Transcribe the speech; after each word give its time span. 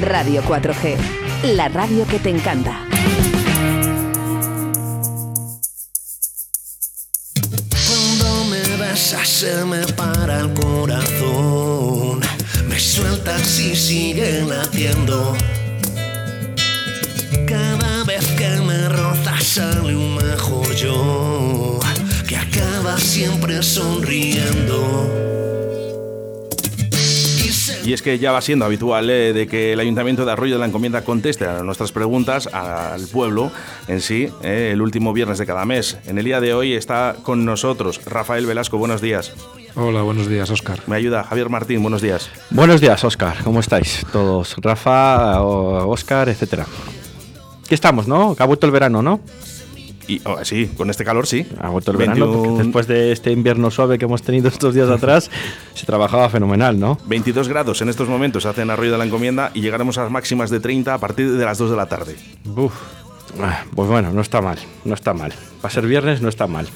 Radio 0.00 0.42
4G, 0.42 0.96
la 1.54 1.68
radio 1.68 2.06
que 2.06 2.18
te 2.18 2.30
encanta. 2.30 2.86
Cuando 7.86 8.44
me 8.46 8.76
besas 8.78 9.28
se 9.28 9.64
me 9.66 9.86
para 9.88 10.40
el 10.40 10.54
corazón, 10.54 12.20
me 12.66 12.78
sueltas 12.78 13.60
y 13.60 13.76
sigue 13.76 14.42
latiendo. 14.42 15.36
Cada 17.46 18.04
vez 18.04 18.26
que 18.38 18.48
me 18.62 18.88
rozas 18.88 19.44
sale 19.44 19.94
un 19.94 20.14
mejor 20.16 20.74
yo, 20.74 21.78
que 22.26 22.36
acaba 22.36 22.98
siempre 22.98 23.62
sonriendo. 23.62 25.49
Y 27.90 27.92
es 27.92 28.02
que 28.02 28.20
ya 28.20 28.30
va 28.30 28.40
siendo 28.40 28.64
habitual 28.64 29.10
eh, 29.10 29.32
de 29.32 29.48
que 29.48 29.72
el 29.72 29.80
Ayuntamiento 29.80 30.24
de 30.24 30.30
Arroyo 30.30 30.54
de 30.54 30.60
la 30.60 30.66
Encomienda 30.66 31.02
conteste 31.02 31.44
a 31.44 31.64
nuestras 31.64 31.90
preguntas 31.90 32.46
al 32.46 33.04
pueblo 33.08 33.50
en 33.88 34.00
sí 34.00 34.28
eh, 34.44 34.70
el 34.72 34.80
último 34.80 35.12
viernes 35.12 35.38
de 35.38 35.46
cada 35.46 35.64
mes. 35.64 35.98
En 36.06 36.16
el 36.16 36.24
día 36.24 36.40
de 36.40 36.54
hoy 36.54 36.74
está 36.74 37.16
con 37.24 37.44
nosotros 37.44 38.00
Rafael 38.06 38.46
Velasco. 38.46 38.78
Buenos 38.78 39.00
días. 39.00 39.32
Hola, 39.74 40.02
buenos 40.02 40.28
días, 40.28 40.48
Oscar. 40.50 40.78
Me 40.86 40.94
ayuda 40.94 41.24
Javier 41.24 41.48
Martín. 41.48 41.82
Buenos 41.82 42.00
días. 42.00 42.30
Buenos 42.50 42.80
días, 42.80 43.02
Oscar. 43.02 43.38
¿Cómo 43.42 43.58
estáis 43.58 44.06
todos? 44.12 44.54
Rafa, 44.58 45.42
Oscar, 45.42 46.28
etcétera. 46.28 46.66
¿Qué 47.68 47.74
estamos, 47.74 48.06
no? 48.06 48.36
Que 48.36 48.42
ha 48.44 48.46
vuelto 48.46 48.66
el 48.66 48.72
verano, 48.72 49.02
¿no? 49.02 49.18
Y, 50.10 50.20
oh, 50.24 50.44
sí, 50.44 50.66
con 50.76 50.90
este 50.90 51.04
calor 51.04 51.26
sí. 51.26 51.46
Ha 51.60 51.68
vuelto 51.68 51.92
el 51.92 51.96
verano, 51.96 52.32
porque 52.32 52.62
después 52.64 52.86
de 52.88 53.12
este 53.12 53.30
invierno 53.30 53.70
suave 53.70 53.96
que 53.96 54.06
hemos 54.06 54.22
tenido 54.22 54.48
estos 54.48 54.74
días 54.74 54.88
atrás, 54.90 55.30
se 55.74 55.86
trabajaba 55.86 56.28
fenomenal, 56.28 56.80
¿no? 56.80 56.98
22 57.06 57.48
grados 57.48 57.80
en 57.80 57.88
estos 57.88 58.08
momentos 58.08 58.44
hacen 58.44 58.70
Arroyo 58.70 58.90
de 58.90 58.98
la 58.98 59.04
Encomienda 59.04 59.52
y 59.54 59.60
llegaremos 59.60 59.98
a 59.98 60.02
las 60.02 60.10
máximas 60.10 60.50
de 60.50 60.58
30 60.58 60.92
a 60.94 60.98
partir 60.98 61.30
de 61.30 61.44
las 61.44 61.58
2 61.58 61.70
de 61.70 61.76
la 61.76 61.86
tarde. 61.86 62.16
Uf. 62.56 62.72
Ah, 63.40 63.62
Pues 63.76 63.88
bueno, 63.88 64.10
no 64.12 64.20
está 64.20 64.40
mal, 64.40 64.58
no 64.84 64.94
está 64.94 65.14
mal. 65.14 65.32
Para 65.62 65.72
ser 65.72 65.86
viernes 65.86 66.20
no 66.20 66.28
está 66.28 66.48
mal. 66.48 66.66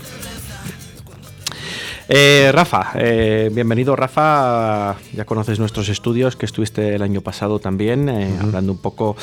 Eh, 2.07 2.51
Rafa, 2.53 2.91
eh, 2.97 3.51
bienvenido 3.51 3.97
Rafa, 3.97 4.97
ya 5.15 5.25
conoces 5.25 5.59
nuestros 5.59 5.89
estudios 5.89 6.37
que 6.37 6.45
estuviste 6.45 6.95
el 6.95 7.01
año 7.01 7.23
pasado 7.23 7.61
también, 7.61 8.11
eh, 8.11 8.37
hablando 8.43 8.73
un 8.73 8.79
poco 8.79 9.17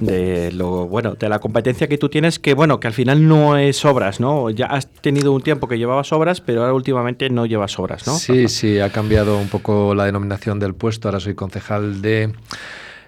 de 0.00 0.52
lo 0.52 0.86
bueno, 0.86 1.16
de 1.16 1.28
la 1.28 1.40
competencia 1.40 1.88
que 1.88 1.98
tú 1.98 2.08
tienes, 2.08 2.38
que 2.38 2.54
bueno, 2.54 2.78
que 2.78 2.86
al 2.86 2.92
final 2.92 3.26
no 3.26 3.56
es 3.58 3.84
obras, 3.84 4.20
¿no? 4.20 4.50
Ya 4.50 4.66
has 4.66 4.86
tenido 4.86 5.32
un 5.32 5.42
tiempo 5.42 5.66
que 5.66 5.78
llevabas 5.78 6.12
obras, 6.12 6.40
pero 6.40 6.60
ahora 6.60 6.74
últimamente 6.74 7.28
no 7.28 7.44
llevas 7.44 7.76
obras, 7.80 8.06
¿no? 8.06 8.14
Sí, 8.14 8.46
sí, 8.46 8.78
ha 8.78 8.90
cambiado 8.90 9.36
un 9.36 9.48
poco 9.48 9.96
la 9.96 10.04
denominación 10.04 10.60
del 10.60 10.74
puesto, 10.76 11.08
ahora 11.08 11.18
soy 11.18 11.34
concejal 11.34 12.00
de 12.02 12.32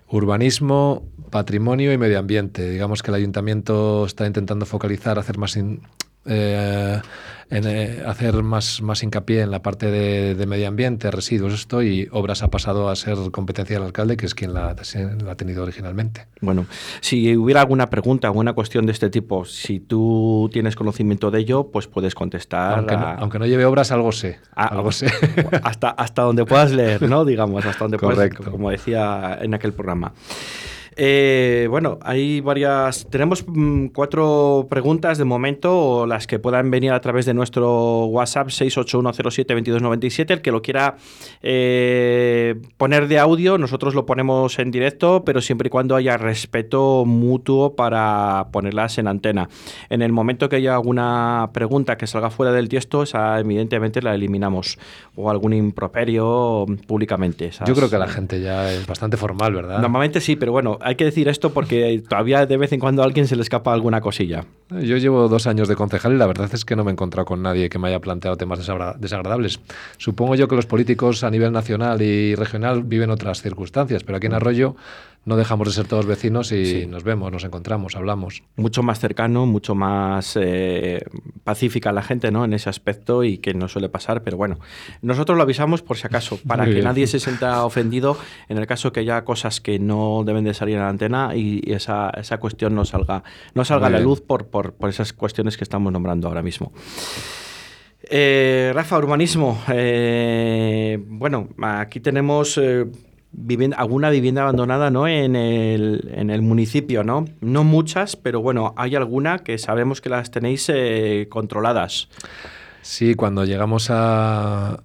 urbanismo, 0.09 1.05
patrimonio 1.31 1.93
y 1.93 1.99
medio 1.99 2.19
ambiente. 2.19 2.69
Digamos 2.69 3.01
que 3.05 3.13
el 3.13 3.15
ayuntamiento 3.15 4.07
está 4.07 4.27
intentando 4.27 4.67
focalizar, 4.67 5.21
hacer 5.21 5.39
más 5.39 5.55
in- 5.57 5.83
eh, 6.27 7.01
en, 7.51 7.67
eh, 7.67 8.03
hacer 8.07 8.43
más, 8.45 8.81
más 8.81 9.03
hincapié 9.03 9.41
en 9.41 9.51
la 9.51 9.61
parte 9.63 9.91
de, 9.91 10.35
de 10.37 10.47
medio 10.47 10.69
ambiente, 10.69 11.11
residuos, 11.11 11.53
esto, 11.53 11.83
y 11.83 12.09
obras 12.13 12.43
ha 12.45 12.49
pasado 12.49 12.89
a 12.89 12.95
ser 12.95 13.17
competencia 13.33 13.77
del 13.77 13.87
alcalde, 13.87 14.17
que 14.17 14.27
es 14.27 14.35
quien 14.37 14.55
la, 14.55 14.77
la 15.25 15.33
ha 15.33 15.35
tenido 15.35 15.65
originalmente. 15.65 16.27
Bueno, 16.41 16.67
si 17.01 17.37
hubiera 17.37 17.61
alguna 17.63 17.89
pregunta, 17.91 18.29
alguna 18.29 18.53
cuestión 18.53 18.87
de 18.87 18.93
este 18.93 19.11
tipo, 19.11 19.45
si 19.45 19.81
tú 19.81 20.49
tienes 20.53 20.77
conocimiento 20.77 21.31
de 21.33 21.41
ello, 21.41 21.71
pues 21.73 21.89
puedes 21.89 22.15
contestar. 22.15 22.79
Aunque 22.79 22.97
no, 22.97 23.03
a- 23.07 23.15
aunque 23.15 23.39
no 23.41 23.47
lleve 23.47 23.65
obras, 23.65 23.91
algo 23.91 24.13
sé. 24.13 24.39
a- 24.55 24.67
algo 24.69 24.93
sé. 24.93 25.09
hasta, 25.65 25.91
hasta 25.91 26.23
donde 26.23 26.45
puedas 26.45 26.71
leer, 26.71 27.03
¿no? 27.03 27.25
Digamos, 27.25 27.65
hasta 27.67 27.85
donde 27.85 27.99
puedas, 27.99 28.17
Correcto. 28.17 28.51
como 28.51 28.71
decía 28.71 29.39
en 29.43 29.55
aquel 29.55 29.73
programa. 29.73 30.13
Eh, 31.03 31.67
bueno, 31.71 31.99
hay 32.03 32.43
varias. 32.43 33.07
Tenemos 33.09 33.43
mm, 33.49 33.87
cuatro 33.87 34.67
preguntas 34.69 35.17
de 35.17 35.25
momento, 35.25 35.75
o 35.79 36.07
las 36.07 36.27
que 36.27 36.39
puedan 36.39 36.71
venir 36.71 36.93
a 36.93 37.01
través 37.01 37.25
de 37.25 37.33
nuestro 37.33 38.05
WhatsApp 38.05 38.49
681072297. 38.49 40.31
El 40.31 40.43
que 40.43 40.53
lo 40.53 40.61
quiera 40.61 40.97
eh, 41.41 42.55
poner 42.77 43.09
de 43.09 43.19
audio, 43.19 43.57
nosotros 43.57 43.95
lo 43.95 44.05
ponemos 44.05 44.59
en 44.59 44.71
directo, 44.71 45.25
pero 45.25 45.41
siempre 45.41 45.69
y 45.69 45.71
cuando 45.71 45.97
haya 45.97 46.19
respeto 46.19 47.05
mutuo 47.07 47.75
para 47.77 48.49
ponerlas 48.53 48.99
en 48.99 49.09
antena. 49.09 49.49
En 49.89 50.03
el 50.03 50.13
momento 50.13 50.51
que 50.51 50.57
haya 50.57 50.75
alguna 50.75 51.49
pregunta 51.55 51.97
que 51.97 52.07
salga 52.07 52.29
fuera 52.29 52.53
del 52.53 52.69
texto, 52.69 53.03
esa 53.05 53.41
evidentemente 53.41 54.03
la 54.03 54.15
eliminamos. 54.15 54.79
O 55.17 55.31
algún 55.31 55.55
improperio 55.55 56.67
públicamente. 56.87 57.47
esas- 57.47 57.67
Yo 57.67 57.75
creo 57.75 57.89
que 57.89 57.97
la 57.97 58.07
gente 58.09 58.39
ya 58.43 58.71
es 58.71 58.87
bastante 58.87 59.17
formal, 59.17 59.55
¿verdad? 59.55 59.81
Normalmente 59.81 60.21
sí, 60.21 60.37
pero 60.37 60.53
bueno, 60.53 60.79
hay 60.91 60.97
que 60.97 61.05
decir 61.05 61.29
esto 61.29 61.51
porque 61.53 62.03
todavía 62.09 62.45
de 62.47 62.57
vez 62.57 62.73
en 62.73 62.81
cuando 62.81 63.03
a 63.03 63.05
alguien 63.07 63.27
se 63.27 63.37
le 63.37 63.43
escapa 63.43 63.73
alguna 63.73 64.01
cosilla. 64.01 64.45
Yo 64.71 64.97
llevo 64.99 65.29
dos 65.29 65.47
años 65.47 65.69
de 65.69 65.77
concejal 65.77 66.13
y 66.13 66.17
la 66.19 66.27
verdad 66.27 66.51
es 66.53 66.65
que 66.65 66.77
no 66.77 66.85
me 66.85 66.91
he 66.91 66.93
encontrado 66.93 67.25
con 67.25 67.43
nadie 67.43 67.69
que 67.69 67.79
me 67.79 67.89
haya 67.89 68.01
planteado 68.01 68.37
temas 68.37 68.59
desagra- 68.59 68.97
desagradables. 68.99 69.61
Supongo 69.97 70.35
yo 70.35 70.49
que 70.49 70.57
los 70.57 70.67
políticos 70.67 71.25
a 71.25 71.31
nivel 71.31 71.53
nacional 71.53 72.03
y 72.03 72.35
regional 72.35 72.83
viven 72.83 73.11
otras 73.11 73.41
circunstancias, 73.43 74.05
pero 74.05 74.19
aquí 74.19 74.27
en 74.27 74.35
Arroyo 74.35 74.77
no 75.27 75.37
dejamos 75.37 75.69
de 75.69 75.75
ser 75.75 75.87
todos 75.87 76.07
vecinos 76.07 76.51
y 76.51 76.65
Sí. 76.65 76.87
nos 76.87 77.05
vemos, 77.05 77.31
nos 77.31 77.45
encontramos, 77.45 77.95
hablamos. 77.95 78.43
Mucho 78.57 78.83
más 78.83 78.99
cercano, 79.01 79.45
mucho 79.47 79.75
más 79.75 80.37
eh, 80.41 81.03
pacífica 81.45 81.93
la 81.93 82.03
gente 82.03 82.31
¿no? 82.31 82.45
en 82.45 82.55
ese 82.55 82.71
aspecto 82.71 83.23
y 83.23 83.37
que 83.39 83.53
no 83.53 83.69
suele 83.69 83.89
pasar, 83.91 84.23
pero 84.23 84.37
bueno, 84.39 84.59
nosotros 85.03 85.37
lo 85.37 85.43
avisamos 85.43 85.83
por 85.83 85.99
si 85.99 86.07
acaso, 86.07 86.39
para 86.47 86.63
Muy 86.63 86.71
que 86.71 86.75
bien. 86.77 86.85
nadie 86.87 87.07
se 87.07 87.21
sienta 87.21 87.65
ofendido 87.65 88.17
en 88.49 88.57
el 88.59 88.67
caso 88.67 88.93
que 88.93 89.01
haya 89.01 89.23
cosas 89.25 89.61
que 89.61 89.79
no 89.79 90.23
deben 90.25 90.45
de 90.45 90.55
salir 90.55 90.79
a 90.79 90.83
la 90.85 90.89
antena 90.89 91.37
y, 91.37 91.61
y 91.65 91.75
esa, 91.75 92.11
esa 92.11 92.39
cuestión 92.39 92.75
no 92.75 92.85
salga, 92.87 93.23
no 93.55 93.65
salga 93.65 93.89
a 93.89 93.91
la 93.91 94.01
luz 94.01 94.23
por, 94.23 94.47
por, 94.47 94.73
por 94.73 94.89
esas 94.89 95.13
cuestiones 95.13 95.57
que 95.59 95.65
estamos 95.65 95.93
nombrando 95.93 96.29
ahora 96.29 96.43
mismo. 96.43 96.73
Eh, 98.03 98.73
Rafa, 98.75 98.97
urbanismo. 98.97 99.61
eh, 99.69 100.99
bueno, 101.07 101.49
aquí 101.63 102.01
tenemos 102.01 102.57
eh, 102.57 102.87
vivienda, 103.33 103.77
alguna 103.77 104.11
vivienda 104.11 104.43
abandonada 104.43 104.91
¿no? 104.91 105.07
en, 105.09 105.37
el, 105.37 106.11
en 106.15 106.31
el 106.31 106.43
municipio, 106.43 107.05
¿no? 107.05 107.25
No 107.41 107.65
muchas, 107.65 108.17
pero 108.17 108.41
bueno, 108.41 108.75
hay 108.77 108.97
alguna 108.97 109.39
que 109.41 109.59
sabemos 109.59 110.01
que 110.01 110.09
las 110.09 110.31
tenéis 110.31 110.69
eh, 110.69 111.27
controladas. 111.31 112.09
Sí, 112.83 113.15
cuando 113.15 113.45
llegamos 113.45 113.91
al 113.91 114.79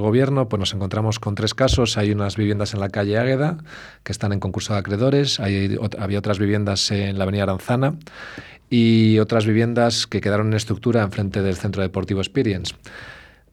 gobierno, 0.00 0.48
pues 0.48 0.58
nos 0.58 0.74
encontramos 0.74 1.20
con 1.20 1.36
tres 1.36 1.54
casos. 1.54 1.96
Hay 1.96 2.10
unas 2.10 2.36
viviendas 2.36 2.74
en 2.74 2.80
la 2.80 2.88
calle 2.88 3.18
Águeda 3.18 3.58
que 4.02 4.10
están 4.10 4.32
en 4.32 4.40
concurso 4.40 4.72
de 4.72 4.80
acreedores. 4.80 5.38
Hay 5.38 5.78
había 5.98 6.18
otras 6.18 6.40
viviendas 6.40 6.90
en 6.90 7.16
la 7.16 7.22
avenida 7.22 7.44
Aranzana 7.44 7.94
y 8.68 9.20
otras 9.20 9.46
viviendas 9.46 10.08
que 10.08 10.20
quedaron 10.20 10.48
en 10.48 10.54
estructura 10.54 11.02
enfrente 11.02 11.40
del 11.40 11.54
Centro 11.54 11.82
Deportivo 11.82 12.20
Experience. 12.20 12.74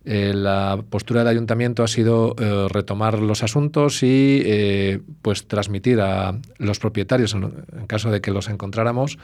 Eh, 0.04 0.34
la 0.34 0.84
postura 0.90 1.22
del 1.22 1.28
ayuntamiento 1.28 1.84
ha 1.84 1.88
sido 1.88 2.36
eh, 2.40 2.68
retomar 2.70 3.20
los 3.20 3.44
asuntos 3.44 4.02
y 4.02 4.42
eh, 4.44 5.00
pues 5.22 5.48
transmitir 5.48 6.02
a 6.02 6.40
los 6.58 6.80
propietarios, 6.80 7.36
en, 7.36 7.52
caso 7.88 8.10
de 8.10 8.20
que 8.20 8.32
los 8.32 8.50
encontráramos, 8.50 9.20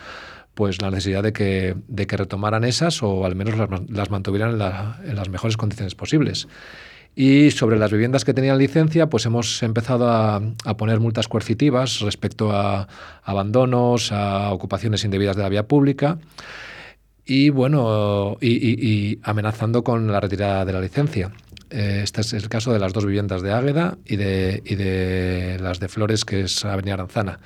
pues 0.54 0.82
la 0.82 0.92
necesidad 0.92 1.24
de 1.24 1.34
que, 1.34 1.76
de 1.88 2.06
que 2.08 2.18
retomaran 2.18 2.64
esas 2.64 3.02
o 3.02 3.26
al 3.26 3.36
menos 3.36 3.58
las, 3.58 3.70
man- 3.70 3.88
las 3.90 4.12
mantuvieran 4.12 4.52
en, 4.52 4.58
la- 4.60 5.00
las 5.14 5.30
mejores 5.30 5.58
condiciones 5.58 5.96
posibles. 5.96 6.48
Y 7.16 7.50
sobre 7.50 7.80
las 7.80 7.92
viviendas 7.92 8.24
que 8.26 8.36
tenían 8.36 8.60
licencia, 8.60 9.10
pues 9.10 9.26
hemos 9.26 9.64
empezado 9.64 10.08
a, 10.08 10.36
a 10.66 10.78
poner 10.78 11.00
multas 11.00 11.28
coercitivas 11.28 12.02
respecto 12.02 12.52
a 12.52 12.88
abandonos, 13.24 14.12
a 14.12 14.52
ocupaciones 14.52 15.04
indebidas 15.04 15.36
de 15.36 15.42
la 15.42 15.50
vía 15.50 15.68
pública 15.68 16.20
y 17.28 17.50
bueno, 17.50 18.38
y, 18.40 19.20
amenazando 19.22 19.84
con 19.84 20.10
la 20.10 20.22
retirada 20.22 20.64
de 20.64 20.74
la 20.74 20.80
licencia. 20.80 21.32
Eh, 21.70 22.00
este 22.04 22.22
es 22.22 22.32
el 22.32 22.48
caso 22.48 22.72
de 22.72 22.80
las 22.80 22.94
dos 22.94 23.06
viviendas 23.06 23.42
de 23.42 23.52
Águeda 23.52 23.98
y 24.06 24.16
de, 24.16 24.64
y 24.66 24.76
de 24.76 25.58
las 25.62 25.82
de 25.82 25.90
Flores, 25.90 26.24
que 26.24 26.42
es 26.42 26.64
Avenida 26.64 26.94
Aranzana. 26.94 27.40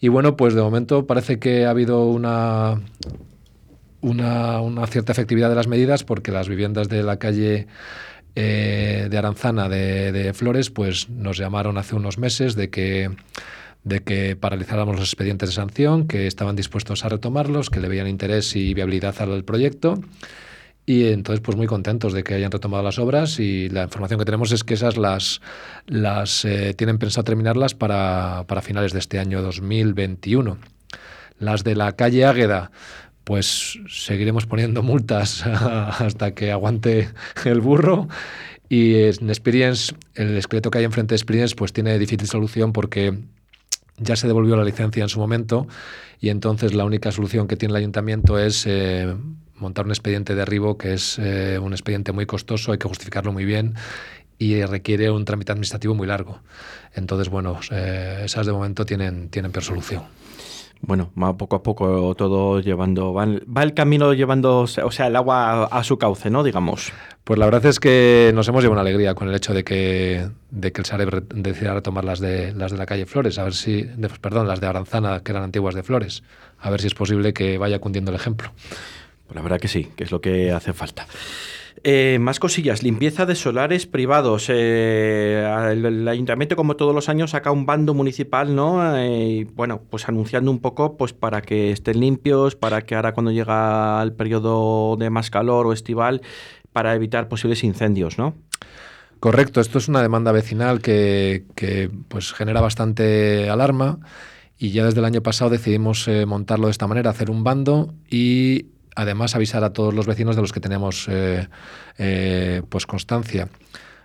Y 0.00 0.08
bueno, 0.08 0.36
pues 0.36 0.54
de 0.54 0.62
momento 0.62 1.06
parece 1.06 1.38
que 1.38 1.66
ha 1.66 1.70
habido 1.70 2.06
una, 2.06 2.80
una, 4.00 4.62
una 4.62 4.86
cierta 4.86 5.12
efectividad 5.12 5.50
de 5.50 5.56
las 5.56 5.68
medidas 5.68 6.02
porque 6.02 6.32
las 6.32 6.48
viviendas 6.48 6.88
de 6.88 7.02
la 7.02 7.18
calle 7.18 7.66
eh, 8.34 9.08
de 9.10 9.18
Aranzana 9.18 9.68
de, 9.68 10.12
de 10.12 10.32
Flores 10.32 10.70
pues 10.70 11.10
nos 11.10 11.36
llamaron 11.36 11.76
hace 11.76 11.94
unos 11.94 12.16
meses 12.16 12.54
de 12.54 12.70
que 12.70 13.10
de 13.84 14.00
que 14.00 14.36
paralizáramos 14.36 14.96
los 14.96 15.08
expedientes 15.08 15.50
de 15.50 15.54
sanción, 15.54 16.06
que 16.06 16.26
estaban 16.26 16.56
dispuestos 16.56 17.04
a 17.04 17.08
retomarlos, 17.08 17.70
que 17.70 17.80
le 17.80 17.88
veían 17.88 18.08
interés 18.08 18.54
y 18.56 18.74
viabilidad 18.74 19.20
al 19.20 19.44
proyecto. 19.44 20.00
Y 20.86 21.08
entonces, 21.08 21.40
pues 21.40 21.56
muy 21.56 21.66
contentos 21.66 22.12
de 22.12 22.24
que 22.24 22.34
hayan 22.34 22.50
retomado 22.50 22.82
las 22.82 22.98
obras 22.98 23.38
y 23.38 23.68
la 23.68 23.84
información 23.84 24.18
que 24.18 24.24
tenemos 24.24 24.50
es 24.50 24.64
que 24.64 24.74
esas 24.74 24.96
las, 24.96 25.40
las 25.86 26.44
eh, 26.44 26.74
tienen 26.74 26.98
pensado 26.98 27.24
terminarlas 27.24 27.74
para, 27.74 28.44
para 28.48 28.60
finales 28.60 28.92
de 28.92 28.98
este 28.98 29.18
año 29.18 29.40
2021. 29.40 30.58
Las 31.38 31.64
de 31.64 31.76
la 31.76 31.92
calle 31.92 32.24
Águeda, 32.24 32.70
pues 33.24 33.78
seguiremos 33.88 34.46
poniendo 34.46 34.82
multas 34.82 35.46
hasta 35.46 36.34
que 36.34 36.50
aguante 36.50 37.10
el 37.44 37.60
burro. 37.60 38.08
Y 38.68 38.94
en 39.02 39.28
Experience, 39.28 39.94
el 40.14 40.36
esqueleto 40.36 40.70
que 40.70 40.78
hay 40.78 40.84
enfrente 40.84 41.12
de 41.12 41.16
Experience, 41.16 41.54
pues 41.54 41.72
tiene 41.72 41.98
difícil 41.98 42.26
solución 42.28 42.72
porque 42.72 43.16
ya 43.98 44.16
se 44.16 44.26
devolvió 44.26 44.56
la 44.56 44.64
licencia 44.64 45.02
en 45.02 45.08
su 45.08 45.18
momento 45.18 45.66
y 46.20 46.28
entonces 46.28 46.74
la 46.74 46.84
única 46.84 47.12
solución 47.12 47.48
que 47.48 47.56
tiene 47.56 47.72
el 47.72 47.76
ayuntamiento 47.76 48.38
es 48.38 48.66
eh, 48.66 49.14
montar 49.56 49.84
un 49.86 49.90
expediente 49.90 50.34
de 50.34 50.42
arribo 50.42 50.76
que 50.76 50.94
es 50.94 51.18
eh, 51.18 51.58
un 51.58 51.72
expediente 51.72 52.12
muy 52.12 52.26
costoso, 52.26 52.72
hay 52.72 52.78
que 52.78 52.88
justificarlo 52.88 53.32
muy 53.32 53.44
bien 53.44 53.74
y 54.38 54.64
requiere 54.64 55.10
un 55.10 55.24
trámite 55.26 55.52
administrativo 55.52 55.94
muy 55.94 56.06
largo. 56.06 56.40
Entonces, 56.94 57.28
bueno, 57.28 57.60
eh, 57.70 58.22
esas 58.24 58.46
de 58.46 58.52
momento 58.52 58.86
tienen, 58.86 59.28
tienen 59.28 59.52
peor 59.52 59.64
solución. 59.64 60.02
Bueno, 60.82 61.12
va 61.20 61.36
poco 61.36 61.56
a 61.56 61.62
poco 61.62 62.14
todo 62.14 62.60
llevando, 62.60 63.12
va, 63.12 63.24
el 63.62 63.74
camino 63.74 64.14
llevando, 64.14 64.60
o 64.60 64.66
sea, 64.66 65.06
el 65.08 65.16
agua 65.16 65.64
a, 65.64 65.84
su 65.84 65.98
cauce, 65.98 66.30
¿no? 66.30 66.42
Digamos. 66.42 66.92
Pues 67.22 67.38
la 67.38 67.44
verdad 67.44 67.66
es 67.66 67.78
que 67.78 68.32
nos 68.34 68.48
hemos 68.48 68.62
llevado 68.62 68.80
una 68.80 68.88
alegría 68.88 69.14
con 69.14 69.28
el 69.28 69.34
hecho 69.34 69.52
de 69.52 69.62
que, 69.62 70.28
de 70.50 70.72
que 70.72 70.80
el 70.80 70.86
Sareb 70.86 71.28
decida 71.34 71.74
retomar 71.74 72.04
las 72.04 72.18
de, 72.18 72.54
las 72.54 72.72
de 72.72 72.78
la 72.78 72.86
calle 72.86 73.04
Flores, 73.04 73.38
a 73.38 73.44
ver 73.44 73.52
si, 73.52 73.86
perdón, 74.20 74.48
las 74.48 74.60
de 74.60 74.68
Aranzana, 74.68 75.20
que 75.20 75.32
eran 75.32 75.44
antiguas 75.44 75.74
de 75.74 75.82
Flores, 75.82 76.22
a 76.58 76.70
ver 76.70 76.80
si 76.80 76.86
es 76.86 76.94
posible 76.94 77.34
que 77.34 77.58
vaya 77.58 77.78
cundiendo 77.78 78.10
el 78.10 78.16
ejemplo. 78.16 78.50
Pues 79.26 79.36
la 79.36 79.42
verdad 79.42 79.60
que 79.60 79.68
sí, 79.68 79.88
que 79.96 80.04
es 80.04 80.10
lo 80.10 80.20
que 80.20 80.50
hace 80.50 80.72
falta. 80.72 81.06
Eh, 81.82 82.18
más 82.20 82.38
cosillas, 82.38 82.82
limpieza 82.82 83.24
de 83.24 83.34
solares 83.34 83.86
privados. 83.86 84.46
Eh, 84.50 85.42
el, 85.72 86.06
ayuntamiento, 86.06 86.54
como 86.54 86.76
todos 86.76 86.94
los 86.94 87.08
años, 87.08 87.30
saca 87.30 87.52
un 87.52 87.64
bando 87.64 87.94
municipal, 87.94 88.54
¿no? 88.54 88.98
Eh, 88.98 89.46
bueno, 89.54 89.80
pues 89.88 90.06
anunciando 90.06 90.50
un 90.50 90.58
poco, 90.58 90.98
pues 90.98 91.14
para 91.14 91.40
que 91.40 91.72
estén 91.72 92.00
limpios, 92.00 92.54
para 92.54 92.82
que 92.82 92.96
ahora 92.96 93.14
cuando 93.14 93.30
llega 93.32 94.02
el 94.02 94.12
periodo 94.12 94.96
de 94.98 95.08
más 95.08 95.30
calor 95.30 95.66
o 95.66 95.72
estival, 95.72 96.20
para 96.72 96.94
evitar 96.94 97.28
posibles 97.28 97.64
incendios, 97.64 98.18
¿no? 98.18 98.34
Correcto, 99.18 99.62
esto 99.62 99.78
es 99.78 99.88
una 99.88 100.02
demanda 100.02 100.32
vecinal 100.32 100.82
que, 100.82 101.44
pues 102.08 102.32
genera 102.32 102.60
bastante 102.60 103.48
alarma 103.48 104.00
y 104.58 104.70
ya 104.72 104.84
desde 104.84 105.00
el 105.00 105.06
año 105.06 105.22
pasado 105.22 105.50
decidimos 105.50 106.08
montarlo 106.26 106.66
de 106.66 106.72
esta 106.72 106.86
manera, 106.86 107.10
hacer 107.10 107.30
un 107.30 107.44
bando 107.44 107.94
y 108.10 108.66
además 108.96 109.34
avisar 109.34 109.64
a 109.64 109.72
todos 109.72 109.94
los 109.94 110.06
vecinos 110.06 110.36
de 110.36 110.42
los 110.42 110.52
que 110.52 110.60
tenemos 110.60 111.06
eh, 111.08 111.48
eh, 111.98 112.62
pues 112.68 112.86
constancia. 112.86 113.48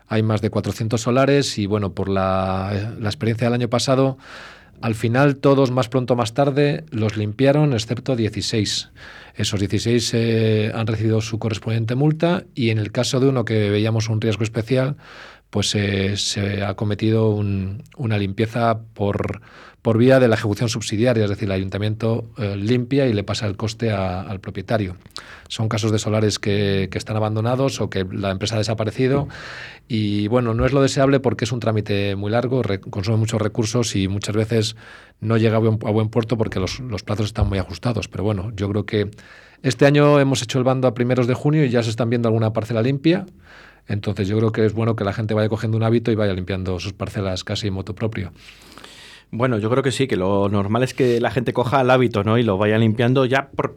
Hay 0.08 0.22
más 0.24 0.42
de 0.42 0.50
400 0.50 1.02
solares 1.02 1.58
y 1.58 1.66
bueno, 1.66 1.94
por 1.94 2.10
la, 2.10 2.94
la, 3.00 3.10
experiencia 3.10 3.48
del 3.48 3.56
año 3.56 3.70
pasado, 3.70 4.18
al 4.82 4.94
final 4.94 5.38
todos 5.38 5.72
más 5.72 5.90
pronto 5.90 6.16
más 6.16 6.34
tarde 6.34 6.86
los 6.92 7.18
limpiaron, 7.18 7.74
excepto 7.74 8.16
16. 8.16 8.92
Esos 9.36 9.60
16 9.60 10.12
eh, 10.14 10.72
han 10.76 10.86
recibido 10.86 11.22
su 11.22 11.40
correspondiente 11.40 11.96
multa 11.96 12.44
y 12.54 12.70
en 12.70 12.78
el 12.78 12.92
caso 12.92 13.20
de 13.20 13.30
uno 13.30 13.46
que 13.46 13.70
veíamos 13.70 14.10
un 14.10 14.22
riesgo 14.22 14.44
especial, 14.44 14.98
pues 15.50 15.70
se 15.70 16.64
ha 16.64 16.74
cometido 16.76 17.30
una 17.30 18.18
limpieza 18.18 18.80
por, 18.94 19.42
por 19.86 20.00
vía 20.00 20.20
de 20.20 20.28
la 20.28 20.34
ejecución 20.34 20.68
subsidiaria, 20.68 21.26
es 21.26 21.30
decir, 21.30 21.48
el 21.48 21.52
ayuntamiento 21.52 22.26
eh, 22.40 22.56
limpia 22.58 23.06
y 23.06 23.14
le 23.14 23.24
pasa 23.24 23.46
el 23.46 23.56
coste 23.56 23.92
al 23.92 24.40
propietario. 24.40 24.96
Son 25.48 25.70
casos 25.70 25.92
de 25.92 26.00
solares 26.00 26.40
que, 26.40 26.90
están 26.92 27.16
abandonados 27.18 27.80
o 27.82 27.88
que 27.88 28.04
la 28.04 28.32
empresa 28.32 28.56
ha 28.56 28.58
desaparecido 28.58 29.28
y 29.88 30.28
bueno, 30.28 30.56
no 30.56 30.66
es 30.66 30.74
lo 30.74 30.82
deseable 30.82 31.20
porque 31.20 31.46
es 31.46 31.52
un 31.52 31.60
trámite 31.60 32.16
muy 32.16 32.32
largo, 32.32 32.64
consume 32.90 33.18
muchos 33.18 33.40
recursos 33.40 33.96
y 33.96 34.08
muchas 34.08 34.36
veces 34.36 34.76
no 35.22 35.38
llega 35.38 35.58
a 35.58 35.60
buen, 35.60 36.10
puerto 36.10 36.36
porque 36.36 36.60
los, 36.60 36.80
los, 36.80 37.04
plazos 37.04 37.28
están 37.28 37.48
muy 37.48 37.60
ajustados. 37.60 38.08
Pero 38.08 38.24
bueno, 38.24 38.52
yo 38.56 38.68
creo 38.68 38.88
que 38.88 39.12
este 39.62 39.86
año 39.86 40.20
hemos 40.20 40.42
hecho 40.42 40.58
el 40.58 40.64
bando 40.64 40.88
a 40.88 40.96
primeros 40.96 41.28
de 41.28 41.36
junio 41.36 41.64
y 41.64 41.70
ya 41.70 41.84
se 41.84 41.92
están 41.92 42.10
viendo 42.10 42.28
alguna 42.28 42.54
parcela 42.54 42.82
limpia. 42.82 43.28
Entonces 43.88 44.28
yo 44.28 44.36
creo 44.40 44.52
que 44.52 44.66
es 44.66 44.74
bueno 44.74 44.96
que 44.96 45.04
la 45.04 45.14
gente 45.14 45.36
vaya 45.36 45.48
cogiendo 45.48 45.78
un 45.78 45.84
hábito 45.84 46.12
y 46.12 46.16
vaya 46.16 46.34
limpiando 46.34 46.80
sus 46.80 46.94
parcelas 46.94 47.44
casi 47.44 47.68
en 47.68 47.76
moto 47.76 47.94
propio. 47.94 48.32
Bueno, 49.32 49.58
yo 49.58 49.70
creo 49.70 49.84
que 49.84 49.92
sí, 49.92 50.08
que 50.08 50.16
lo 50.16 50.50
normal 50.50 50.84
es 50.84 50.94
que 50.94 51.20
la 51.20 51.32
gente 51.32 51.54
coja 51.54 51.82
el 51.82 51.90
hábito, 51.90 52.24
¿no? 52.24 52.38
Y 52.38 52.44
lo 52.44 52.58
vaya 52.58 52.78
limpiando 52.78 53.26
ya 53.26 53.50
por, 53.50 53.76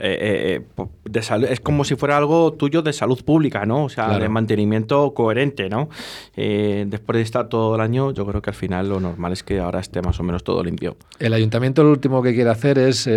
eh, 0.00 0.60
eh, 0.76 0.84
de 1.06 1.20
es 1.50 1.60
como 1.60 1.82
si 1.84 1.96
fuera 1.96 2.16
algo 2.16 2.52
tuyo 2.52 2.82
de 2.82 2.92
salud 2.92 3.24
pública, 3.24 3.66
¿no? 3.66 3.84
O 3.84 3.88
sea, 3.88 4.18
de 4.18 4.28
mantenimiento 4.28 5.12
coherente, 5.12 5.68
¿no? 5.68 5.88
Eh, 6.36 6.84
después 6.86 7.16
de 7.16 7.22
estar 7.22 7.48
todo 7.48 7.74
el 7.74 7.80
año, 7.80 8.12
yo 8.12 8.24
creo 8.24 8.40
que 8.40 8.50
al 8.50 8.54
final 8.54 8.88
lo 8.88 9.00
normal 9.00 9.32
es 9.32 9.42
que 9.42 9.58
ahora 9.58 9.80
esté 9.80 10.00
más 10.00 10.20
o 10.20 10.22
menos 10.22 10.44
todo 10.44 10.62
limpio. 10.62 10.96
El 11.18 11.32
ayuntamiento 11.32 11.82
lo 11.82 11.90
último 11.90 12.22
que 12.22 12.32
quiere 12.32 12.50
hacer 12.50 12.78
es 12.78 13.10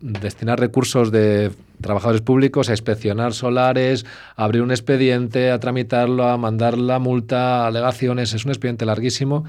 destinar 0.00 0.58
recursos 0.58 1.12
de 1.12 1.52
trabajadores 1.80 2.22
públicos 2.22 2.70
a 2.70 2.72
inspeccionar 2.72 3.32
solares, 3.32 4.04
abrir 4.34 4.62
un 4.62 4.70
expediente, 4.70 5.52
a 5.52 5.60
tramitarlo, 5.60 6.24
a 6.24 6.36
mandar 6.38 6.76
la 6.76 6.98
multa, 6.98 7.66
alegaciones. 7.66 8.34
Es 8.34 8.44
un 8.44 8.50
expediente 8.50 8.84
larguísimo 8.84 9.44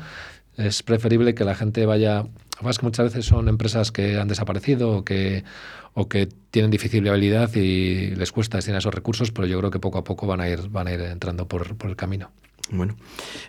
es 0.57 0.83
preferible 0.83 1.35
que 1.35 1.43
la 1.43 1.55
gente 1.55 1.85
vaya. 1.85 2.25
Además, 2.55 2.79
que 2.79 2.85
muchas 2.85 3.05
veces 3.13 3.25
son 3.25 3.47
empresas 3.47 3.91
que 3.91 4.17
han 4.17 4.27
desaparecido 4.27 4.91
o 4.97 5.05
que, 5.05 5.43
o 5.93 6.09
que 6.09 6.27
tienen 6.49 6.71
difícil 6.71 7.03
viabilidad 7.03 7.53
y 7.55 8.15
les 8.15 8.31
cuesta 8.31 8.57
destinar 8.57 8.79
esos 8.79 8.93
recursos, 8.93 9.31
pero 9.31 9.47
yo 9.47 9.59
creo 9.59 9.71
que 9.71 9.79
poco 9.79 9.99
a 9.99 10.03
poco 10.03 10.25
van 10.25 10.41
a 10.41 10.49
ir, 10.49 10.67
van 10.69 10.87
a 10.87 10.93
ir 10.93 11.01
entrando 11.01 11.47
por, 11.47 11.75
por 11.77 11.89
el 11.89 11.95
camino. 11.95 12.31
Bueno, 12.69 12.97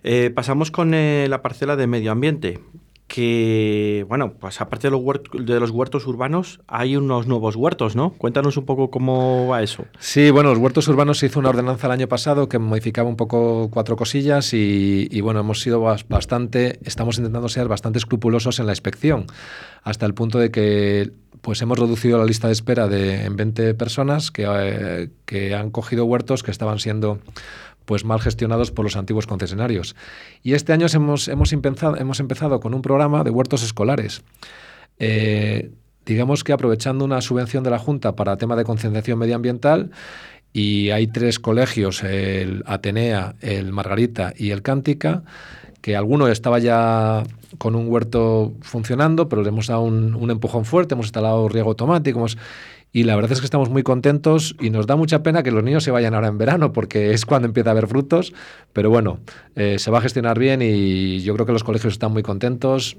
eh, 0.05 0.31
pasamos 0.31 0.71
con 0.71 0.95
eh, 0.95 1.27
la 1.29 1.43
parcela 1.43 1.75
de 1.75 1.87
medio 1.87 2.13
ambiente 2.13 2.61
que, 3.09 4.05
bueno, 4.07 4.35
pues 4.39 4.61
aparte 4.61 4.87
de 4.87 4.91
los, 4.91 5.01
huertos, 5.01 5.45
de 5.45 5.59
los 5.59 5.71
huertos 5.71 6.07
urbanos, 6.07 6.61
hay 6.69 6.95
unos 6.95 7.27
nuevos 7.27 7.57
huertos, 7.57 7.97
¿no? 7.97 8.11
Cuéntanos 8.11 8.59
un 8.59 8.67
poco 8.67 8.91
cómo 8.91 9.49
va 9.49 9.63
eso. 9.63 9.87
Sí, 9.99 10.31
bueno, 10.31 10.51
los 10.51 10.59
huertos 10.59 10.87
urbanos 10.89 11.19
se 11.19 11.27
hizo 11.27 11.41
una 11.41 11.49
ordenanza 11.49 11.87
el 11.87 11.95
año 11.95 12.07
pasado 12.07 12.51
que 12.51 12.59
modificaba 12.59 13.09
un 13.09 13.17
poco 13.17 13.71
cuatro 13.73 13.97
cosillas 13.97 14.53
y, 14.53 15.21
bueno, 15.23 15.41
hemos 15.41 15.63
sido 15.63 15.81
bastante, 15.81 16.79
estamos 16.85 17.17
intentando 17.17 17.49
ser 17.49 17.67
bastante 17.67 17.99
escrupulosos 17.99 18.61
en 18.61 18.67
la 18.67 18.73
inspección, 18.73 19.25
hasta 19.83 20.05
el 20.05 20.13
punto 20.13 20.39
de 20.39 20.51
que 20.51 21.11
pues 21.41 21.63
hemos 21.63 21.79
reducido 21.79 22.19
la 22.19 22.25
lista 22.25 22.49
de 22.49 22.53
espera 22.53 22.89
de, 22.89 23.25
en 23.25 23.37
20 23.37 23.73
personas 23.75 24.31
que, 24.31 24.45
eh, 24.47 25.09
que 25.25 25.55
han 25.55 25.71
cogido 25.71 26.05
huertos 26.05 26.43
que 26.43 26.51
estaban 26.51 26.79
siendo 26.79 27.21
pues 27.89 28.05
mal 28.05 28.21
gestionados 28.21 28.71
por 28.71 28.85
los 28.85 28.97
antiguos 28.97 29.27
concesionarios. 29.27 29.97
Y 30.43 30.53
este 30.53 30.75
año 30.75 30.87
hemos, 30.93 31.27
hemos, 31.27 31.55
empezado, 31.55 31.97
hemos 31.97 32.21
empezado 32.21 32.61
con 32.61 32.75
un 32.75 32.83
programa 32.83 33.25
de 33.25 33.31
huertos 33.31 33.63
escolares. 33.63 34.23
Eh, 34.99 35.71
digamos 36.05 36.45
que 36.45 36.53
aprovechando 36.53 37.07
una 37.07 37.23
subvención 37.23 37.65
de 37.65 37.71
la 37.71 37.79
Junta 37.79 38.15
para 38.15 38.37
tema 38.37 38.57
de 38.57 38.65
concienciación 38.65 39.19
medioambiental, 39.19 39.91
y 40.53 40.91
hay 40.91 41.07
tres 41.07 41.39
colegios, 41.39 42.03
el 42.03 42.63
Atenea, 42.67 43.37
el 43.41 43.73
Margarita 43.73 44.35
y 44.37 44.51
el 44.51 44.61
Cántica, 44.61 45.23
que 45.81 45.97
alguno 45.97 46.29
estaba 46.29 46.59
ya 46.59 47.23
con 47.57 47.75
un 47.75 47.89
huerto 47.89 48.53
funcionando, 48.61 49.31
pero 49.31 49.43
le 49.43 49.49
hemos 49.49 49.69
dado 49.69 49.81
un, 49.81 50.15
un 50.15 50.31
empujón 50.31 50.67
fuerte, 50.67 50.93
hemos 50.93 51.07
instalado 51.07 51.49
riego 51.49 51.71
automático, 51.71 52.19
hemos, 52.19 52.37
y 52.93 53.05
la 53.05 53.17
verdad 53.17 53.33
es 53.33 53.41
que 53.41 53.45
estamos 53.45 53.69
muy 53.69 53.83
contentos 53.83 54.57
y 54.61 54.71
nos 54.71 54.87
da 54.87 54.97
mucha 54.97 55.23
pena 55.23 55.43
que 55.43 55.51
los 55.51 55.63
niños 55.63 55.85
se 55.85 55.91
vayan 55.91 56.15
ahora 56.15 56.29
en 56.29 56.39
verano 56.39 56.73
porque 56.73 57.13
es 57.13 57.27
cuando 57.27 57.47
empieza 57.47 57.71
a 57.71 57.73
haber 57.73 57.87
frutos, 57.87 58.33
pero 58.73 58.91
bueno, 58.91 59.19
eh, 59.57 59.79
se 59.79 59.91
va 59.91 59.99
a 59.99 60.01
gestionar 60.01 60.39
bien 60.39 60.63
y 60.63 61.21
yo 61.21 61.35
creo 61.35 61.47
que 61.47 61.53
los 61.53 61.65
colegios 61.65 61.93
están 61.93 62.13
muy 62.13 62.23
contentos 62.23 62.97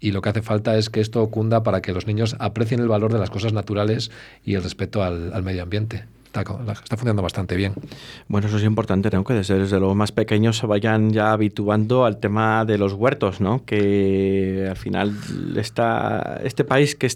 y 0.00 0.12
lo 0.12 0.22
que 0.22 0.28
hace 0.28 0.42
falta 0.42 0.76
es 0.76 0.90
que 0.90 1.00
esto 1.00 1.26
cunda 1.28 1.62
para 1.62 1.80
que 1.82 1.92
los 1.92 2.06
niños 2.06 2.36
aprecien 2.38 2.80
el 2.80 2.88
valor 2.88 3.12
de 3.12 3.18
las 3.18 3.30
cosas 3.30 3.52
naturales 3.52 4.10
y 4.44 4.54
el 4.54 4.62
respeto 4.62 5.02
al 5.02 5.42
medio 5.42 5.62
ambiente 5.62 6.04
está, 6.40 6.96
funcionando 6.96 7.22
bastante 7.22 7.56
bien. 7.56 7.74
Bueno, 8.28 8.46
eso 8.46 8.56
es 8.56 8.64
importante, 8.64 9.10
¿no? 9.10 9.24
Que 9.24 9.34
desde, 9.34 9.80
los 9.80 9.94
más 9.96 10.12
pequeños 10.12 10.58
se 10.58 10.66
vayan 10.66 11.10
ya 11.10 11.32
habituando 11.32 12.04
al 12.04 12.18
tema 12.18 12.64
de 12.64 12.78
los 12.78 12.92
huertos, 12.92 13.40
¿no? 13.40 13.64
Que 13.64 14.66
al 14.68 14.76
final 14.76 15.16
está, 15.56 16.40
este 16.44 16.64
país 16.64 16.94
que 16.94 17.08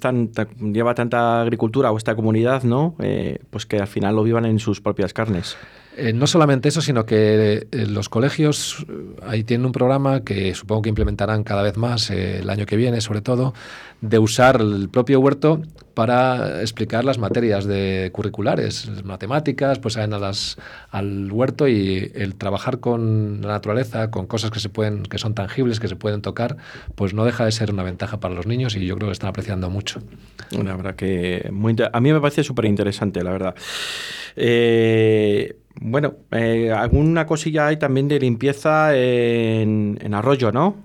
lleva 0.72 0.94
tanta 0.94 1.42
agricultura 1.42 1.90
o 1.92 1.96
esta 1.96 2.14
comunidad, 2.14 2.62
¿no? 2.62 2.94
Eh, 3.00 3.38
pues 3.50 3.66
que 3.66 3.78
al 3.78 3.88
final 3.88 4.16
lo 4.16 4.22
vivan 4.22 4.44
en 4.44 4.58
sus 4.58 4.80
propias 4.80 5.12
carnes. 5.12 5.56
Eh, 6.00 6.14
no 6.14 6.26
solamente 6.26 6.70
eso, 6.70 6.80
sino 6.80 7.04
que 7.04 7.66
eh, 7.70 7.86
los 7.86 8.08
colegios 8.08 8.86
ahí 9.22 9.44
tienen 9.44 9.66
un 9.66 9.72
programa 9.72 10.24
que 10.24 10.54
supongo 10.54 10.80
que 10.80 10.88
implementarán 10.88 11.44
cada 11.44 11.62
vez 11.62 11.76
más 11.76 12.08
el 12.08 12.48
año 12.48 12.64
que 12.64 12.76
viene, 12.76 13.02
sobre 13.02 13.20
todo, 13.20 13.52
de 14.00 14.18
usar 14.18 14.62
el 14.62 14.88
propio 14.88 15.20
huerto 15.20 15.60
para 15.92 16.62
explicar 16.62 17.04
las 17.04 17.18
materias 17.18 17.66
de 17.66 18.08
curriculares, 18.14 18.90
matemáticas, 19.04 19.78
pues 19.78 19.98
a 19.98 20.06
las, 20.06 20.56
al 20.90 21.30
huerto 21.30 21.68
y 21.68 22.10
el 22.14 22.34
trabajar 22.36 22.80
con 22.80 23.42
la 23.42 23.48
naturaleza, 23.48 24.10
con 24.10 24.26
cosas 24.26 24.50
que 24.50 24.58
se 24.58 24.70
pueden, 24.70 25.02
que 25.02 25.18
son 25.18 25.34
tangibles, 25.34 25.80
que 25.80 25.88
se 25.88 25.96
pueden 25.96 26.22
tocar, 26.22 26.56
pues 26.94 27.12
no 27.12 27.26
deja 27.26 27.44
de 27.44 27.52
ser 27.52 27.70
una 27.74 27.82
ventaja 27.82 28.20
para 28.20 28.32
los 28.34 28.46
niños 28.46 28.74
y 28.74 28.86
yo 28.86 28.96
creo 28.96 29.08
que 29.08 29.12
están 29.12 29.28
apreciando 29.28 29.68
mucho. 29.68 30.00
La 30.50 30.74
verdad 30.74 30.94
que 30.94 31.50
muy 31.52 31.76
a 31.92 32.00
mí 32.00 32.10
me 32.10 32.20
parece 32.22 32.42
súper 32.42 32.64
interesante, 32.64 33.22
la 33.22 33.32
verdad. 33.32 33.54
Eh, 34.34 35.56
bueno, 35.76 36.14
eh, 36.30 36.72
alguna 36.72 37.26
cosilla 37.26 37.68
hay 37.68 37.76
también 37.78 38.08
de 38.08 38.18
limpieza 38.18 38.94
en, 38.96 40.14
Arroyo, 40.14 40.52
¿no? 40.52 40.76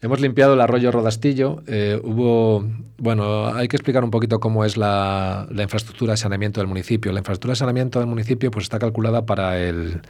Hemos 0.00 0.20
limpiado 0.20 0.54
el 0.54 0.60
arroyo 0.60 0.90
Rodastillo. 0.90 1.62
Eh, 1.68 2.00
hubo, 2.02 2.64
bueno, 2.98 3.46
hay 3.46 3.68
que 3.68 3.76
explicar 3.76 4.02
un 4.02 4.10
poquito 4.10 4.40
cómo 4.40 4.64
es 4.64 4.76
la, 4.76 5.46
infraestructura 5.56 6.14
de 6.14 6.16
saneamiento 6.16 6.60
del 6.60 6.66
municipio. 6.66 7.12
La 7.12 7.20
infraestructura 7.20 7.52
de 7.52 7.56
saneamiento 7.56 8.00
del 8.00 8.08
municipio 8.08 8.50
pues, 8.50 8.64
está 8.64 8.80
calculada 8.80 9.26
para 9.26 9.60
el, 9.60 10.02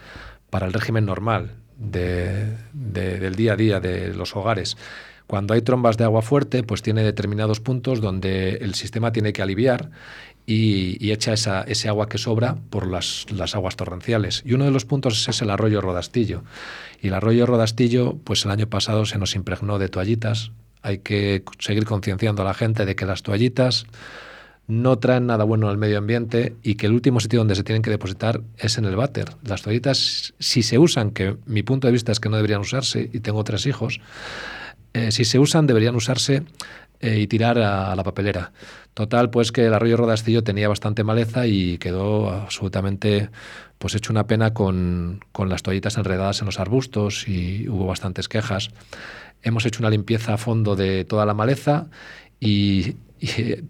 para 0.49 0.67
el 0.67 0.73
régimen 0.73 1.05
normal 1.05 1.57
del 1.77 3.35
día 3.37 3.53
a 3.53 3.57
día 3.57 3.81
de 3.81 4.15
los 4.15 4.35
hogares. 4.35 4.79
Cuando 5.27 5.55
hay 5.55 5.63
trombas 5.63 5.97
de 5.97 6.05
agua 6.05 6.23
fuerte, 6.23 6.63
pues 6.63 6.83
tiene 6.83 7.03
determinados 7.03 7.61
puntos 7.61 8.01
donde 8.01 8.57
el 8.57 8.75
sistema 8.75 9.13
tiene 9.13 9.33
que 9.33 9.43
aliviar 9.43 9.91
y, 10.47 11.13
echa 11.13 11.33
esa, 11.33 11.63
ese 11.63 11.89
agua 11.89 12.09
que 12.09 12.19
sobra 12.19 12.57
por 12.71 12.87
las, 12.87 13.27
aguas 13.55 13.77
torrenciales. 13.77 14.43
Y 14.45 14.55
uno 14.55 14.65
de 14.65 14.71
los 14.71 14.85
puntos 14.85 15.29
es 15.29 15.43
el 15.43 15.51
arroyo 15.51 15.81
Rodastillo. 15.81 16.43
Y 17.01 17.09
el 17.09 17.15
arroyo 17.15 17.47
Rodastillo, 17.47 18.17
pues 18.25 18.45
el 18.45 18.51
año 18.51 18.67
pasado 18.69 19.05
se 19.05 19.19
nos 19.19 19.35
impregnó 19.35 19.79
de 19.79 19.89
toallitas. 19.89 20.53
Hay 20.83 20.99
que 20.99 21.45
seguir 21.59 21.85
concienciando 21.85 22.43
a 22.43 22.45
la 22.45 22.55
gente 22.55 22.85
de 22.85 22.97
que 22.97 23.07
las 23.07 23.23
toallitas 23.23 23.87
no 24.67 24.99
traen 24.99 25.27
nada 25.27 25.45
bueno 25.45 25.69
al 25.69 25.77
medio 25.77 25.99
ambiente 25.99 26.57
y 26.63 26.77
que 26.77 26.87
el 26.87 26.93
último 26.93 27.21
sitio 27.21 27.41
donde 27.41 27.55
se 27.55 27.65
tienen 27.65 27.83
que 27.83 27.91
depositar 27.91 28.41
es 28.59 28.79
en 28.79 28.85
el 28.85 28.97
váter. 28.97 29.31
Las 29.45 29.63
toallitas, 29.63 30.35
si 30.39 30.63
se 30.63 30.79
usan, 30.79 31.11
que 31.11 31.37
mi 31.47 31.63
punto 31.63 31.89
de 31.89 31.93
vista 31.93 32.13
es 32.13 32.21
que 32.21 32.29
no 32.29 32.37
deberían 32.37 32.61
usarse, 32.61 33.11
y 33.13 33.21
tengo 33.21 33.43
tres 33.45 33.67
hijos, 33.67 34.01
eh, 34.95 35.11
si 35.11 35.25
se 35.25 35.39
usan 35.39 35.67
deberían 35.67 35.95
usarse 35.95 36.43
eh, 37.03 37.19
y 37.19 37.27
tirar 37.27 37.59
a, 37.59 37.95
la 37.95 38.05
papelera. 38.05 38.53
Total, 38.95 39.29
pues 39.29 39.53
que 39.53 39.67
el 39.67 39.75
arroyo 39.75 39.97
Rodastillo 39.97 40.45
tenía 40.45 40.69
bastante 40.69 41.05
maleza 41.05 41.47
y 41.47 41.79
quedó 41.79 42.31
absolutamente 42.31 43.29
pues 43.79 43.95
hecho 43.97 44.13
una 44.13 44.29
pena 44.29 44.55
con, 44.55 45.21
con 45.33 45.49
las 45.49 45.63
toallitas 45.63 45.97
enredadas 45.97 46.41
en 46.41 46.47
los 46.47 46.61
arbustos 46.61 47.27
y 47.27 47.69
hubo 47.69 47.87
bastantes 47.87 48.29
quejas. 48.29 48.71
Hemos 49.43 49.67
hecho 49.67 49.81
una 49.81 49.91
limpieza 49.91 50.35
a 50.35 50.39
fondo 50.39 50.77
de 50.77 51.05
toda 51.05 51.27
la 51.27 51.35
maleza 51.35 51.89
y, 52.39 52.97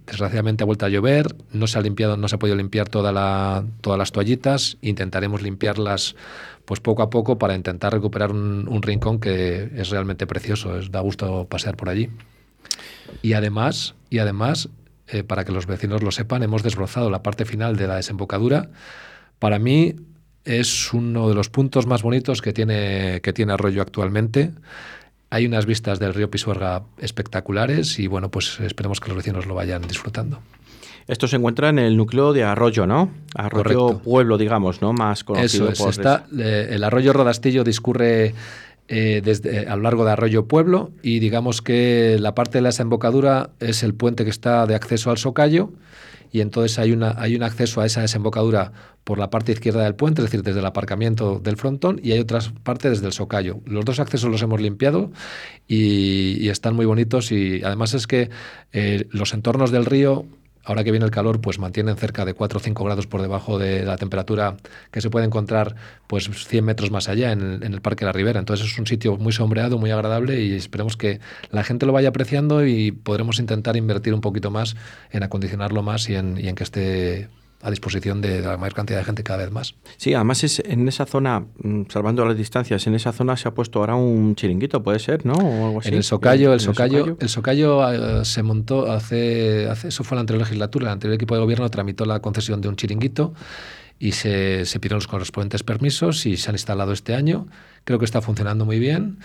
desgraciadamente 0.06 0.64
ha 0.64 0.66
vuelto 0.66 0.86
a 0.86 0.88
llover, 0.88 1.34
no 1.52 1.66
se 1.66 1.78
ha 1.78 1.82
limpiado, 1.82 2.16
no 2.16 2.28
se 2.28 2.36
ha 2.36 2.38
podido 2.38 2.56
limpiar 2.56 2.88
toda 2.88 3.12
la, 3.12 3.64
todas 3.82 3.98
las 3.98 4.12
toallitas, 4.12 4.78
intentaremos 4.80 5.42
limpiarlas 5.42 6.16
pues 6.64 6.80
poco 6.80 7.02
a 7.02 7.10
poco 7.10 7.38
para 7.38 7.54
intentar 7.54 7.92
recuperar 7.92 8.32
un, 8.32 8.82
rincón 8.82 9.20
que 9.20 9.70
es 9.76 9.90
realmente 9.90 10.26
precioso, 10.26 10.78
es, 10.78 10.90
da 10.90 11.00
gusto 11.00 11.46
pasear 11.48 11.76
por 11.76 11.88
allí. 11.90 12.08
Y 13.22 13.34
además, 13.34 13.94
y 14.10 14.18
además 14.18 14.68
eh, 15.08 15.24
para 15.24 15.44
que 15.44 15.52
los 15.52 15.66
vecinos 15.66 16.02
lo 16.02 16.10
sepan, 16.10 16.42
hemos 16.42 16.62
desbrozado 16.62 17.10
la 17.10 17.22
parte 17.22 17.44
final 17.44 17.76
de 17.76 17.86
la 17.86 17.96
desembocadura. 17.96 18.70
Para 19.38 19.58
mí 19.58 19.96
es 20.44 20.92
uno 20.92 21.28
de 21.28 21.34
los 21.34 21.50
puntos 21.50 21.86
más 21.86 22.02
bonitos 22.02 22.40
que 22.40 22.52
tiene, 22.52 23.20
que 23.22 23.32
tiene 23.32 23.52
Arroyo 23.52 23.82
actualmente. 23.82 24.52
Hay 25.30 25.46
unas 25.46 25.66
vistas 25.66 25.98
del 25.98 26.14
río 26.14 26.30
Pisuerga 26.30 26.82
espectaculares 26.98 27.98
y 27.98 28.06
bueno, 28.06 28.30
pues 28.30 28.58
esperemos 28.60 29.00
que 29.00 29.08
los 29.08 29.16
vecinos 29.16 29.46
lo 29.46 29.54
vayan 29.54 29.82
disfrutando. 29.82 30.40
Esto 31.08 31.26
se 31.26 31.36
encuentra 31.36 31.68
en 31.68 31.78
el 31.78 31.96
núcleo 31.96 32.32
de 32.32 32.44
Arroyo, 32.44 32.86
¿no? 32.86 33.10
Arroyo 33.34 33.98
Pueblo, 33.98 34.38
digamos, 34.38 34.80
¿no? 34.80 34.92
Más 34.92 35.24
conocido 35.24 35.68
Eso 35.68 35.88
es, 35.88 35.98
está, 35.98 36.26
eh, 36.38 36.68
el 36.70 36.84
Arroyo 36.84 37.12
Rodastillo 37.12 37.64
discurre 37.64 38.34
eh, 38.94 39.22
desde, 39.24 39.60
a 39.60 39.74
lo 39.74 39.84
largo 39.84 40.04
de 40.04 40.12
Arroyo 40.12 40.46
Pueblo 40.46 40.90
y 41.02 41.18
digamos 41.18 41.62
que 41.62 42.18
la 42.20 42.34
parte 42.34 42.58
de 42.58 42.62
la 42.62 42.68
desembocadura 42.68 43.48
es 43.58 43.82
el 43.82 43.94
puente 43.94 44.22
que 44.24 44.28
está 44.28 44.66
de 44.66 44.74
acceso 44.74 45.10
al 45.10 45.16
Socayo 45.16 45.70
y 46.30 46.42
entonces 46.42 46.78
hay, 46.78 46.92
una, 46.92 47.14
hay 47.16 47.34
un 47.34 47.42
acceso 47.42 47.80
a 47.80 47.86
esa 47.86 48.02
desembocadura 48.02 48.72
por 49.04 49.18
la 49.18 49.30
parte 49.30 49.52
izquierda 49.52 49.84
del 49.84 49.94
puente, 49.94 50.20
es 50.20 50.26
decir, 50.26 50.42
desde 50.42 50.60
el 50.60 50.66
aparcamiento 50.66 51.38
del 51.38 51.56
frontón, 51.56 52.00
y 52.02 52.12
hay 52.12 52.18
otras 52.18 52.52
partes 52.62 52.90
desde 52.90 53.06
el 53.06 53.14
socayo. 53.14 53.60
Los 53.64 53.86
dos 53.86 53.98
accesos 53.98 54.30
los 54.30 54.42
hemos 54.42 54.60
limpiado 54.60 55.10
y, 55.66 56.50
están 56.50 56.76
muy 56.76 56.84
bonitos 56.84 57.32
y 57.32 57.62
además 57.64 57.94
es 57.94 58.06
que 58.06 58.28
eh, 58.74 59.06
los 59.10 59.32
entornos 59.32 59.70
del 59.70 59.86
río 59.86 60.26
ahora 60.64 60.84
que 60.84 60.90
viene 60.90 61.04
el 61.04 61.10
calor, 61.10 61.40
pues 61.40 61.58
mantienen 61.58 61.96
cerca 61.96 62.24
de 62.24 62.34
4 62.34 62.58
o 62.58 62.60
5 62.60 62.84
grados 62.84 63.06
por 63.06 63.22
debajo 63.22 63.58
de 63.58 63.84
la 63.84 63.96
temperatura 63.96 64.56
que 64.90 65.00
se 65.00 65.10
puede 65.10 65.26
encontrar 65.26 65.74
pues 66.06 66.28
100 66.28 66.64
metros 66.64 66.90
más 66.90 67.08
allá 67.08 67.32
en 67.32 67.62
el, 67.62 67.80
Parque 67.80 68.04
La 68.04 68.12
Ribera. 68.12 68.38
Entonces 68.38 68.66
es 68.66 68.78
un 68.78 68.86
sitio 68.86 69.16
muy 69.16 69.32
sombreado, 69.32 69.78
muy 69.78 69.90
agradable 69.90 70.40
y 70.40 70.54
esperemos 70.54 70.96
que 70.96 71.20
la 71.50 71.64
gente 71.64 71.86
lo 71.86 71.92
vaya 71.92 72.10
apreciando 72.10 72.64
y 72.66 72.92
podremos 72.92 73.38
intentar 73.38 73.76
invertir 73.76 74.14
un 74.14 74.20
poquito 74.20 74.50
más 74.50 74.76
en 75.10 75.22
acondicionarlo 75.22 75.82
más 75.82 76.08
y 76.08 76.14
en, 76.14 76.38
y 76.38 76.48
en 76.48 76.54
que 76.54 76.64
esté 76.64 77.28
a 77.62 77.70
disposición 77.70 78.20
de 78.20 78.40
la 78.40 78.56
mayor 78.56 78.74
cantidad 78.74 78.98
de 78.98 79.04
gente 79.04 79.22
cada 79.22 79.38
vez 79.44 79.52
más. 79.52 79.74
Sí, 79.96 80.14
además 80.14 80.42
es 80.42 80.60
en 80.66 80.88
esa 80.88 81.06
zona, 81.06 81.44
mm, 81.62 81.82
salvando 81.88 82.24
las 82.24 82.36
distancias, 82.36 82.86
en 82.88 82.94
esa 82.94 83.12
zona 83.12 83.36
se 83.36 83.48
ha 83.48 83.54
puesto 83.54 83.78
ahora 83.78 83.94
un 83.94 84.34
chiringuito, 84.34 84.82
puede 84.82 84.98
ser, 84.98 85.24
¿no? 85.24 85.34
O 85.34 85.66
algo 85.66 85.80
así. 85.80 85.88
En 85.88 85.94
el 85.94 86.02
Socayo, 86.02 86.52
el, 86.52 86.60
Socayo, 86.60 87.16
el 87.20 87.28
Socayo 87.28 88.20
eh, 88.20 88.24
se 88.24 88.42
montó 88.42 88.90
hace, 88.90 89.68
hace, 89.70 89.88
eso 89.88 90.02
fue 90.02 90.16
la 90.16 90.20
anterior 90.22 90.42
legislatura, 90.42 90.86
el 90.86 90.92
anterior 90.92 91.14
equipo 91.14 91.34
de 91.36 91.40
gobierno 91.40 91.68
tramitó 91.70 92.04
la 92.04 92.20
concesión 92.20 92.60
de 92.60 92.68
un 92.68 92.74
chiringuito 92.74 93.32
y 94.00 94.12
se, 94.12 94.66
se 94.66 94.80
pidieron 94.80 94.96
los 94.96 95.06
correspondientes 95.06 95.62
permisos 95.62 96.26
y 96.26 96.36
se 96.36 96.50
han 96.50 96.56
instalado 96.56 96.92
este 96.92 97.14
año. 97.14 97.46
Creo 97.84 98.00
que 98.00 98.04
está 98.04 98.20
funcionando 98.20 98.64
muy 98.64 98.80
bien 98.80 99.18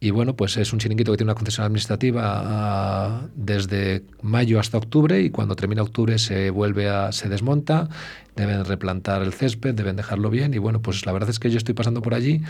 y 0.00 0.10
bueno, 0.10 0.36
pues 0.36 0.56
es 0.56 0.72
un 0.72 0.78
chiringuito 0.78 1.12
que 1.12 1.16
tiene 1.16 1.30
una 1.30 1.36
concesión 1.36 1.64
administrativa 1.64 2.22
ah, 2.24 3.26
desde 3.34 4.04
mayo 4.22 4.60
hasta 4.60 4.76
octubre 4.76 5.20
y 5.22 5.30
cuando 5.30 5.56
termina 5.56 5.82
octubre 5.82 6.18
se 6.18 6.50
vuelve 6.50 6.90
a, 6.90 7.10
se 7.12 7.28
desmonta, 7.28 7.88
deben 8.36 8.64
replantar 8.64 9.22
el 9.22 9.32
césped, 9.32 9.74
deben 9.74 9.96
dejarlo 9.96 10.30
bien 10.30 10.52
y 10.52 10.58
bueno, 10.58 10.82
pues 10.82 11.06
la 11.06 11.12
verdad 11.12 11.30
es 11.30 11.38
que 11.38 11.50
yo 11.50 11.56
estoy 11.56 11.74
pasando 11.74 12.02
por 12.02 12.14
allí 12.14 12.42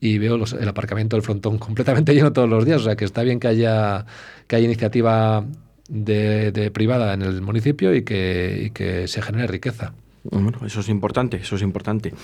y 0.00 0.18
veo 0.18 0.36
el 0.36 0.68
aparcamiento 0.68 1.16
del 1.16 1.24
frontón 1.24 1.58
completamente 1.58 2.12
lleno 2.14 2.32
todos 2.32 2.48
los 2.48 2.64
días, 2.64 2.82
o 2.82 2.84
sea 2.84 2.96
que 2.96 3.04
está 3.04 3.22
bien 3.22 3.40
que 3.40 3.48
haya, 3.48 4.06
que 4.46 4.56
haya 4.56 4.66
iniciativa 4.66 5.44
de, 5.88 6.70
privada 6.72 7.14
en 7.14 7.22
el 7.22 7.42
municipio 7.42 7.94
y 7.94 8.04
que, 8.04 8.66
y 8.66 8.70
que 8.70 9.08
se 9.08 9.22
genere 9.22 9.46
riqueza. 9.48 9.94
Bueno, 10.24 10.52
eso 10.64 10.80
es 10.80 10.88
importante, 10.88 11.36
eso 11.36 11.56
es 11.56 11.62
importante. 11.62 12.14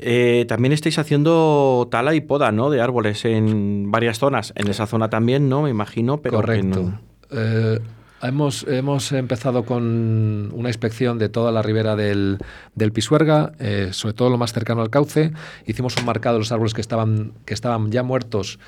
Eh, 0.00 0.44
también 0.48 0.72
estáis 0.72 0.98
haciendo 0.98 1.86
tala 1.90 2.14
y 2.14 2.20
poda, 2.20 2.50
¿no? 2.50 2.68
De 2.68 2.80
árboles 2.80 3.24
en 3.24 3.90
varias 3.90 4.18
zonas. 4.18 4.52
En 4.56 4.68
esa 4.68 4.86
zona 4.86 5.08
también, 5.08 5.48
¿no? 5.48 5.62
Me 5.62 5.70
imagino, 5.70 6.20
pero 6.20 6.36
Correcto. 6.36 6.94
Eh, 7.30 7.78
hemos, 8.22 8.66
hemos 8.66 9.12
empezado 9.12 9.64
con 9.64 10.50
una 10.52 10.68
inspección 10.68 11.18
de 11.18 11.28
toda 11.28 11.52
la 11.52 11.62
ribera 11.62 11.94
del, 11.94 12.38
del 12.74 12.90
Pisuerga, 12.92 13.52
eh, 13.60 13.90
sobre 13.92 14.14
todo 14.14 14.30
lo 14.30 14.38
más 14.38 14.52
cercano 14.52 14.82
al 14.82 14.90
cauce. 14.90 15.32
Hicimos 15.64 15.96
un 15.96 16.06
marcado 16.06 16.34
de 16.34 16.40
los 16.40 16.50
árboles 16.50 16.74
que 16.74 16.80
estaban, 16.80 17.34
que 17.44 17.54
estaban 17.54 17.92
ya 17.92 18.02
muertos 18.02 18.58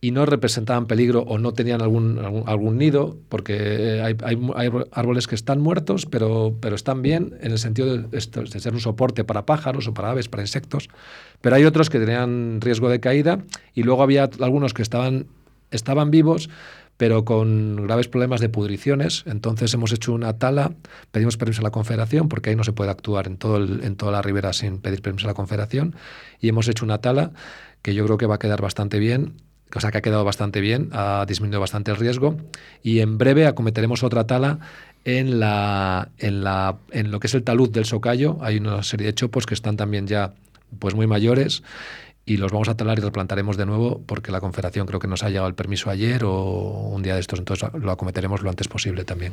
y 0.00 0.10
no 0.10 0.26
representaban 0.26 0.86
peligro 0.86 1.22
o 1.22 1.38
no 1.38 1.52
tenían 1.52 1.80
algún, 1.80 2.18
algún, 2.46 2.76
nido, 2.76 3.16
porque 3.28 4.02
hay, 4.04 4.16
hay, 4.22 4.70
árboles 4.92 5.26
que 5.26 5.34
están 5.34 5.60
muertos, 5.60 6.06
pero, 6.06 6.54
pero 6.60 6.76
están 6.76 7.00
bien 7.00 7.36
en 7.40 7.52
el 7.52 7.58
sentido 7.58 7.96
de, 7.96 8.02
de, 8.08 8.20
ser 8.60 8.74
un 8.74 8.80
soporte 8.80 9.24
para 9.24 9.46
pájaros 9.46 9.88
o 9.88 9.94
para 9.94 10.10
aves, 10.10 10.28
para 10.28 10.42
insectos, 10.42 10.88
pero 11.40 11.56
hay 11.56 11.64
otros 11.64 11.88
que 11.88 11.98
tenían 11.98 12.60
riesgo 12.60 12.90
de 12.90 13.00
caída 13.00 13.40
y 13.74 13.84
luego 13.84 14.02
había 14.02 14.28
algunos 14.40 14.74
que 14.74 14.82
estaban, 14.82 15.26
estaban 15.70 16.10
vivos, 16.10 16.50
pero 16.98 17.24
con 17.24 17.76
graves 17.86 18.08
problemas 18.08 18.40
de 18.40 18.48
pudriciones. 18.48 19.24
Entonces 19.26 19.72
hemos 19.74 19.92
hecho 19.92 20.12
una 20.12 20.38
tala, 20.38 20.72
pedimos 21.10 21.36
permiso 21.36 21.60
a 21.60 21.64
la 21.64 21.70
Confederación, 21.70 22.28
porque 22.28 22.50
ahí 22.50 22.56
no 22.56 22.64
se 22.64 22.72
puede 22.72 22.90
actuar 22.90 23.26
en, 23.26 23.38
todo 23.38 23.56
en 23.64 23.96
toda 23.96 24.12
la 24.12 24.22
ribera 24.22 24.52
sin 24.52 24.78
pedir 24.78 25.02
permiso 25.02 25.26
a 25.26 25.30
la 25.30 25.34
Confederación, 25.34 25.94
y 26.40 26.48
hemos 26.48 26.68
hecho 26.68 26.84
una 26.84 26.98
tala 26.98 27.32
que 27.82 27.94
yo 27.94 28.04
creo 28.04 28.18
que 28.18 28.26
va 28.26 28.36
a 28.36 28.38
quedar 28.38 28.60
bastante 28.60 28.98
bien 28.98 29.45
cosa 29.70 29.90
que 29.90 29.98
ha 29.98 30.02
quedado 30.02 30.24
bastante 30.24 30.60
bien, 30.60 30.90
ha 30.92 31.24
disminuido 31.26 31.60
bastante 31.60 31.90
el 31.90 31.96
riesgo 31.96 32.36
y 32.82 33.00
en 33.00 33.18
breve 33.18 33.46
acometeremos 33.46 34.02
otra 34.02 34.26
tala 34.26 34.58
en, 35.04 35.40
la, 35.40 36.08
en, 36.18 36.44
la, 36.44 36.76
en 36.90 37.10
lo 37.10 37.20
que 37.20 37.26
es 37.26 37.34
el 37.34 37.42
talud 37.42 37.70
del 37.70 37.84
Socayo. 37.84 38.38
Hay 38.40 38.58
una 38.58 38.82
serie 38.82 39.06
de 39.06 39.14
chopos 39.14 39.46
que 39.46 39.54
están 39.54 39.76
también 39.76 40.06
ya 40.06 40.34
pues 40.78 40.94
muy 40.94 41.06
mayores 41.06 41.62
y 42.24 42.38
los 42.38 42.50
vamos 42.50 42.68
a 42.68 42.76
talar 42.76 42.98
y 42.98 43.02
replantaremos 43.02 43.56
de 43.56 43.66
nuevo 43.66 44.02
porque 44.04 44.32
la 44.32 44.40
Confederación 44.40 44.86
creo 44.86 44.98
que 44.98 45.06
nos 45.06 45.22
ha 45.22 45.28
llegado 45.28 45.46
el 45.46 45.54
permiso 45.54 45.90
ayer 45.90 46.24
o 46.24 46.90
un 46.92 47.02
día 47.02 47.14
de 47.14 47.20
estos, 47.20 47.38
entonces 47.38 47.68
lo 47.74 47.92
acometeremos 47.92 48.42
lo 48.42 48.50
antes 48.50 48.66
posible 48.66 49.04
también. 49.04 49.32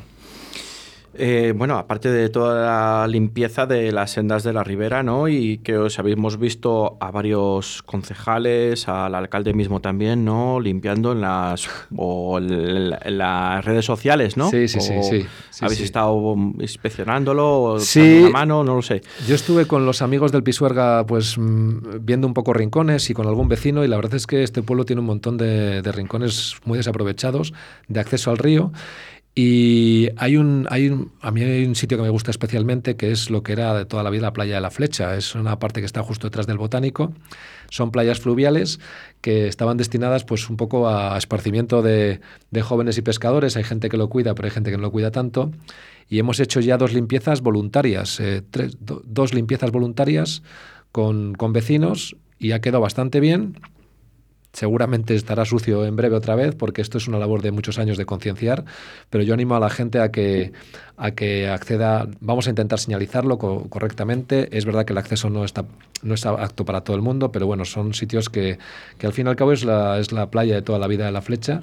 Eh, 1.16 1.52
bueno, 1.56 1.78
aparte 1.78 2.10
de 2.10 2.28
toda 2.28 3.02
la 3.02 3.06
limpieza 3.06 3.66
de 3.66 3.92
las 3.92 4.10
sendas 4.12 4.42
de 4.42 4.52
la 4.52 4.64
ribera, 4.64 5.02
¿no? 5.02 5.28
Y 5.28 5.58
que 5.58 5.76
os 5.76 5.98
habéis 5.98 6.16
visto 6.38 6.96
a 7.00 7.10
varios 7.10 7.82
concejales, 7.84 8.88
al 8.88 9.14
alcalde 9.14 9.54
mismo 9.54 9.80
también, 9.80 10.24
¿no? 10.24 10.58
Limpiando 10.60 11.12
en 11.12 11.20
las 11.20 11.68
o 11.96 12.38
en, 12.38 12.90
las 12.90 13.64
redes 13.64 13.84
sociales, 13.84 14.36
¿no? 14.36 14.50
Sí, 14.50 14.66
sí, 14.66 14.80
sí, 14.80 14.94
sí, 15.02 15.26
¿Habéis 15.64 15.80
estado 15.80 16.34
inspeccionándolo? 16.58 17.76
Sí. 17.78 18.28
mano? 18.32 18.64
No 18.64 18.76
lo 18.76 18.82
sé. 18.82 19.02
Yo 19.28 19.36
estuve 19.36 19.66
con 19.66 19.86
los 19.86 20.02
amigos 20.02 20.32
del 20.32 20.42
Pisuerga, 20.42 21.06
pues 21.06 21.38
mm, 21.38 22.00
viendo 22.00 22.26
un 22.26 22.34
poco 22.34 22.52
rincones 22.52 23.08
y 23.10 23.14
con 23.14 23.26
algún 23.28 23.48
vecino 23.48 23.84
y 23.84 23.88
la 23.88 23.96
verdad 23.96 24.14
es 24.14 24.26
que 24.26 24.42
este 24.42 24.62
pueblo 24.62 24.84
tiene 24.84 25.00
un 25.00 25.06
montón 25.06 25.36
de 25.36 25.82
rincones 25.92 26.56
muy 26.64 26.78
desaprovechados 26.78 27.52
de 27.88 28.00
acceso 28.00 28.30
al 28.30 28.38
río 28.38 28.72
y 29.36 30.10
hay 30.16 30.36
un, 30.36 30.68
hay 30.70 30.88
un, 30.88 31.10
a 31.20 31.32
mí 31.32 31.42
hay 31.42 31.64
un 31.64 31.74
sitio 31.74 31.98
que 31.98 32.04
me 32.04 32.10
gusta 32.10 32.30
especialmente, 32.30 32.96
que 32.96 33.10
es 33.10 33.30
lo 33.30 33.42
que 33.42 33.52
era 33.52 33.74
de 33.74 33.84
toda 33.84 34.04
la 34.04 34.10
vida 34.10 34.22
la 34.22 34.32
playa 34.32 34.54
de 34.54 34.60
la 34.60 34.70
Flecha. 34.70 35.16
Es 35.16 35.34
una 35.34 35.58
parte 35.58 35.80
que 35.80 35.86
está 35.86 36.04
justo 36.04 36.28
detrás 36.28 36.46
del 36.46 36.56
Botánico. 36.56 37.12
Son 37.68 37.90
playas 37.90 38.20
fluviales 38.20 38.78
que 39.22 39.48
estaban 39.48 39.76
destinadas 39.76 40.22
pues 40.22 40.48
un 40.48 40.56
poco 40.56 40.88
a 40.88 41.18
esparcimiento 41.18 41.82
de, 41.82 42.20
de 42.52 42.62
jóvenes 42.62 42.96
y 42.96 43.02
pescadores. 43.02 43.56
Hay 43.56 43.64
gente 43.64 43.88
que 43.88 43.96
lo 43.96 44.08
cuida, 44.08 44.36
pero 44.36 44.46
hay 44.46 44.52
gente 44.52 44.70
que 44.70 44.76
no 44.76 44.84
lo 44.84 44.92
cuida 44.92 45.10
tanto. 45.10 45.50
Y 46.08 46.20
hemos 46.20 46.38
hecho 46.38 46.60
ya 46.60 46.76
dos 46.76 46.92
limpiezas 46.92 47.40
voluntarias, 47.40 48.20
eh, 48.20 48.42
tres, 48.48 48.76
dos 48.80 49.34
limpiezas 49.34 49.72
voluntarias 49.72 50.44
con, 50.92 51.34
con 51.34 51.52
vecinos 51.52 52.14
y 52.38 52.52
ha 52.52 52.60
quedado 52.60 52.82
bastante 52.82 53.18
bien 53.18 53.58
seguramente 54.54 55.14
estará 55.14 55.44
sucio 55.44 55.84
en 55.84 55.96
breve 55.96 56.16
otra 56.16 56.34
vez, 56.34 56.54
porque 56.54 56.80
esto 56.80 56.96
es 56.96 57.08
una 57.08 57.18
labor 57.18 57.42
de 57.42 57.50
muchos 57.50 57.78
años 57.78 57.98
de 57.98 58.06
concienciar, 58.06 58.64
pero 59.10 59.22
yo 59.22 59.34
animo 59.34 59.56
a 59.56 59.60
la 59.60 59.68
gente 59.68 60.00
a 60.00 60.10
que, 60.10 60.52
a 60.96 61.10
que 61.10 61.48
acceda, 61.48 62.08
vamos 62.20 62.46
a 62.46 62.50
intentar 62.50 62.78
señalizarlo 62.78 63.36
correctamente, 63.36 64.56
es 64.56 64.64
verdad 64.64 64.86
que 64.86 64.92
el 64.92 64.98
acceso 64.98 65.28
no 65.28 65.44
está, 65.44 65.64
no 66.02 66.14
está 66.14 66.30
apto 66.30 66.64
para 66.64 66.82
todo 66.82 66.96
el 66.96 67.02
mundo, 67.02 67.32
pero 67.32 67.46
bueno, 67.46 67.64
son 67.64 67.94
sitios 67.94 68.30
que, 68.30 68.58
que 68.96 69.06
al 69.06 69.12
fin 69.12 69.26
y 69.26 69.30
al 69.30 69.36
cabo 69.36 69.52
es 69.52 69.64
la, 69.64 69.98
es 69.98 70.12
la 70.12 70.30
playa 70.30 70.54
de 70.54 70.62
toda 70.62 70.78
la 70.78 70.86
vida 70.86 71.04
de 71.04 71.12
la 71.12 71.20
flecha 71.20 71.62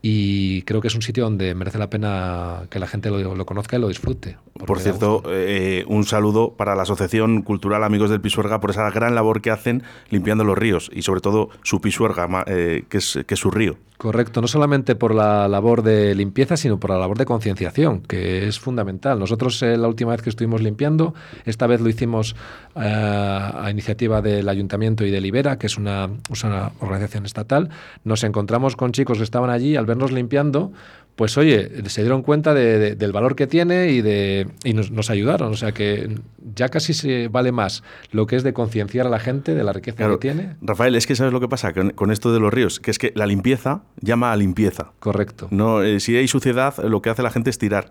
y 0.00 0.62
creo 0.62 0.80
que 0.80 0.88
es 0.88 0.94
un 0.94 1.02
sitio 1.02 1.24
donde 1.24 1.54
merece 1.54 1.78
la 1.78 1.90
pena 1.90 2.62
que 2.70 2.78
la 2.78 2.86
gente 2.86 3.10
lo, 3.10 3.46
conozca 3.46 3.76
y 3.76 3.80
lo 3.80 3.88
disfrute. 3.88 4.36
Por 4.64 4.78
cierto, 4.78 5.22
eh, 5.26 5.84
un 5.88 6.04
saludo 6.04 6.54
para 6.56 6.76
la 6.76 6.82
Asociación 6.82 7.42
Cultural 7.42 7.82
Amigos 7.82 8.10
del 8.10 8.20
Pisuerga 8.20 8.60
por 8.60 8.70
esa 8.70 8.88
gran 8.90 9.14
labor 9.14 9.40
que 9.40 9.50
hacen 9.50 9.82
limpiando 10.10 10.44
los 10.44 10.56
ríos 10.56 10.90
y 10.92 11.02
sobre 11.02 11.20
todo 11.20 11.50
su 11.62 11.80
Pisuerga, 11.80 12.44
eh, 12.46 12.84
que, 12.88 12.98
es, 12.98 13.18
que 13.26 13.34
es 13.34 13.40
su 13.40 13.50
río. 13.50 13.76
Correcto, 13.96 14.40
no 14.40 14.46
solamente 14.46 14.94
por 14.94 15.12
la 15.12 15.48
labor 15.48 15.82
de 15.82 16.14
limpieza, 16.14 16.56
sino 16.56 16.78
por 16.78 16.90
la 16.90 16.98
labor 16.98 17.18
de 17.18 17.24
concienciación, 17.24 18.00
que 18.02 18.46
es 18.46 18.60
fundamental. 18.60 19.18
Nosotros 19.18 19.60
eh, 19.62 19.76
la 19.76 19.88
última 19.88 20.12
vez 20.12 20.22
que 20.22 20.30
estuvimos 20.30 20.62
limpiando, 20.62 21.14
esta 21.44 21.66
vez 21.66 21.80
lo 21.80 21.88
hicimos 21.88 22.36
a 22.76 23.68
iniciativa 23.72 24.22
del 24.22 24.48
Ayuntamiento 24.48 25.04
y 25.04 25.10
de 25.10 25.20
Libera, 25.20 25.58
que 25.58 25.66
es 25.66 25.76
una, 25.76 26.08
una 26.44 26.70
organización 26.78 27.26
estatal, 27.26 27.70
nos 28.04 28.22
encontramos 28.22 28.76
con 28.76 28.92
chicos 28.92 29.18
que 29.18 29.24
estaban 29.24 29.50
allí 29.50 29.74
al 29.74 29.87
vernos 29.88 30.12
limpiando, 30.12 30.72
pues 31.18 31.36
oye, 31.36 31.82
se 31.88 32.02
dieron 32.02 32.22
cuenta 32.22 32.54
del 32.54 33.12
valor 33.12 33.34
que 33.34 33.48
tiene 33.48 33.88
y, 33.88 34.02
de, 34.02 34.46
y 34.62 34.72
nos, 34.72 35.10
ayudaron. 35.10 35.50
O 35.50 35.56
sea 35.56 35.72
que 35.72 36.14
ya 36.54 36.68
casi 36.68 36.94
se 36.94 37.26
vale 37.26 37.50
más 37.50 37.82
lo 38.12 38.28
que 38.28 38.36
es 38.36 38.44
de 38.44 38.52
concienciar 38.52 39.08
a 39.08 39.10
la 39.10 39.18
gente 39.18 39.56
de 39.56 39.64
la 39.64 39.72
riqueza 39.72 40.08
que 40.08 40.16
tiene. 40.18 40.54
Rafael, 40.62 40.94
es 40.94 41.08
que 41.08 41.16
sabes 41.16 41.32
lo 41.32 41.40
que 41.40 41.48
pasa 41.48 41.72
con, 41.72 42.12
esto 42.12 42.32
de 42.32 42.38
los 42.38 42.54
ríos, 42.54 42.78
que 42.78 42.92
es 42.92 43.00
que 43.00 43.12
la 43.16 43.26
limpieza 43.26 43.82
llama 44.00 44.30
a 44.30 44.36
limpieza. 44.36 44.92
Correcto. 45.00 45.48
No, 45.50 45.82
eh, 45.82 45.98
si 45.98 46.16
hay 46.16 46.28
suciedad, 46.28 46.76
lo 46.84 47.02
que 47.02 47.10
hace 47.10 47.24
la 47.24 47.32
gente 47.32 47.50
es 47.50 47.58
tirar. 47.58 47.90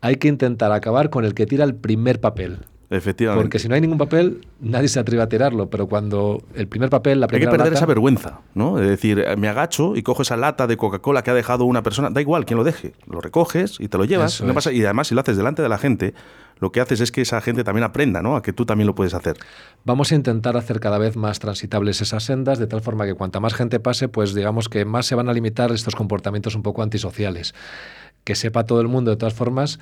Hay 0.00 0.16
que 0.16 0.26
intentar 0.26 0.72
acabar 0.72 1.08
con 1.08 1.24
el 1.24 1.34
que 1.34 1.46
tira 1.46 1.62
el 1.62 1.76
primer 1.76 2.20
papel. 2.20 2.66
Efectivamente. 2.88 3.42
Porque 3.42 3.58
si 3.58 3.68
no 3.68 3.74
hay 3.74 3.80
ningún 3.80 3.98
papel, 3.98 4.46
nadie 4.60 4.88
se 4.88 5.00
atreve 5.00 5.22
a 5.22 5.28
tirarlo. 5.28 5.68
Pero 5.68 5.88
cuando 5.88 6.42
el 6.54 6.68
primer 6.68 6.88
papel, 6.88 7.20
la 7.20 7.26
primera 7.26 7.50
Hay 7.50 7.52
que 7.52 7.58
perder 7.58 7.74
esa 7.74 7.86
vergüenza, 7.86 8.40
¿no? 8.54 8.80
Es 8.80 8.88
decir, 8.88 9.24
me 9.36 9.48
agacho 9.48 9.96
y 9.96 10.02
cojo 10.02 10.22
esa 10.22 10.36
lata 10.36 10.66
de 10.66 10.76
Coca-Cola 10.76 11.22
que 11.22 11.30
ha 11.30 11.34
dejado 11.34 11.64
una 11.64 11.82
persona. 11.82 12.10
Da 12.10 12.20
igual 12.20 12.44
quién 12.44 12.58
lo 12.58 12.64
deje. 12.64 12.92
Lo 13.06 13.20
recoges 13.20 13.80
y 13.80 13.88
te 13.88 13.98
lo 13.98 14.04
llevas. 14.04 14.40
No 14.40 14.54
pasa, 14.54 14.72
y 14.72 14.84
además, 14.84 15.08
si 15.08 15.14
lo 15.14 15.20
haces 15.20 15.36
delante 15.36 15.62
de 15.62 15.68
la 15.68 15.78
gente, 15.78 16.14
lo 16.58 16.72
que 16.72 16.80
haces 16.80 17.00
es 17.00 17.12
que 17.12 17.22
esa 17.22 17.40
gente 17.40 17.64
también 17.64 17.84
aprenda, 17.84 18.22
¿no? 18.22 18.36
A 18.36 18.42
que 18.42 18.52
tú 18.52 18.64
también 18.64 18.86
lo 18.86 18.94
puedes 18.94 19.14
hacer. 19.14 19.36
Vamos 19.84 20.12
a 20.12 20.14
intentar 20.14 20.56
hacer 20.56 20.80
cada 20.80 20.98
vez 20.98 21.16
más 21.16 21.38
transitables 21.38 22.00
esas 22.00 22.22
sendas, 22.22 22.58
de 22.58 22.66
tal 22.66 22.80
forma 22.80 23.04
que 23.04 23.14
cuanta 23.14 23.40
más 23.40 23.54
gente 23.54 23.80
pase, 23.80 24.08
pues 24.08 24.32
digamos 24.32 24.68
que 24.68 24.84
más 24.84 25.06
se 25.06 25.14
van 25.14 25.28
a 25.28 25.32
limitar 25.32 25.72
estos 25.72 25.94
comportamientos 25.96 26.54
un 26.54 26.62
poco 26.62 26.82
antisociales 26.82 27.54
que 28.26 28.34
sepa 28.34 28.64
todo 28.64 28.80
el 28.80 28.88
mundo 28.88 29.12
de 29.12 29.16
todas 29.16 29.34
formas 29.34 29.78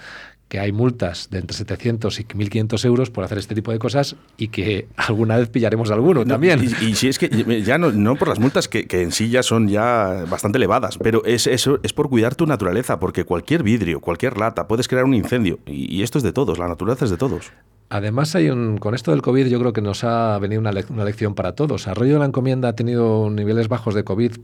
que 0.54 0.60
hay 0.60 0.70
multas 0.70 1.30
de 1.32 1.40
entre 1.40 1.56
700 1.56 2.20
y 2.20 2.24
1.500 2.26 2.84
euros 2.84 3.10
por 3.10 3.24
hacer 3.24 3.38
este 3.38 3.56
tipo 3.56 3.72
de 3.72 3.80
cosas 3.80 4.14
y 4.36 4.46
que 4.46 4.86
alguna 4.96 5.36
vez 5.36 5.48
pillaremos 5.48 5.90
alguno 5.90 6.24
también. 6.24 6.62
Y, 6.80 6.94
si 6.94 7.08
es 7.08 7.18
que 7.18 7.28
ya 7.64 7.76
no, 7.76 7.90
no 7.90 8.14
por 8.14 8.28
las 8.28 8.38
multas 8.38 8.68
que, 8.68 8.86
en 8.88 9.10
sí 9.10 9.30
ya 9.30 9.42
son 9.42 9.66
ya 9.66 10.24
bastante 10.30 10.58
elevadas, 10.58 10.96
pero 10.98 11.24
es, 11.24 11.48
eso 11.48 11.80
es 11.82 11.92
por 11.92 12.08
cuidar 12.08 12.36
tu 12.36 12.46
naturaleza, 12.46 13.00
porque 13.00 13.24
cualquier 13.24 13.64
vidrio, 13.64 13.98
cualquier 13.98 14.38
lata, 14.38 14.68
puedes 14.68 14.86
crear 14.86 15.04
un 15.04 15.14
incendio 15.14 15.58
y, 15.66 16.04
esto 16.04 16.18
es 16.18 16.22
de 16.22 16.32
todos, 16.32 16.56
la 16.56 16.68
naturaleza 16.68 17.04
es 17.04 17.10
de 17.10 17.16
todos. 17.16 17.50
Además, 17.88 18.36
hay 18.36 18.48
un, 18.48 18.78
con 18.78 18.94
esto 18.94 19.10
del 19.10 19.22
COVID 19.22 19.48
yo 19.48 19.58
creo 19.58 19.72
que 19.72 19.82
nos 19.82 20.04
ha 20.04 20.38
venido 20.38 20.60
una, 20.60 20.70
una 20.88 21.04
lección 21.04 21.34
para 21.34 21.56
todos. 21.56 21.88
Arroyo 21.88 22.12
de 22.12 22.18
la 22.20 22.26
Encomienda 22.26 22.68
ha 22.68 22.76
tenido 22.76 23.28
niveles 23.28 23.66
bajos 23.66 23.96
de 23.96 24.04
COVID 24.04 24.36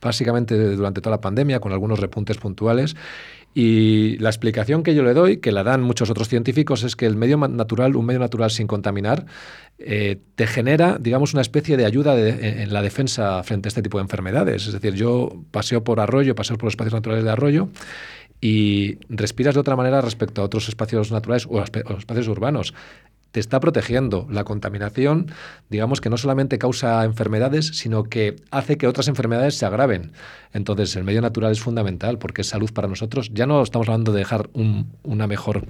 básicamente 0.00 0.76
durante 0.76 1.00
toda 1.00 1.16
la 1.16 1.20
pandemia, 1.20 1.60
con 1.60 1.72
algunos 1.72 1.98
repuntes 1.98 2.38
puntuales, 2.38 2.96
y 3.60 4.16
la 4.18 4.28
explicación 4.28 4.84
que 4.84 4.94
yo 4.94 5.02
le 5.02 5.14
doy, 5.14 5.38
que 5.38 5.50
la 5.50 5.64
dan 5.64 5.82
muchos 5.82 6.08
otros 6.10 6.28
científicos, 6.28 6.84
es 6.84 6.94
que 6.94 7.06
el 7.06 7.16
medio 7.16 7.36
natural, 7.38 7.96
un 7.96 8.06
medio 8.06 8.20
natural 8.20 8.52
sin 8.52 8.68
contaminar, 8.68 9.26
eh, 9.80 10.20
te 10.36 10.46
genera, 10.46 10.96
digamos, 11.00 11.32
una 11.32 11.42
especie 11.42 11.76
de 11.76 11.84
ayuda 11.84 12.16
en 12.16 12.72
la 12.72 12.82
defensa 12.82 13.42
frente 13.42 13.66
a 13.66 13.70
este 13.70 13.82
tipo 13.82 13.98
de 13.98 14.02
enfermedades. 14.02 14.68
Es 14.68 14.74
decir, 14.74 14.94
yo 14.94 15.42
paseo 15.50 15.82
por 15.82 15.98
arroyo, 15.98 16.36
paseo 16.36 16.56
por 16.56 16.66
los 16.66 16.74
espacios 16.74 16.94
naturales 16.94 17.24
de 17.24 17.30
arroyo 17.32 17.68
y 18.40 18.98
respiras 19.08 19.54
de 19.54 19.60
otra 19.60 19.74
manera 19.74 20.00
respecto 20.00 20.42
a 20.42 20.44
otros 20.44 20.68
espacios 20.68 21.10
naturales 21.10 21.48
o, 21.50 21.60
espacios 21.60 22.28
urbanos 22.28 22.74
te 23.30 23.40
está 23.40 23.60
protegiendo. 23.60 24.26
La 24.30 24.44
contaminación, 24.44 25.30
digamos 25.68 26.00
que 26.00 26.10
no 26.10 26.16
solamente 26.16 26.58
causa 26.58 27.04
enfermedades, 27.04 27.66
sino 27.68 28.04
que 28.04 28.36
hace 28.50 28.78
que 28.78 28.86
otras 28.86 29.08
enfermedades 29.08 29.56
se 29.56 29.66
agraven. 29.66 30.12
Entonces, 30.52 30.96
el 30.96 31.04
medio 31.04 31.20
natural 31.20 31.52
es 31.52 31.60
fundamental 31.60 32.18
porque 32.18 32.42
es 32.42 32.48
salud 32.48 32.72
para 32.72 32.88
nosotros. 32.88 33.30
Ya 33.32 33.46
no 33.46 33.62
estamos 33.62 33.88
hablando 33.88 34.12
de 34.12 34.20
dejar 34.20 34.48
una 35.02 35.26
mejor 35.26 35.64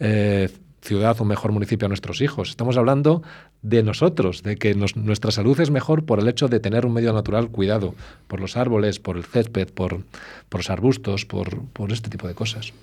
eh, 0.00 0.48
ciudad, 0.84 1.16
un 1.20 1.28
mejor 1.28 1.50
municipio 1.50 1.86
a 1.86 1.88
nuestros 1.88 2.20
hijos. 2.20 2.50
Estamos 2.50 2.76
hablando 2.76 3.22
de 3.62 3.82
nosotros, 3.82 4.42
de 4.42 4.56
que 4.56 4.74
nuestra 4.74 5.30
salud 5.30 5.58
es 5.58 5.70
mejor 5.70 6.04
por 6.04 6.20
el 6.20 6.28
hecho 6.28 6.48
de 6.48 6.60
tener 6.60 6.84
un 6.84 6.92
medio 6.92 7.14
natural 7.14 7.48
cuidado, 7.48 7.94
por 8.28 8.38
los 8.40 8.58
árboles, 8.58 9.00
por 9.00 9.16
el 9.16 9.24
césped, 9.24 9.68
por, 9.72 10.04
por 10.50 10.60
los 10.60 10.70
arbustos, 10.70 11.24
por, 11.24 11.62
por 11.68 11.90
este 11.90 12.10
tipo 12.10 12.28
de 12.28 12.34
cosas. 12.34 12.74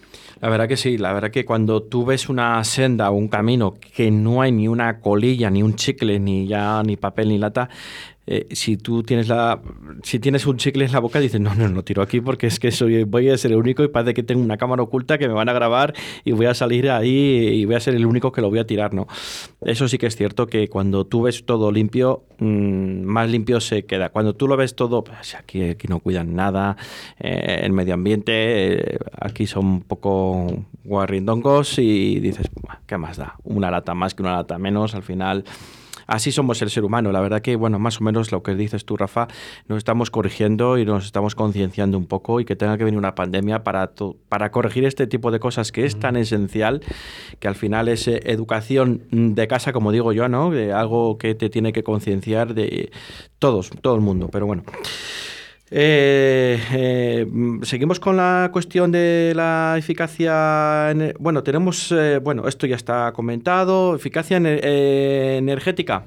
La 0.42 0.50
verdad 0.50 0.68
que 0.68 0.78
sí, 0.78 0.98
la 0.98 1.14
verdad 1.14 1.30
que 1.30 1.46
cuando 1.46 1.84
tú 1.84 2.04
ves 2.04 2.28
una 2.28 2.64
senda 2.64 3.12
o 3.12 3.14
un 3.14 3.28
camino 3.28 3.76
que 3.96 4.10
no 4.10 4.42
hay 4.42 4.52
ni 4.52 4.68
una 4.68 5.00
colilla, 5.00 5.52
ni 5.52 5.62
un 5.62 5.76
chicle, 5.76 6.20
ni 6.20 6.48
ya 6.48 6.82
ni 6.82 6.98
papel 6.98 7.30
ni 7.30 7.38
lata, 7.38 7.70
eh, 8.34 8.48
si 8.52 8.78
tú 8.78 9.04
tienes 9.04 9.28
la 9.28 9.62
si 10.04 10.18
tienes 10.18 10.46
un 10.48 10.56
chicle 10.56 10.86
en 10.86 10.94
la 10.94 11.00
boca 11.00 11.20
dices 11.20 11.42
no 11.42 11.54
no 11.54 11.68
no 11.68 11.84
tiro 11.84 12.02
aquí 12.02 12.22
porque 12.22 12.48
es 12.48 12.62
que 12.62 12.72
soy 12.72 13.04
voy 13.04 13.30
a 13.30 13.38
ser 13.38 13.52
el 13.52 13.58
único 13.58 13.84
y 13.84 13.90
parece 13.90 14.14
que 14.14 14.24
tengo 14.24 14.42
una 14.42 14.56
cámara 14.56 14.84
oculta 14.84 15.18
que 15.18 15.28
me 15.28 15.34
van 15.34 15.50
a 15.50 15.54
grabar 15.54 15.94
y 16.24 16.32
voy 16.32 16.46
a 16.46 16.54
salir 16.54 16.90
ahí 16.90 17.10
y 17.10 17.66
voy 17.66 17.76
a 17.76 17.82
ser 17.82 17.94
el 17.94 18.06
único 18.06 18.32
que 18.32 18.40
lo 18.40 18.50
voy 18.50 18.60
a 18.60 18.66
tirar 18.66 18.94
no 18.94 19.06
eso 19.60 19.90
sí 19.90 19.98
que 19.98 20.06
es 20.06 20.16
cierto 20.16 20.48
que 20.48 20.70
cuando 20.70 21.06
tú 21.06 21.24
ves 21.24 21.46
todo 21.46 21.74
limpio 21.74 22.24
mm, 22.38 23.02
más 23.02 23.30
limpio 23.30 23.60
se 23.60 23.84
queda. 23.84 24.10
Cuando 24.10 24.34
tú 24.34 24.48
lo 24.48 24.56
ves 24.56 24.76
todo 24.76 25.04
pues 25.04 25.36
aquí 25.36 25.72
aquí 25.72 25.90
no 25.90 26.00
cuidan 26.00 26.34
nada 26.34 26.78
eh, 27.20 27.60
el 27.64 27.74
medio 27.74 27.96
ambiente 27.96 28.94
eh, 28.94 28.98
aquí 29.20 29.46
son 29.46 29.66
un 29.66 29.82
poco 29.82 30.64
guarrindongos 30.86 31.80
y 31.80 32.22
dices 32.22 32.50
qué 32.88 32.98
más 32.98 33.18
da 33.18 33.36
una 33.44 33.70
lata 33.70 33.94
más 33.94 34.16
que 34.16 34.24
una 34.24 34.38
lata 34.38 34.58
menos 34.58 34.96
al 34.96 35.04
final 35.04 35.44
así 36.12 36.32
somos 36.32 36.62
el 36.62 36.70
ser 36.70 36.84
humano. 36.84 37.12
La 37.12 37.22
verdad 37.22 37.42
que, 37.42 37.56
bueno, 37.56 37.80
más 37.80 38.02
o 38.02 38.04
menos 38.04 38.32
lo 38.32 38.44
que 38.44 38.54
dices 38.54 38.86
tú, 38.86 38.98
Rafa, 38.98 39.28
nos 39.68 39.78
estamos 39.78 40.12
corrigiendo 40.12 40.78
y 40.78 40.86
nos 40.86 41.06
estamos 41.06 41.36
concienciando 41.36 41.98
un 41.98 42.06
poco 42.06 42.40
y 42.40 42.46
que 42.46 42.56
tenga 42.56 42.78
que 42.78 42.84
venir 42.84 42.98
una 42.98 43.16
pandemia 43.16 43.64
para, 43.64 43.92
para 44.28 44.52
corregir 44.52 44.86
este 44.86 45.08
tipo 45.08 45.32
de 45.32 45.40
cosas 45.40 45.72
que 45.72 45.86
es 45.86 45.98
tan 45.98 46.18
esencial, 46.18 46.82
que 47.40 47.48
al 47.48 47.56
final 47.56 47.88
es 47.88 48.08
eh, 48.08 48.20
educación 48.26 49.04
de 49.12 49.48
casa, 49.48 49.72
como 49.72 49.92
digo 49.92 50.12
yo, 50.12 50.28
¿no? 50.28 50.52
De 50.52 50.74
algo 50.74 51.18
que 51.18 51.34
te 51.34 51.50
tiene 51.50 51.72
que 51.72 51.84
concienciar 51.84 52.54
de 52.54 52.92
todos, 53.40 53.72
todo 53.82 53.96
el 53.96 54.02
mundo. 54.02 54.30
Pero 54.32 54.46
bueno. 54.46 54.64
Eh, 55.74 56.62
eh, 56.74 57.26
seguimos 57.64 58.02
con 58.02 58.18
la 58.18 58.50
cuestión 58.52 58.92
de 58.92 59.32
la 59.34 59.76
eficacia. 59.78 60.94
Bueno, 61.18 61.44
tenemos, 61.44 61.94
eh, 61.94 62.20
bueno, 62.22 62.46
esto 62.50 62.68
ya 62.68 62.76
está 62.76 63.14
comentado, 63.14 63.96
eficacia 63.96 64.38
energética. 64.38 66.04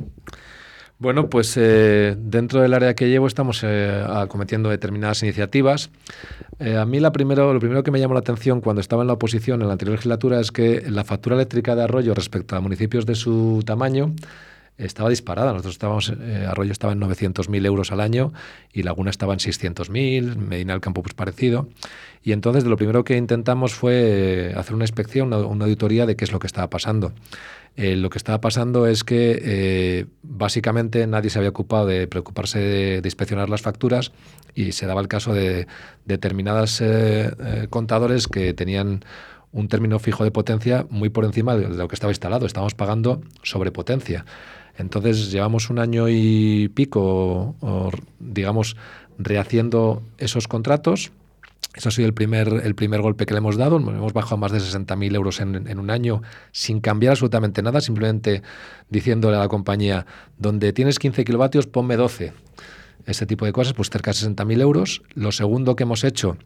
Bueno, 0.98 1.28
pues 1.28 1.54
dentro 1.56 2.60
del 2.60 2.72
área 2.72 2.94
que 2.94 3.08
llevo 3.08 3.26
estamos 3.26 3.64
acometiendo 3.64 4.68
determinadas 4.68 5.22
iniciativas. 5.22 5.90
a 6.60 6.84
mí 6.84 7.00
la 7.00 7.10
primero, 7.10 7.52
lo 7.52 7.58
primero 7.58 7.82
que 7.82 7.90
me 7.90 7.98
llamó 7.98 8.14
la 8.14 8.20
atención 8.20 8.60
cuando 8.60 8.80
estaba 8.80 9.02
en 9.02 9.08
la 9.08 9.14
oposición 9.14 9.60
en 9.60 9.66
la 9.66 9.72
anterior 9.72 9.96
legislatura 9.96 10.40
es 10.40 10.52
que 10.52 10.84
la 10.88 11.04
factura 11.04 11.36
eléctrica 11.36 11.74
de 11.74 11.82
Arroyo 11.82 12.14
respecto 12.14 12.54
a 12.54 12.60
municipios 12.60 13.06
de 13.06 13.16
su 13.16 13.62
tamaño 13.66 14.14
estaba 14.78 15.08
disparada. 15.08 15.52
Nosotros 15.52 15.74
estábamos, 15.74 16.12
eh, 16.20 16.46
Arroyo 16.48 16.72
estaba 16.72 16.92
en 16.92 17.00
900.000 17.00 17.66
euros 17.66 17.92
al 17.92 18.00
año 18.00 18.32
y 18.72 18.82
Laguna 18.82 19.10
estaba 19.10 19.32
en 19.32 19.38
600.000, 19.38 20.36
Medina 20.36 20.72
del 20.72 20.80
Campo 20.80 21.02
pues 21.02 21.14
parecido. 21.14 21.68
Y 22.22 22.32
entonces 22.32 22.64
lo 22.64 22.76
primero 22.76 23.04
que 23.04 23.16
intentamos 23.16 23.74
fue 23.74 24.50
eh, 24.50 24.54
hacer 24.56 24.74
una 24.74 24.84
inspección, 24.84 25.32
una, 25.32 25.64
auditoría 25.64 26.06
de 26.06 26.16
qué 26.16 26.24
es 26.24 26.32
lo 26.32 26.38
que 26.38 26.46
estaba 26.46 26.68
pasando. 26.70 27.12
Eh, 27.76 27.96
lo 27.96 28.08
que 28.08 28.18
estaba 28.18 28.40
pasando 28.40 28.86
es 28.86 29.02
que 29.02 30.06
básicamente 30.22 31.06
nadie 31.06 31.30
se 31.30 31.38
había 31.38 31.50
ocupado 31.50 31.86
de 31.86 32.06
preocuparse 32.06 32.58
de, 32.60 33.00
inspeccionar 33.04 33.50
las 33.50 33.62
facturas 33.62 34.12
y 34.54 34.72
se 34.72 34.86
daba 34.86 35.00
el 35.00 35.08
caso 35.08 35.34
de 35.34 35.66
determinados 36.04 36.82
contadores 37.70 38.28
que 38.28 38.54
tenían 38.54 39.04
un 39.54 39.68
término 39.68 39.98
fijo 40.00 40.24
de 40.24 40.32
potencia 40.32 40.86
muy 40.90 41.08
por 41.08 41.24
encima 41.24 41.56
de 41.56 41.68
lo 41.68 41.88
que 41.88 41.94
estaba 41.94 42.12
instalado. 42.12 42.44
Estábamos 42.44 42.74
pagando 42.74 43.22
sobrepotencia. 43.42 44.24
Entonces 44.76 45.30
llevamos 45.30 45.70
un 45.70 45.78
año 45.78 46.08
y 46.08 46.68
pico, 46.68 47.54
digamos, 48.18 48.76
rehaciendo 49.18 50.02
esos 50.18 50.48
contratos. 50.48 51.12
Eso 51.74 51.88
ha 51.88 51.92
sido 51.92 52.06
el 52.06 52.14
primer, 52.14 52.48
el 52.64 52.74
primer 52.74 53.00
golpe 53.00 53.26
que 53.26 53.34
le 53.34 53.38
hemos 53.38 53.56
dado. 53.56 53.76
Hemos 53.78 54.12
bajado 54.12 54.36
más 54.36 54.52
de 54.52 54.58
60.000 54.58 55.14
euros 55.14 55.40
en, 55.40 55.66
en, 55.68 55.78
un 55.78 55.90
año 55.90 56.22
sin 56.52 56.80
cambiar 56.80 57.12
absolutamente 57.12 57.62
nada, 57.62 57.80
simplemente 57.80 58.42
diciéndole 58.90 59.36
a 59.36 59.40
la 59.40 59.48
compañía, 59.48 60.06
donde 60.38 60.72
tienes 60.72 60.98
15 60.98 61.24
kilovatios, 61.24 61.66
ponme 61.66 61.96
12. 61.96 62.32
Este 63.06 63.26
tipo 63.26 63.44
de 63.44 63.52
cosas, 63.52 63.74
pues 63.74 63.90
cerca 63.90 64.12
de 64.12 64.16
60.000 64.16 64.60
euros. 64.60 65.02
Lo 65.14 65.32
segundo 65.32 65.76
que 65.76 65.82
hemos 65.82 66.04
hecho 66.04 66.36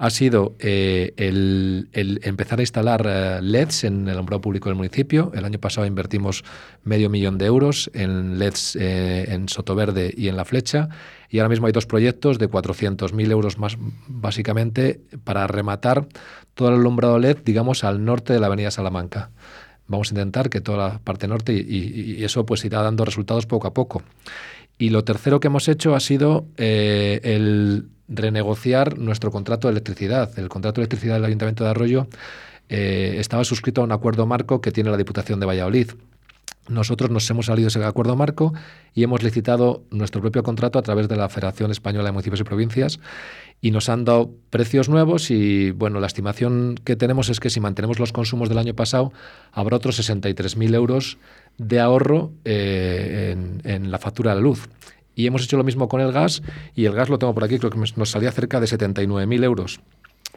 ha 0.00 0.08
sido 0.08 0.54
eh, 0.58 1.12
el, 1.18 1.90
empezar 2.22 2.58
a 2.58 2.62
instalar 2.62 3.06
eh, 3.06 3.40
LEDs 3.42 3.84
en 3.84 4.08
el 4.08 4.14
alumbrado 4.14 4.40
público 4.40 4.70
del 4.70 4.76
municipio. 4.76 5.30
El 5.34 5.44
año 5.44 5.58
pasado 5.58 5.86
invertimos 5.86 6.42
medio 6.84 7.10
millón 7.10 7.36
de 7.36 7.44
euros 7.44 7.90
en 7.92 8.38
LEDs 8.38 8.76
eh, 8.76 9.26
en 9.28 9.50
Sotoverde 9.50 10.14
y 10.16 10.28
en 10.28 10.36
La 10.36 10.46
Flecha. 10.46 10.88
Y 11.28 11.38
ahora 11.38 11.50
mismo 11.50 11.66
hay 11.66 11.72
dos 11.72 11.84
proyectos 11.84 12.38
de 12.38 12.50
400.000 12.50 13.30
euros 13.30 13.58
más, 13.58 13.76
básicamente, 14.08 15.02
para 15.22 15.46
rematar 15.46 16.08
todo 16.54 16.70
el 16.70 16.76
alumbrado 16.76 17.18
LED, 17.18 17.38
digamos, 17.44 17.84
al 17.84 18.02
norte 18.02 18.32
de 18.32 18.40
la 18.40 18.46
avenida 18.46 18.70
Salamanca. 18.70 19.30
Vamos 19.86 20.08
a 20.08 20.14
intentar 20.14 20.48
que 20.48 20.62
toda 20.62 20.78
la 20.78 20.98
parte 20.98 21.28
norte 21.28 21.52
y, 21.52 22.16
y 22.18 22.24
eso 22.24 22.46
pues 22.46 22.64
irá 22.64 22.80
dando 22.80 23.04
resultados 23.04 23.44
poco 23.44 23.66
a 23.66 23.74
poco. 23.74 24.02
Y 24.80 24.88
lo 24.88 25.04
tercero 25.04 25.40
que 25.40 25.48
hemos 25.48 25.68
hecho 25.68 25.94
ha 25.94 26.00
sido 26.00 26.46
eh, 26.56 27.20
el 27.22 27.90
renegociar 28.08 28.96
nuestro 28.96 29.30
contrato 29.30 29.68
de 29.68 29.72
electricidad. 29.72 30.30
El 30.38 30.48
contrato 30.48 30.80
de 30.80 30.84
electricidad 30.84 31.16
del 31.16 31.26
Ayuntamiento 31.26 31.64
de 31.64 31.70
Arroyo 31.70 32.06
eh, 32.70 33.16
estaba 33.18 33.44
suscrito 33.44 33.82
a 33.82 33.84
un 33.84 33.92
acuerdo 33.92 34.24
marco 34.24 34.62
que 34.62 34.72
tiene 34.72 34.90
la 34.90 34.96
Diputación 34.96 35.38
de 35.38 35.44
Valladolid. 35.44 35.90
Nosotros 36.70 37.10
nos 37.10 37.28
hemos 37.28 37.46
salido 37.46 37.66
de 37.66 37.68
ese 37.68 37.84
acuerdo 37.84 38.14
marco 38.14 38.54
y 38.94 39.02
hemos 39.02 39.22
licitado 39.22 39.82
nuestro 39.90 40.20
propio 40.20 40.44
contrato 40.44 40.78
a 40.78 40.82
través 40.82 41.08
de 41.08 41.16
la 41.16 41.28
Federación 41.28 41.72
Española 41.72 42.06
de 42.06 42.12
Municipios 42.12 42.40
y 42.40 42.44
Provincias 42.44 43.00
y 43.60 43.72
nos 43.72 43.88
han 43.88 44.04
dado 44.04 44.30
precios 44.50 44.88
nuevos 44.88 45.30
y 45.32 45.72
bueno, 45.72 45.98
la 45.98 46.06
estimación 46.06 46.76
que 46.84 46.94
tenemos 46.94 47.28
es 47.28 47.40
que 47.40 47.50
si 47.50 47.60
mantenemos 47.60 47.98
los 47.98 48.12
consumos 48.12 48.48
del 48.48 48.58
año 48.58 48.74
pasado 48.74 49.12
habrá 49.52 49.76
otros 49.76 49.98
63.000 49.98 50.74
euros 50.74 51.18
de 51.58 51.80
ahorro 51.80 52.30
eh, 52.44 53.36
en, 53.64 53.90
la 53.90 53.98
factura 53.98 54.30
de 54.30 54.36
la 54.36 54.42
luz. 54.42 54.68
Y 55.16 55.26
hemos 55.26 55.42
hecho 55.42 55.56
lo 55.56 55.64
mismo 55.64 55.88
con 55.88 56.00
el 56.00 56.12
gas, 56.12 56.40
y 56.74 56.86
el 56.86 56.94
gas 56.94 57.08
lo 57.08 57.18
tengo 57.18 57.34
por 57.34 57.44
aquí, 57.44 57.58
creo 57.58 57.70
que 57.70 57.78
nos 57.78 58.10
salía 58.10 58.30
cerca 58.30 58.60
de 58.60 58.66
79.000 58.66 59.44
euros 59.44 59.80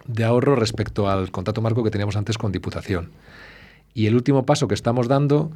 de 0.06 0.24
ahorro 0.24 0.56
respecto 0.56 1.08
al 1.08 1.32
contrato 1.32 1.62
marco 1.62 1.84
que 1.84 1.92
teníamos 1.92 2.16
antes 2.16 2.38
con 2.38 2.52
Diputación. 2.52 3.12
Y 3.94 4.08
el 4.08 4.16
último 4.16 4.46
paso 4.46 4.68
que 4.68 4.74
estamos 4.74 5.08
dando 5.08 5.52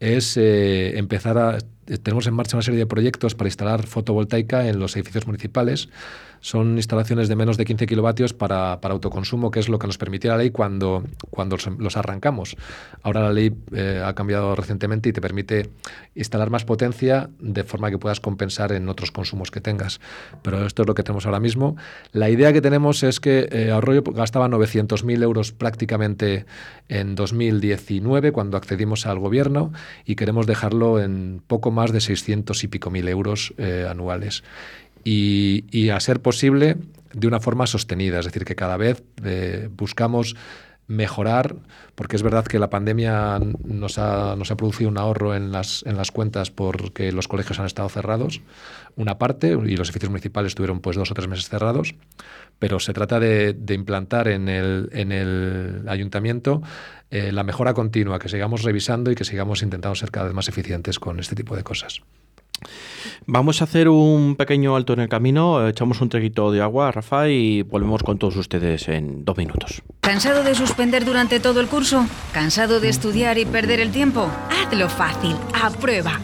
es 0.00 0.36
eh, 0.36 0.98
empezar 0.98 1.38
a... 1.38 1.58
Tenemos 1.98 2.26
en 2.26 2.34
marcha 2.34 2.56
una 2.56 2.62
serie 2.62 2.78
de 2.78 2.86
proyectos 2.86 3.34
para 3.34 3.48
instalar 3.48 3.86
fotovoltaica 3.86 4.68
en 4.68 4.78
los 4.78 4.94
edificios 4.96 5.26
municipales 5.26 5.88
son 6.40 6.76
instalaciones 6.76 7.28
de 7.28 7.36
menos 7.36 7.56
de 7.58 7.66
15 7.66 7.86
kilovatios 7.86 8.32
para, 8.32 8.72
autoconsumo, 8.72 9.50
que 9.50 9.60
es 9.60 9.68
lo 9.68 9.78
que 9.78 9.86
nos 9.86 9.98
permitía 9.98 10.32
la 10.32 10.38
ley 10.38 10.50
cuando, 10.50 11.04
cuando 11.30 11.56
los 11.78 11.96
arrancamos. 11.96 12.56
Ahora 13.02 13.22
la 13.22 13.32
ley 13.32 13.54
eh, 13.72 14.02
ha 14.04 14.14
cambiado 14.14 14.56
recientemente 14.56 15.10
y 15.10 15.12
te 15.12 15.20
permite 15.20 15.70
instalar 16.14 16.50
más 16.50 16.64
potencia 16.64 17.28
de 17.38 17.62
forma 17.64 17.90
que 17.90 17.98
puedas 17.98 18.20
compensar 18.20 18.72
en 18.72 18.88
otros 18.88 19.10
consumos 19.10 19.50
que 19.50 19.60
tengas. 19.60 20.00
Pero 20.42 20.64
esto 20.66 20.82
es 20.82 20.88
lo 20.88 20.94
que 20.94 21.02
tenemos 21.02 21.26
ahora 21.26 21.40
mismo. 21.40 21.76
La 22.12 22.30
idea 22.30 22.52
que 22.52 22.62
tenemos 22.62 23.02
es 23.02 23.20
que 23.20 23.48
eh, 23.52 23.70
Arroyo 23.70 24.02
gastaba 24.02 24.48
900.000 24.48 25.22
euros 25.22 25.52
prácticamente 25.52 26.46
en 26.88 27.14
2019 27.14 28.32
cuando 28.32 28.56
accedimos 28.56 29.06
al 29.06 29.18
gobierno 29.18 29.72
y 30.06 30.16
queremos 30.16 30.46
dejarlo 30.46 31.00
en 31.00 31.42
poco 31.46 31.70
más 31.70 31.79
de 31.88 32.00
600 32.00 32.64
y 32.64 32.68
pico 32.68 32.90
mil 32.90 33.08
euros 33.08 33.54
eh, 33.58 33.86
anuales. 33.88 34.44
Y, 35.02 35.88
a 35.88 35.98
ser 35.98 36.20
posible 36.20 36.76
de 37.12 37.26
una 37.26 37.40
forma 37.40 37.66
sostenida, 37.66 38.18
es 38.18 38.26
decir, 38.26 38.44
que 38.44 38.54
cada 38.54 38.76
vez 38.76 39.02
eh, 39.24 39.68
buscamos 39.74 40.36
mejorar, 40.90 41.54
porque 41.94 42.16
es 42.16 42.22
verdad 42.24 42.44
que 42.44 42.58
la 42.58 42.68
pandemia 42.68 43.38
nos 43.64 43.96
ha, 43.98 44.34
nos 44.34 44.50
ha 44.50 44.56
producido 44.56 44.90
un 44.90 44.98
ahorro 44.98 45.36
en 45.36 45.52
las, 45.52 45.84
en 45.86 45.96
las 45.96 46.10
cuentas 46.10 46.50
porque 46.50 47.12
los 47.12 47.28
colegios 47.28 47.60
han 47.60 47.66
estado 47.66 47.88
cerrados, 47.88 48.40
una 48.96 49.16
parte, 49.16 49.52
y 49.52 49.76
los 49.76 49.88
edificios 49.88 50.10
municipales 50.10 50.50
estuvieron 50.50 50.80
pues 50.80 50.96
dos 50.96 51.08
o 51.12 51.14
tres 51.14 51.28
meses 51.28 51.48
cerrados, 51.48 51.94
pero 52.58 52.80
se 52.80 52.92
trata 52.92 53.20
de, 53.20 53.56
implantar 53.68 54.26
en 54.26 54.48
el, 54.48 54.90
en 54.92 55.12
el 55.12 55.84
ayuntamiento 55.88 56.60
eh, 57.12 57.30
la 57.30 57.44
mejora 57.44 57.72
continua, 57.72 58.18
que 58.18 58.28
sigamos 58.28 58.64
revisando 58.64 59.12
y 59.12 59.14
que 59.14 59.24
sigamos 59.24 59.62
intentando 59.62 59.94
ser 59.94 60.10
cada 60.10 60.26
vez 60.26 60.34
más 60.34 60.48
eficientes 60.48 60.98
con 60.98 61.20
este 61.20 61.36
tipo 61.36 61.54
de 61.54 61.62
cosas. 61.62 62.02
Vamos 63.26 63.60
a 63.60 63.64
hacer 63.64 63.88
un 63.88 64.36
pequeño 64.36 64.76
alto 64.76 64.92
en 64.92 65.00
el 65.00 65.08
camino, 65.08 65.66
echamos 65.68 66.00
un 66.00 66.08
traguito 66.08 66.50
de 66.52 66.60
agua, 66.60 66.90
Rafa, 66.92 67.28
y 67.28 67.62
volvemos 67.62 68.02
con 68.02 68.18
todos 68.18 68.36
ustedes 68.36 68.88
en 68.88 69.24
dos 69.24 69.36
minutos. 69.36 69.82
¿Cansado 70.00 70.42
de 70.42 70.54
suspender 70.54 71.04
durante 71.04 71.40
todo 71.40 71.60
el 71.60 71.68
curso? 71.68 72.06
¿Cansado 72.32 72.80
de 72.80 72.88
estudiar 72.88 73.38
y 73.38 73.44
perder 73.44 73.80
el 73.80 73.90
tiempo? 73.90 74.30
Hazlo 74.50 74.88
fácil, 74.88 75.36
aprueba. 75.54 76.20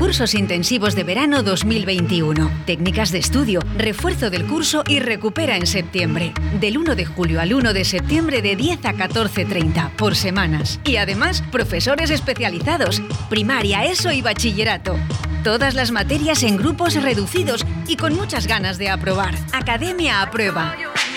Cursos 0.00 0.34
intensivos 0.34 0.94
de 0.94 1.04
verano 1.04 1.42
2021. 1.42 2.50
Técnicas 2.64 3.12
de 3.12 3.18
estudio, 3.18 3.60
refuerzo 3.76 4.30
del 4.30 4.46
curso 4.46 4.82
y 4.88 4.98
recupera 4.98 5.58
en 5.58 5.66
septiembre. 5.66 6.32
Del 6.58 6.78
1 6.78 6.96
de 6.96 7.04
julio 7.04 7.38
al 7.38 7.52
1 7.52 7.74
de 7.74 7.84
septiembre 7.84 8.40
de 8.40 8.56
10 8.56 8.86
a 8.86 8.94
14.30 8.94 9.90
por 9.96 10.16
semanas. 10.16 10.80
Y 10.86 10.96
además, 10.96 11.44
profesores 11.52 12.08
especializados, 12.08 13.02
primaria, 13.28 13.84
ESO 13.84 14.10
y 14.10 14.22
bachillerato. 14.22 14.96
Todas 15.44 15.74
las 15.74 15.90
materias 15.90 16.44
en 16.44 16.56
grupos 16.56 16.94
reducidos 16.94 17.66
y 17.86 17.96
con 17.96 18.16
muchas 18.16 18.46
ganas 18.46 18.78
de 18.78 18.88
aprobar. 18.88 19.34
Academia 19.52 20.22
Aprueba. 20.22 20.76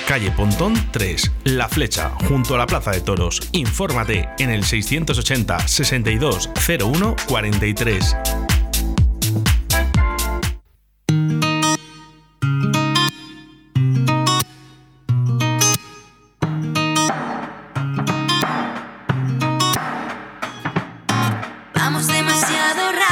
Calle 0.10 0.32
Pontón 0.32 0.74
3, 0.92 1.32
La 1.46 1.70
Flecha, 1.70 2.10
junto 2.28 2.56
a 2.56 2.58
la 2.58 2.68
Plaza 2.68 2.92
de 2.92 3.00
Toros. 3.00 3.40
Infórmate 3.54 4.28
en 4.40 4.50
el 4.50 4.66
680 4.66 5.70
62 5.70 6.50
01 6.68 7.16
43. 7.30 8.18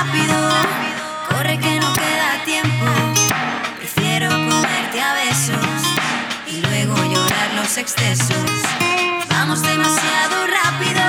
rápido, 0.04 0.36
corre 1.30 1.60
que 1.60 1.80
no 1.80 1.94
queda 1.94 2.44
tiempo. 2.44 2.86
Prefiero 3.78 4.30
comerte 4.30 5.02
a 5.02 5.14
besos 5.14 5.82
y 6.48 6.62
luego 6.62 6.96
llorar 6.96 7.54
los 7.56 7.78
excesos. 7.78 8.52
Vamos 9.30 9.62
demasiado 9.62 10.48
rápido. 10.48 11.01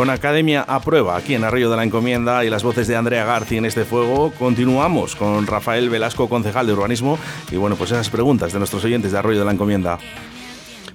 Con 0.00 0.08
Academia 0.08 0.64
a 0.66 0.80
prueba 0.80 1.14
aquí 1.14 1.34
en 1.34 1.44
Arroyo 1.44 1.70
de 1.70 1.76
la 1.76 1.84
Encomienda 1.84 2.42
y 2.42 2.48
las 2.48 2.62
voces 2.62 2.88
de 2.88 2.96
Andrea 2.96 3.26
García 3.26 3.58
en 3.58 3.66
este 3.66 3.84
fuego, 3.84 4.32
continuamos 4.38 5.14
con 5.14 5.46
Rafael 5.46 5.90
Velasco, 5.90 6.26
concejal 6.26 6.66
de 6.66 6.72
urbanismo, 6.72 7.18
y 7.50 7.56
bueno, 7.56 7.76
pues 7.76 7.90
esas 7.90 8.08
preguntas 8.08 8.50
de 8.50 8.60
nuestros 8.60 8.82
oyentes 8.82 9.12
de 9.12 9.18
Arroyo 9.18 9.40
de 9.40 9.44
la 9.44 9.52
Encomienda. 9.52 9.98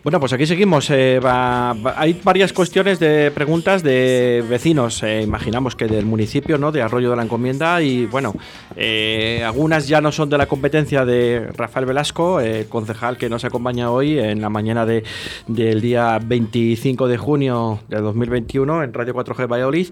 Bueno, 0.05 0.19
pues 0.19 0.33
aquí 0.33 0.45
seguimos. 0.45 0.91
Eh, 0.91 1.19
hay 1.23 2.21
varias 2.23 2.53
cuestiones 2.53 2.99
de 2.99 3.31
preguntas 3.31 3.81
de 3.81 4.45
vecinos, 4.47 5.01
eh, 5.01 5.23
imaginamos 5.23 5.75
que 5.75 5.87
del 5.87 6.05
municipio, 6.05 6.59
¿no? 6.59 6.71
De 6.71 6.83
Arroyo 6.83 7.09
de 7.09 7.15
la 7.15 7.23
Encomienda. 7.23 7.81
Y 7.81 8.05
bueno, 8.05 8.35
eh, 8.75 9.41
algunas 9.43 9.87
ya 9.87 10.01
no 10.01 10.11
son 10.11 10.29
de 10.29 10.37
la 10.37 10.45
competencia 10.45 11.05
de 11.05 11.47
Rafael 11.57 11.87
Velasco, 11.87 12.39
concejal 12.69 13.17
que 13.17 13.29
nos 13.29 13.45
acompaña 13.45 13.89
hoy 13.89 14.19
en 14.19 14.41
la 14.41 14.49
mañana 14.51 14.85
de, 14.85 15.03
del 15.47 15.81
día 15.81 16.19
25 16.23 17.07
de 17.07 17.17
junio 17.17 17.79
de 17.87 17.99
2021 17.99 18.83
en 18.83 18.93
Radio 18.93 19.15
4G 19.15 19.51
Valladolid. 19.51 19.87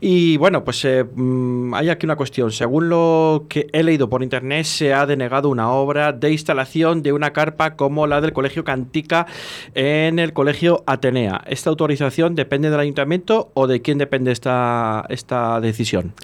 Y 0.00 0.38
bueno, 0.38 0.64
pues 0.64 0.82
mm, 1.14 1.74
hay 1.74 1.90
aquí 1.90 2.06
una 2.06 2.16
cuestión. 2.16 2.52
Según 2.52 2.88
lo 2.88 3.44
que 3.50 3.66
he 3.74 3.82
leído 3.82 4.08
por 4.08 4.22
internet, 4.22 4.64
se 4.64 4.94
ha 4.94 5.04
denegado 5.04 5.50
una 5.50 5.70
obra 5.72 6.12
de 6.12 6.32
instalación 6.32 7.02
de 7.02 7.12
una 7.12 7.34
carpa 7.34 7.76
como 7.76 8.06
la 8.06 8.22
del 8.22 8.32
Colegio 8.32 8.64
Cantica 8.64 9.26
en 9.74 10.18
el 10.18 10.32
colegio 10.32 10.82
Atenea. 10.86 11.42
¿Esta 11.46 11.70
autorización 11.70 12.34
depende 12.34 12.70
del 12.70 12.80
ayuntamiento 12.80 13.50
o 13.54 13.66
de 13.66 13.82
quién 13.82 13.98
depende 13.98 14.32
esta, 14.32 15.04
esta 15.08 15.60
decisión? 15.60 16.14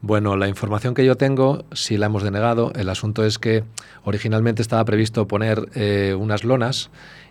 Bueno, 0.00 0.36
la 0.36 0.46
información 0.46 0.94
que 0.94 1.04
yo 1.04 1.16
tengo 1.16 1.64
sí 1.72 1.96
la 1.96 2.06
hemos 2.06 2.22
denegado. 2.22 2.72
El 2.74 2.88
asunto 2.88 3.24
es 3.24 3.38
que 3.38 3.64
originalmente 4.04 4.62
estaba 4.62 4.84
previsto 4.84 5.26
poner 5.26 5.68
eh, 5.74 6.14
unas 6.18 6.44
lonas 6.44 6.90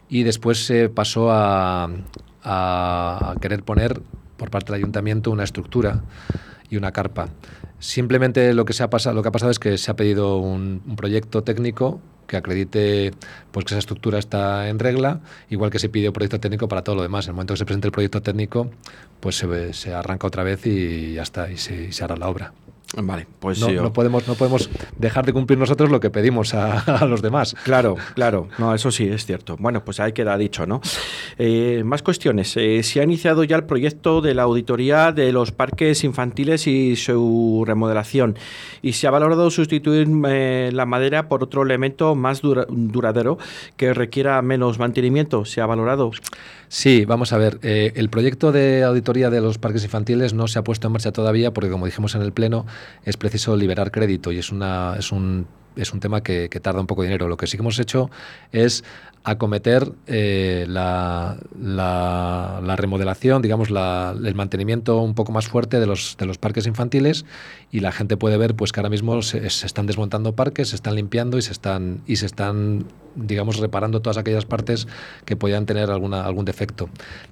y 0.09 0.23
después 0.23 0.65
se 0.65 0.89
pasó 0.89 1.29
a, 1.31 1.89
querer 3.41 3.63
poner 3.63 4.01
por 4.37 4.49
parte 4.49 4.71
del 4.71 4.81
ayuntamiento 4.81 5.31
una 5.31 5.43
estructura 5.43 6.03
y 6.69 6.77
una 6.77 6.91
carpa. 6.91 7.29
Simplemente 7.79 8.53
lo 8.53 8.65
que, 8.65 8.73
se 8.73 8.83
ha 8.83 8.89
pasado, 8.89 9.15
lo 9.15 9.21
que 9.21 9.29
ha 9.29 9.31
pasado 9.31 9.51
es 9.51 9.59
que 9.59 9.77
se 9.77 9.91
ha 9.91 9.95
pedido 9.95 10.37
un 10.37 10.81
proyecto 10.95 11.43
técnico 11.43 12.01
que 12.27 12.37
acredite 12.37 13.11
pues 13.51 13.65
que 13.65 13.73
esa 13.73 13.79
estructura 13.79 14.19
está 14.19 14.69
en 14.69 14.79
regla, 14.79 15.21
igual 15.49 15.71
que 15.71 15.79
se 15.79 15.89
pide 15.89 16.09
un 16.09 16.13
proyecto 16.13 16.39
técnico 16.39 16.67
para 16.67 16.83
todo 16.83 16.95
lo 16.95 17.01
demás. 17.01 17.25
En 17.25 17.31
el 17.31 17.35
momento 17.35 17.53
que 17.53 17.57
se 17.59 17.65
presente 17.65 17.87
el 17.87 17.91
proyecto 17.91 18.21
técnico, 18.21 18.69
pues 19.19 19.37
se, 19.37 19.73
se 19.73 19.93
arranca 19.93 20.27
otra 20.27 20.43
vez 20.43 20.65
y 20.65 21.13
ya 21.13 21.23
está, 21.23 21.49
y 21.49 21.57
se, 21.57 21.85
y 21.85 21.91
se 21.91 22.03
hará 22.03 22.15
la 22.15 22.29
obra. 22.29 22.53
Vale, 22.95 23.27
pues 23.39 23.59
No, 23.59 23.67
sí, 23.67 23.73
no 23.75 23.91
podemos, 23.91 24.25
no 24.29 24.35
podemos 24.35 24.69
dejar 24.97 25.25
de 25.25 25.33
cumplir 25.33 25.59
nosotros 25.59 25.91
lo 25.91 25.99
que 25.99 26.09
pedimos 26.09 26.53
a, 26.53 26.79
a 27.01 27.05
los 27.05 27.21
demás. 27.21 27.53
Claro, 27.65 27.97
claro, 28.15 28.47
no, 28.57 28.73
eso 28.73 28.91
sí 28.91 29.09
es 29.09 29.25
cierto. 29.25 29.57
Bueno, 29.59 29.83
pues 29.83 29.99
ahí 29.99 30.13
queda 30.13 30.37
dicho, 30.37 30.65
¿no? 30.65 30.79
Eh, 31.37 31.81
más 31.83 32.01
cuestiones. 32.01 32.55
Eh, 32.55 32.81
se 32.83 33.01
ha 33.01 33.03
iniciado 33.03 33.43
ya 33.43 33.57
el 33.57 33.65
proyecto 33.65 34.21
de 34.21 34.33
la 34.33 34.43
auditoría 34.43 35.11
de 35.11 35.33
los 35.33 35.51
parques 35.51 36.05
infantiles 36.05 36.65
y 36.67 36.95
su 36.95 37.65
remodelación 37.67 38.37
y 38.81 38.93
se 38.93 39.05
ha 39.05 39.11
valorado 39.11 39.51
sustituir 39.51 40.07
eh, 40.29 40.69
la 40.73 40.85
madera 40.85 41.27
por 41.27 41.43
otro 41.43 41.63
elemento 41.63 42.15
más 42.15 42.41
dura- 42.41 42.67
duradero 42.69 43.37
que 43.75 43.93
requiera 43.93 44.41
menos 44.41 44.79
mantenimiento. 44.79 45.43
Se 45.43 45.59
ha 45.59 45.65
valorado. 45.65 46.11
Sí, 46.69 47.05
vamos 47.05 47.31
a 47.31 47.37
ver. 47.37 47.59
el 47.63 48.09
proyecto 48.09 48.51
de 48.51 48.83
auditoría 48.83 49.29
de 49.29 49.39
los 49.41 49.57
parques 49.57 49.83
infantiles 49.85 50.33
no 50.33 50.47
se 50.47 50.59
ha 50.59 50.63
puesto 50.63 50.87
en 50.87 50.93
marcha 50.93 51.11
todavía 51.13 51.51
porque, 51.53 51.69
como 51.69 51.85
dijimos 51.85 52.13
en 52.15 52.21
el 52.21 52.33
Pleno, 52.33 52.65
es 53.03 53.17
preciso 53.17 53.55
liberar 53.55 53.91
crédito 53.91 54.31
y 54.31 54.39
es, 54.39 54.51
una, 54.51 54.95
es, 54.97 55.11
un, 55.11 55.47
es 55.75 55.93
un 55.93 55.99
tema 55.99 56.21
que, 56.21 56.49
tarda 56.61 56.79
un 56.81 56.87
poco 56.87 57.01
de 57.03 57.07
dinero. 57.09 57.27
Lo 57.27 57.37
que 57.37 57.47
sí 57.47 57.57
que 57.57 57.61
hemos 57.61 57.79
hecho 57.79 58.09
es 58.51 58.83
acometer 59.23 59.91
eh, 60.05 60.65
la, 60.69 61.37
la- 61.59 62.61
la 62.63 62.75
remodelación, 62.77 63.41
digamos, 63.41 63.69
la- 63.69 64.15
el 64.23 64.35
mantenimiento 64.35 65.01
un 65.01 65.15
poco 65.15 65.31
más 65.33 65.47
fuerte 65.47 65.79
de 65.81 65.85
los, 65.85 66.15
de 66.17 66.25
los 66.25 66.37
parques 66.37 66.65
infantiles 66.65 67.25
y 67.71 67.81
la 67.81 67.91
gente 67.91 68.15
puede 68.15 68.37
ver 68.37 68.55
pues, 68.55 68.71
que 68.71 68.79
ahora 68.79 68.89
mismo 68.89 69.21
se, 69.21 69.49
se 69.49 69.65
están 69.65 69.85
desmontando 69.85 70.33
parques, 70.33 70.69
se 70.69 70.75
están 70.75 70.95
limpiando 70.95 71.37
y 71.37 71.41
se 71.41 71.51
están, 71.51 72.01
y 72.07 72.15
se 72.17 72.25
están 72.25 72.85
digamos, 73.15 73.57
reparando 73.57 73.99
todas 74.01 74.17
aquellas 74.17 74.45
partes 74.45 74.87
que 75.25 75.35
podían 75.35 75.65
tener 75.65 75.89
alguna, 75.91 76.23
algún 76.23 76.45
defecto. 76.45 76.87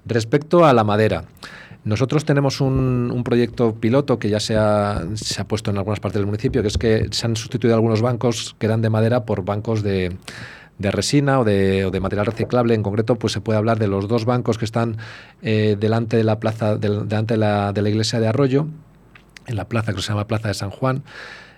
Respecto 0.06 0.66
a 0.66 0.74
la 0.74 0.84
madera, 0.84 1.26
nosotros 1.86 2.26
tenemos 2.26 2.62
un, 2.62 3.22
proyecto 3.24 3.76
piloto 3.76 4.20
que 4.20 4.30
ya 4.30 4.40
se 4.40 4.56
ha, 4.58 5.06
puesto 5.48 5.72
en 5.72 5.78
algunas 5.78 6.00
partes 6.00 6.20
del 6.20 6.26
municipio, 6.26 6.62
que 6.62 6.68
es 6.68 6.78
que 6.78 7.08
se 7.12 7.26
han 7.28 7.36
sustituido 7.36 7.76
algunos 7.76 8.02
bancos 8.02 8.56
que 8.60 8.66
eran 8.66 8.82
de 8.82 8.90
madera 8.90 9.24
por 9.26 9.46
bancos 9.46 9.84
de, 9.84 10.18
resina 10.80 11.40
o 11.40 11.44
de, 11.46 11.98
material 12.02 12.26
reciclable. 12.26 12.74
En 12.74 12.84
concreto, 12.84 13.16
pues 13.16 13.34
se 13.34 13.40
puede 13.42 13.58
hablar 13.58 13.80
de 13.80 13.88
los 13.88 14.08
dos 14.08 14.26
bancos 14.26 14.58
que 14.58 14.66
están 14.66 14.98
eh, 15.44 15.78
delante 15.80 16.18
de 16.18 16.24
la 16.24 16.40
plaza, 16.40 16.76
del- 16.76 17.08
delante 17.08 17.36
de 17.36 17.40
la, 17.40 17.72
de 17.72 17.82
la 17.82 17.90
iglesia 17.90 18.20
de 18.20 18.28
Arroyo, 18.28 18.68
en 19.48 19.56
la 19.56 19.66
plaza 19.70 19.94
que 19.94 20.02
se 20.02 20.10
llama 20.10 20.26
Plaza 20.28 20.48
de 20.48 20.56
San 20.56 20.72
Juan. 20.72 21.04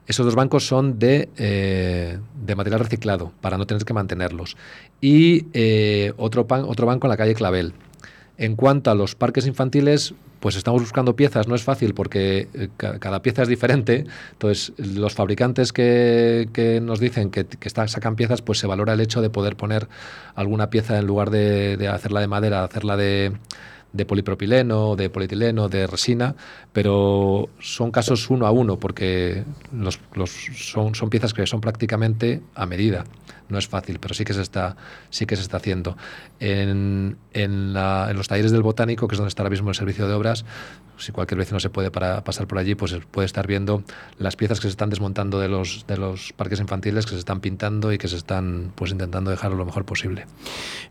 Esos 0.07 0.25
dos 0.25 0.35
bancos 0.35 0.65
son 0.67 0.99
de, 0.99 1.29
eh, 1.37 2.19
material 2.55 2.79
reciclado 2.79 3.31
para 3.41 3.57
no 3.57 3.65
tener 3.65 3.83
que 3.83 3.93
mantenerlos. 3.93 4.55
Y 5.01 5.47
eh, 5.53 6.13
otro, 6.17 6.47
pan- 6.47 6.63
otro 6.67 6.85
banco 6.85 7.07
en 7.07 7.11
la 7.11 7.17
calle 7.17 7.33
Clavel. 7.33 7.73
En 8.37 8.55
cuanto 8.55 8.91
a 8.91 8.95
los 8.95 9.15
parques 9.15 9.47
infantiles, 9.47 10.13
pues 10.39 10.55
estamos 10.55 10.81
buscando 10.81 11.15
piezas. 11.15 11.47
No 11.47 11.55
es 11.55 11.63
fácil 11.63 11.95
porque 11.95 12.47
eh, 12.53 12.69
ca- 12.77 12.99
cada 12.99 13.21
pieza 13.23 13.41
es 13.41 13.47
diferente. 13.47 14.05
Entonces, 14.33 14.73
los 14.77 15.15
fabricantes 15.15 15.73
que, 15.73 16.79
nos 16.83 16.99
dicen 16.99 17.31
que, 17.31 17.45
sacan 17.87 18.15
piezas, 18.15 18.43
pues 18.43 18.59
se 18.59 18.67
valora 18.67 18.93
el 18.93 19.01
hecho 19.01 19.21
de 19.21 19.31
poder 19.31 19.55
poner 19.55 19.87
alguna 20.35 20.69
pieza 20.69 20.99
en 20.99 21.07
lugar 21.07 21.31
de, 21.31 21.89
hacerla 21.91 22.19
de 22.21 22.27
madera, 22.27 22.63
hacerla 22.63 22.95
de, 22.95 23.33
polipropileno, 24.07 24.95
de 24.95 25.09
polietileno, 25.09 25.69
de 25.69 25.87
resina, 25.87 26.35
pero 26.73 27.49
son 27.59 27.89
casos 27.89 28.29
uno 28.29 28.45
a 28.45 28.51
uno 28.51 28.77
porque 28.77 29.43
son 30.55 31.09
piezas 31.09 31.33
que 31.33 31.47
son 31.47 31.61
prácticamente 31.61 32.41
a 32.53 32.67
medida. 32.67 33.05
No 33.49 33.57
es 33.57 33.67
fácil, 33.67 33.99
pero 33.99 34.13
sí 34.13 34.25
que 34.25 34.33
se 34.33 34.41
está, 34.41 34.75
sí 35.09 35.25
que 35.25 35.35
se 35.35 35.41
está 35.41 35.57
haciendo. 35.57 35.95
En, 36.39 37.17
en, 37.33 37.73
la- 37.73 38.07
en 38.09 38.17
los 38.17 38.27
talleres 38.27 38.51
del 38.51 38.61
botánico, 38.61 39.07
que 39.07 39.15
es 39.15 39.17
donde 39.17 39.29
está 39.29 39.43
ahora 39.43 39.51
mismo 39.51 39.69
el 39.69 39.75
servicio 39.75 40.07
de 40.07 40.13
obras, 40.13 40.45
si 40.97 41.11
cualquier 41.11 41.37
vecino 41.37 41.59
se 41.59 41.69
puede 41.69 41.91
para, 41.91 42.23
pasar 42.23 42.47
por 42.47 42.57
allí, 42.57 42.73
pues 42.73 42.95
puede 43.11 43.25
estar 43.27 43.45
viendo 43.45 43.83
las 44.17 44.35
piezas 44.35 44.59
que 44.59 44.63
se 44.63 44.69
están 44.71 44.89
desmontando 44.89 45.39
de 45.39 45.47
los, 45.47 45.85
de 45.87 45.95
los 45.97 46.33
parques 46.33 46.59
infantiles, 46.59 47.05
que 47.05 47.11
se 47.11 47.19
están 47.19 47.39
pintando 47.39 47.93
y 47.93 47.97
que 47.99 48.07
se 48.07 48.15
están 48.17 48.71
pues 48.75 48.91
intentando 48.91 49.29
dejar 49.29 49.51
lo 49.51 49.63
mejor 49.63 49.85
posible. 49.85 50.25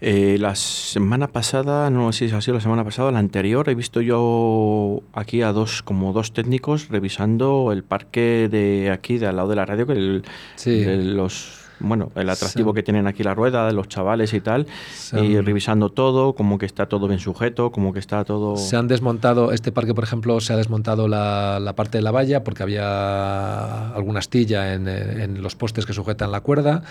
Eh, 0.01 0.37
la 0.39 0.55
semana 0.55 1.27
pasada, 1.29 1.91
no 1.91 2.13
sé 2.13 2.29
si 2.29 2.35
ha 2.35 2.41
sido 2.41 2.55
la 2.55 2.61
semana 2.61 2.85
pasada, 2.85 3.11
la 3.11 3.19
anterior, 3.19 3.69
he 3.69 3.75
visto 3.75 4.01
yo 4.01 5.03
aquí 5.13 5.43
a 5.43 5.53
dos, 5.53 5.83
como 5.83 6.13
dos 6.13 6.33
técnicos 6.33 6.89
revisando 6.89 7.73
el 7.73 7.83
parque 7.83 8.49
de 8.51 8.91
aquí, 8.93 9.19
de 9.19 9.27
al 9.27 9.37
lado 9.37 9.49
de 9.49 9.57
la 9.57 9.67
radio, 9.67 9.87
que 9.87 9.93
el, 9.95 10.25
Sí. 10.55 10.81
de 10.85 10.97
los, 10.99 11.66
bueno, 11.81 12.11
el 12.15 12.29
atractivo 12.31 12.71
Sí. 12.73 12.75
que 12.77 12.83
tienen 12.83 13.07
aquí 13.07 13.23
la 13.23 13.35
rueda, 13.35 13.67
de 13.67 13.73
los 13.73 13.89
chavales 13.89 14.33
y 14.35 14.41
tal, 14.41 14.67
y 15.13 15.39
revisando 15.41 15.91
todo, 15.91 16.35
como 16.35 16.59
que 16.59 16.67
está 16.67 16.87
todo 16.87 17.07
bien 17.09 17.21
sujeto, 17.21 17.71
como 17.71 17.93
que 17.93 17.99
está 17.99 18.25
todo... 18.25 18.57
Se 18.57 18.77
han 18.77 18.89
desmontado, 18.89 19.53
este 19.53 19.73
parque, 19.73 19.95
por 19.95 20.05
ejemplo, 20.05 20.41
se 20.41 20.53
ha 20.53 20.57
desmontado 20.57 21.09
la, 21.09 21.59
la 21.61 21.75
parte 21.75 21.99
de 21.99 22.03
la 22.03 22.11
valla 22.11 22.43
porque 22.45 22.63
había 22.63 23.91
alguna 23.95 24.21
astilla 24.21 24.75
en, 24.75 24.89
en 24.89 25.43
los 25.43 25.55
postes 25.55 25.87
que 25.87 25.93
sujetan 25.93 26.33
la 26.33 26.41
cuerda 26.41 26.83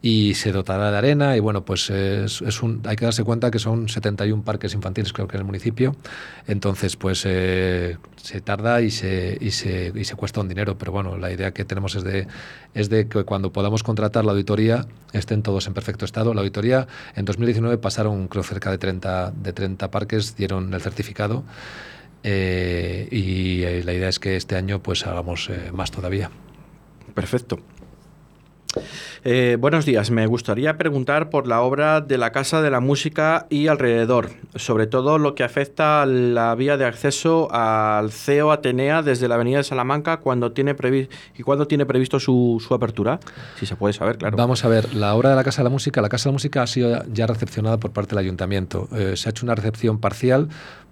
y 0.00 0.34
se 0.34 0.52
dotará 0.52 0.90
de 0.90 0.98
arena 0.98 1.36
y 1.36 1.40
bueno, 1.40 1.64
pues 1.64 1.90
es, 1.90 2.62
un, 2.62 2.82
hay 2.86 2.96
que 2.96 3.04
darse 3.04 3.24
cuenta 3.24 3.50
que 3.50 3.58
son 3.58 3.88
71 3.88 4.42
parques 4.44 4.74
infantiles 4.74 5.12
creo 5.12 5.26
que 5.26 5.36
en 5.36 5.40
el 5.40 5.46
municipio, 5.46 5.96
entonces 6.46 6.96
pues 6.96 7.24
eh, 7.26 7.96
se 8.16 8.40
tarda 8.40 8.80
y 8.80 8.90
se, 8.90 9.36
y, 9.40 9.50
se, 9.50 9.92
y 9.94 10.04
se 10.04 10.14
cuesta 10.14 10.40
un 10.40 10.48
dinero, 10.48 10.78
pero 10.78 10.92
bueno, 10.92 11.16
la 11.16 11.32
idea 11.32 11.52
que 11.52 11.64
tenemos 11.64 11.94
es 11.96 12.04
de, 12.04 12.26
es 12.74 12.88
de 12.90 13.08
que 13.08 13.24
cuando 13.24 13.52
podamos 13.52 13.82
contratar 13.82 14.24
la 14.24 14.32
auditoría 14.32 14.86
estén 15.12 15.42
todos 15.42 15.66
en 15.66 15.74
perfecto 15.74 16.04
estado. 16.04 16.34
La 16.34 16.40
auditoría 16.40 16.86
en 17.16 17.24
2019 17.24 17.78
pasaron 17.78 18.28
creo 18.28 18.42
cerca 18.42 18.70
de 18.70 18.78
30, 18.78 19.32
de 19.32 19.52
30 19.52 19.90
parques, 19.90 20.36
dieron 20.36 20.72
el 20.74 20.80
certificado 20.80 21.44
eh, 22.22 23.08
y 23.10 23.62
eh, 23.62 23.82
la 23.84 23.92
idea 23.92 24.08
es 24.08 24.18
que 24.18 24.36
este 24.36 24.56
año 24.56 24.82
pues 24.82 25.06
hagamos 25.06 25.48
eh, 25.50 25.70
más 25.72 25.90
todavía. 25.90 26.30
Perfecto. 27.14 27.58
Eh, 29.24 29.56
buenos 29.58 29.84
días, 29.84 30.10
me 30.10 30.26
gustaría 30.26 30.76
preguntar 30.76 31.30
por 31.30 31.46
la 31.46 31.60
obra 31.60 32.00
de 32.00 32.18
la 32.18 32.32
Casa 32.32 32.62
de 32.62 32.70
la 32.70 32.80
Música 32.80 33.46
y 33.50 33.68
alrededor, 33.68 34.30
sobre 34.54 34.86
todo 34.86 35.18
lo 35.18 35.34
que 35.34 35.44
afecta 35.44 36.02
a 36.02 36.06
la 36.06 36.54
vía 36.54 36.76
de 36.76 36.84
acceso 36.84 37.48
al 37.52 38.10
CEO 38.12 38.52
Atenea 38.52 39.02
desde 39.02 39.28
la 39.28 39.34
Avenida 39.34 39.58
de 39.58 39.64
Salamanca 39.64 40.20
y 40.20 41.42
cuándo 41.42 41.66
tiene 41.66 41.86
previsto 41.86 42.20
su, 42.20 42.62
su 42.66 42.74
apertura, 42.74 43.20
si 43.58 43.66
se 43.66 43.76
puede 43.76 43.92
saber, 43.92 44.18
claro. 44.18 44.36
Vamos 44.36 44.64
a 44.64 44.68
ver, 44.68 44.94
la 44.94 45.14
obra 45.14 45.30
de 45.30 45.36
la 45.36 45.44
Casa 45.44 45.62
de 45.62 45.64
la 45.64 45.70
Música, 45.70 46.00
la 46.00 46.08
Casa 46.08 46.24
de 46.24 46.32
la 46.32 46.34
Música 46.34 46.62
ha 46.62 46.66
sido 46.66 47.04
ya 47.12 47.26
recepcionada 47.26 47.78
por 47.78 47.92
parte 47.92 48.10
del 48.10 48.24
Ayuntamiento. 48.24 48.88
Eh, 48.92 49.14
se 49.16 49.28
ha 49.28 49.30
hecho 49.30 49.44
una 49.44 49.54
recepción 49.54 49.98
parcial 49.98 50.48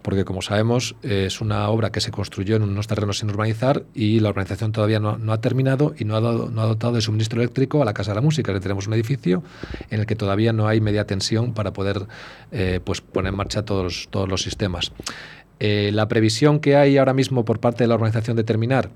porque, 0.07 0.25
como 0.25 0.41
sabemos, 0.41 0.95
eh, 1.03 1.25
es 1.27 1.41
una 1.41 1.69
obra 1.69 1.91
que 1.91 2.01
se 2.01 2.13
construyó 2.13 2.55
en 2.55 2.63
unos 2.63 2.87
terrenos 2.87 3.19
sin 3.19 3.29
urbanizar 3.29 3.83
y 3.93 4.21
la 4.21 4.29
urbanización 4.29 4.71
todavía 4.71 5.01
no, 5.01 5.33
ha 5.33 5.41
terminado 5.41 5.97
y 5.99 6.05
no 6.05 6.17
ha, 6.17 6.21
no 6.21 6.63
ha 6.63 6.67
dotado 6.67 6.93
de 6.93 7.01
suministro 7.01 7.41
eléctrico 7.41 7.83
a 7.83 7.85
la 7.85 7.93
Casa 7.93 8.13
de 8.13 8.15
la 8.15 8.21
Música. 8.21 8.57
Tenemos 8.61 8.87
un 8.87 8.95
edificio 8.95 9.43
en 9.91 9.99
el 9.99 10.07
que 10.07 10.15
todavía 10.15 10.53
no 10.53 10.69
hay 10.69 10.81
media 10.81 11.09
tensión 11.09 11.55
para 11.55 11.73
poder 11.73 12.07
eh, 12.53 12.79
pues 12.85 13.01
poner 13.01 13.33
en 13.33 13.37
marcha 13.37 13.65
todos, 13.65 14.07
todos 14.09 14.29
los 14.29 14.43
sistemas. 14.43 14.93
Eh, 15.59 15.91
la 15.93 16.07
previsión 16.07 16.61
que 16.61 16.77
hay 16.77 16.99
ahora 16.99 17.13
mismo 17.13 17.45
por 17.45 17.59
parte 17.59 17.83
de 17.83 17.89
la 17.89 17.97
organización 17.97 18.37
de 18.37 18.45
terminar, 18.45 18.91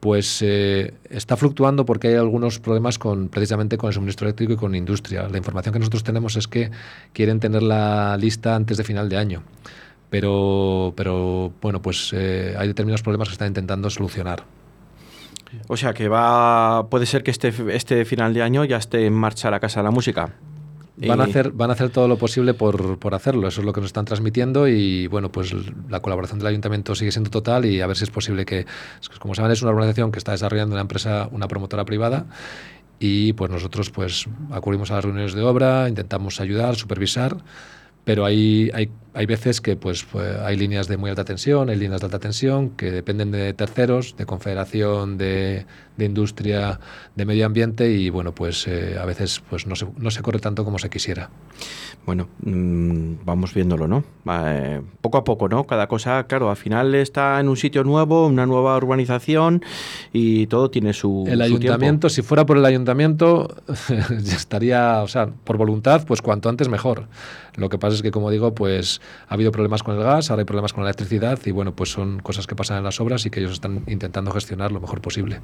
pues 0.00 0.42
está 0.42 1.36
fluctuando 1.36 1.84
porque 1.84 2.08
hay 2.08 2.14
algunos 2.14 2.58
problemas 2.58 2.98
con 2.98 3.28
precisamente 3.28 3.78
con 3.78 3.88
el 3.88 3.94
suministro 3.94 4.26
eléctrico 4.26 4.54
y 4.54 4.56
con 4.56 4.74
industria. 4.74 5.28
La 5.28 5.38
información 5.38 5.72
que 5.72 5.78
nosotros 5.78 6.02
tenemos 6.02 6.34
es 6.34 6.48
que 6.48 6.72
quieren 7.12 7.38
tener 7.38 7.62
la 7.62 8.16
lista 8.16 8.56
antes 8.56 8.76
de 8.76 8.82
final 8.82 9.08
de 9.08 9.18
año. 9.18 9.44
Pero, 10.10 10.94
pero 10.96 11.52
bueno, 11.60 11.82
pues 11.82 12.12
eh, 12.14 12.54
hay 12.58 12.68
determinados 12.68 13.02
problemas 13.02 13.28
que 13.28 13.32
están 13.32 13.48
intentando 13.48 13.90
solucionar. 13.90 14.44
O 15.68 15.76
sea 15.76 15.92
que 15.94 16.08
va, 16.08 16.88
puede 16.88 17.06
ser 17.06 17.22
que 17.22 17.30
este, 17.30 17.52
este 17.74 18.04
final 18.04 18.34
de 18.34 18.42
año 18.42 18.64
ya 18.64 18.76
esté 18.76 19.06
en 19.06 19.14
marcha 19.14 19.50
la 19.50 19.60
Casa 19.60 19.80
de 19.80 19.84
la 19.84 19.90
Música. 19.90 20.34
Van 21.06 21.20
a, 21.20 21.24
hacer, 21.24 21.52
van 21.52 21.70
a 21.70 21.74
hacer 21.74 21.90
todo 21.90 22.08
lo 22.08 22.18
posible 22.18 22.54
por, 22.54 22.98
por 22.98 23.14
hacerlo, 23.14 23.46
eso 23.46 23.60
es 23.60 23.64
lo 23.64 23.72
que 23.72 23.80
nos 23.80 23.88
están 23.88 24.04
transmitiendo 24.04 24.66
y 24.66 25.06
bueno, 25.06 25.30
pues 25.30 25.54
la 25.88 26.00
colaboración 26.00 26.40
del 26.40 26.48
ayuntamiento 26.48 26.96
sigue 26.96 27.12
siendo 27.12 27.30
total 27.30 27.66
y 27.66 27.80
a 27.80 27.86
ver 27.86 27.96
si 27.96 28.02
es 28.02 28.10
posible 28.10 28.44
que, 28.44 28.66
como 29.20 29.36
saben, 29.36 29.52
es 29.52 29.62
una 29.62 29.70
organización 29.70 30.10
que 30.10 30.18
está 30.18 30.32
desarrollando 30.32 30.74
una 30.74 30.82
empresa, 30.82 31.28
una 31.30 31.46
promotora 31.46 31.84
privada 31.84 32.26
y 32.98 33.32
pues 33.34 33.48
nosotros 33.48 33.90
pues 33.90 34.26
acudimos 34.50 34.90
a 34.90 34.94
las 34.96 35.04
reuniones 35.04 35.34
de 35.34 35.42
obra, 35.42 35.88
intentamos 35.88 36.40
ayudar, 36.40 36.74
supervisar, 36.74 37.36
pero 38.04 38.24
hay, 38.24 38.70
hay, 38.74 38.90
hay 39.14 39.26
veces 39.26 39.60
que 39.60 39.76
pues, 39.76 40.04
pues, 40.04 40.36
hay 40.38 40.56
líneas 40.56 40.88
de 40.88 40.96
muy 40.96 41.10
alta 41.10 41.24
tensión, 41.24 41.70
hay 41.70 41.76
líneas 41.76 42.00
de 42.00 42.06
alta 42.06 42.18
tensión 42.18 42.70
que 42.70 42.90
dependen 42.90 43.30
de 43.30 43.52
terceros, 43.54 44.16
de 44.16 44.26
confederación, 44.26 45.18
de, 45.18 45.66
de 45.96 46.04
industria, 46.04 46.78
de 47.14 47.24
medio 47.24 47.44
ambiente 47.44 47.90
y 47.90 48.10
bueno, 48.10 48.32
pues 48.32 48.66
eh, 48.68 48.96
a 49.00 49.04
veces 49.04 49.42
pues 49.50 49.66
no 49.66 49.74
se, 49.76 49.86
no 49.96 50.10
se 50.10 50.22
corre 50.22 50.38
tanto 50.38 50.64
como 50.64 50.78
se 50.78 50.88
quisiera. 50.88 51.30
Bueno, 52.06 52.28
mmm, 52.42 53.14
vamos 53.24 53.52
viéndolo, 53.52 53.86
¿no? 53.88 54.04
Eh, 54.30 54.80
poco 55.00 55.18
a 55.18 55.24
poco, 55.24 55.48
¿no? 55.48 55.64
Cada 55.64 55.88
cosa, 55.88 56.24
claro, 56.26 56.50
al 56.50 56.56
final 56.56 56.94
está 56.94 57.38
en 57.40 57.48
un 57.48 57.56
sitio 57.56 57.84
nuevo, 57.84 58.26
una 58.26 58.46
nueva 58.46 58.76
urbanización 58.76 59.62
y 60.12 60.46
todo 60.46 60.70
tiene 60.70 60.92
su 60.92 61.24
El 61.28 61.38
su 61.38 61.42
ayuntamiento, 61.44 62.06
tiempo. 62.06 62.08
si 62.08 62.22
fuera 62.22 62.46
por 62.46 62.56
el 62.56 62.64
ayuntamiento, 62.64 63.56
estaría, 64.24 65.02
o 65.02 65.08
sea, 65.08 65.26
por 65.26 65.56
voluntad, 65.56 66.06
pues 66.06 66.22
cuanto 66.22 66.48
antes 66.48 66.68
mejor. 66.68 67.08
Lo 67.56 67.68
que 67.68 67.78
pasa 67.78 67.96
es 67.96 68.02
que, 68.02 68.12
como 68.12 68.30
digo, 68.30 68.54
pues 68.54 69.00
ha 69.28 69.34
habido 69.34 69.52
problemas 69.52 69.82
con 69.82 69.96
el 69.96 70.02
gas, 70.02 70.30
ahora 70.30 70.42
hay 70.42 70.46
problemas 70.46 70.72
con 70.72 70.84
la 70.84 70.90
electricidad 70.90 71.38
y 71.44 71.50
bueno, 71.50 71.72
pues 71.74 71.90
son 71.90 72.20
cosas 72.20 72.46
que 72.46 72.54
pasan 72.54 72.78
en 72.78 72.84
las 72.84 73.00
obras 73.00 73.26
y 73.26 73.30
que 73.30 73.40
ellos 73.40 73.52
están 73.52 73.82
intentando 73.86 74.30
gestionar 74.30 74.72
lo 74.72 74.80
mejor 74.80 75.00
posible. 75.00 75.40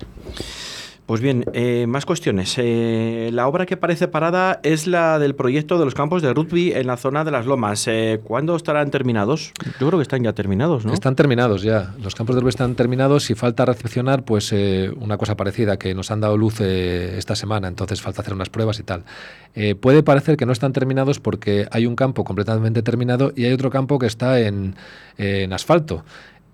Pues 1.07 1.21
bien, 1.21 1.45
eh, 1.53 1.87
más 1.87 2.07
cuestiones. 2.07 2.55
Eh, 2.57 3.29
la 3.31 3.47
obra 3.47 3.67
que 3.67 3.77
parece 3.77 4.09
parada 4.09 4.61
es 4.63 4.87
la 4.87 5.19
del 5.19 5.35
proyecto 5.35 5.79
de 5.79 5.85
los 5.85 5.95
campos 5.95 6.23
de 6.23 6.33
rugby 6.33 6.73
en 6.73 6.87
la 6.87 6.97
zona 6.97 7.25
de 7.25 7.31
las 7.31 7.45
Lomas. 7.45 7.87
Eh, 7.89 8.21
¿Cuándo 8.25 8.57
estarán 8.57 8.91
terminados? 8.91 9.53
Yo 9.79 9.87
creo 9.89 9.99
que 9.99 10.03
están 10.03 10.23
ya 10.23 10.33
terminados, 10.33 10.87
¿no? 10.87 10.95
Están 10.95 11.15
terminados 11.15 11.63
ya. 11.63 11.95
Los 12.03 12.15
campos 12.15 12.37
de 12.37 12.41
rugby 12.41 12.49
están 12.49 12.75
terminados 12.75 13.29
y 13.29 13.35
falta 13.35 13.67
recepcionar 13.67 14.25
pues 14.25 14.51
eh, 14.55 14.91
una 14.99 15.19
cosa 15.19 15.37
parecida 15.37 15.77
que 15.77 15.95
nos 15.95 16.11
han 16.11 16.23
dado 16.23 16.39
luz 16.39 16.63
esta 16.63 17.37
semana, 17.37 17.69
entonces 17.69 18.01
falta 18.01 18.23
hacer 18.23 18.33
unas 18.33 18.49
pruebas 18.49 18.79
y 18.81 18.83
tal. 18.83 19.05
Eh, 19.55 19.75
puede 19.75 20.03
parecer 20.03 20.37
que 20.37 20.47
no 20.47 20.53
están 20.53 20.73
terminados 20.73 21.21
porque 21.21 21.69
hay 21.71 21.87
un 21.87 21.95
campo 21.95 22.25
completamente 22.25 22.83
terminado 22.83 23.33
y 23.37 23.45
hay 23.45 23.53
otro 23.53 23.71
campo 23.71 23.99
que 23.99 24.07
está 24.07 24.41
en, 24.41 24.75
asfalto. 25.53 26.05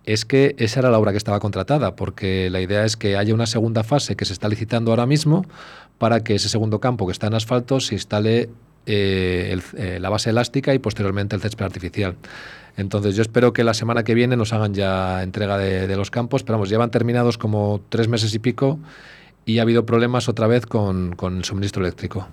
Es 0.05 0.25
que 0.25 0.55
esa 0.59 0.81
era 0.81 0.91
la 0.91 0.99
obra 0.99 1.13
que 1.13 1.19
estaba 1.19 1.41
contratada, 1.41 1.95
porque 1.95 2.51
la 2.51 2.61
idea 2.61 2.85
es 2.85 2.97
que 2.97 3.17
haya 3.17 3.35
una 3.35 3.47
segunda 3.47 3.85
fase 3.85 4.17
que 4.17 4.25
se 4.25 4.33
está 4.33 4.49
licitando 4.49 4.91
ahora 4.91 5.07
mismo 5.07 5.45
para 5.99 6.21
que 6.25 6.35
ese 6.35 6.49
segundo 6.49 6.81
campo 6.81 7.07
que 7.07 7.13
está 7.13 7.27
en 7.27 7.35
asfalto 7.35 7.81
se 7.81 7.95
instale 7.95 8.49
eh, 8.87 9.61
eh, 9.77 9.99
la 10.01 10.09
base 10.09 10.31
elástica 10.31 10.75
y 10.75 10.79
posteriormente 10.79 11.37
el 11.37 11.43
césped 11.43 11.65
artificial. 11.65 12.17
Entonces 12.77 13.15
yo 13.15 13.23
espero 13.23 13.53
que 13.53 13.63
la 13.65 13.75
semana 13.75 14.05
que 14.05 14.15
viene 14.15 14.37
nos 14.37 14.53
hagan 14.53 14.75
ya 14.75 15.23
entrega 15.23 15.59
de, 15.59 15.87
de 15.87 15.97
los 15.97 16.11
campos, 16.11 16.43
pero 16.43 16.55
vamos, 16.57 16.71
llevan 16.71 16.91
terminados 16.91 17.37
como 17.37 17.83
tres 17.91 18.09
meses 18.09 18.35
y 18.35 18.39
pico 18.39 18.79
y 19.51 19.59
ha 19.59 19.63
habido 19.63 19.85
problemas 19.87 20.29
otra 20.29 20.47
vez 20.47 20.67
con, 20.67 21.15
con 21.17 21.39
el 21.39 21.45
suministro 21.45 21.83
eléctrico. 21.83 22.27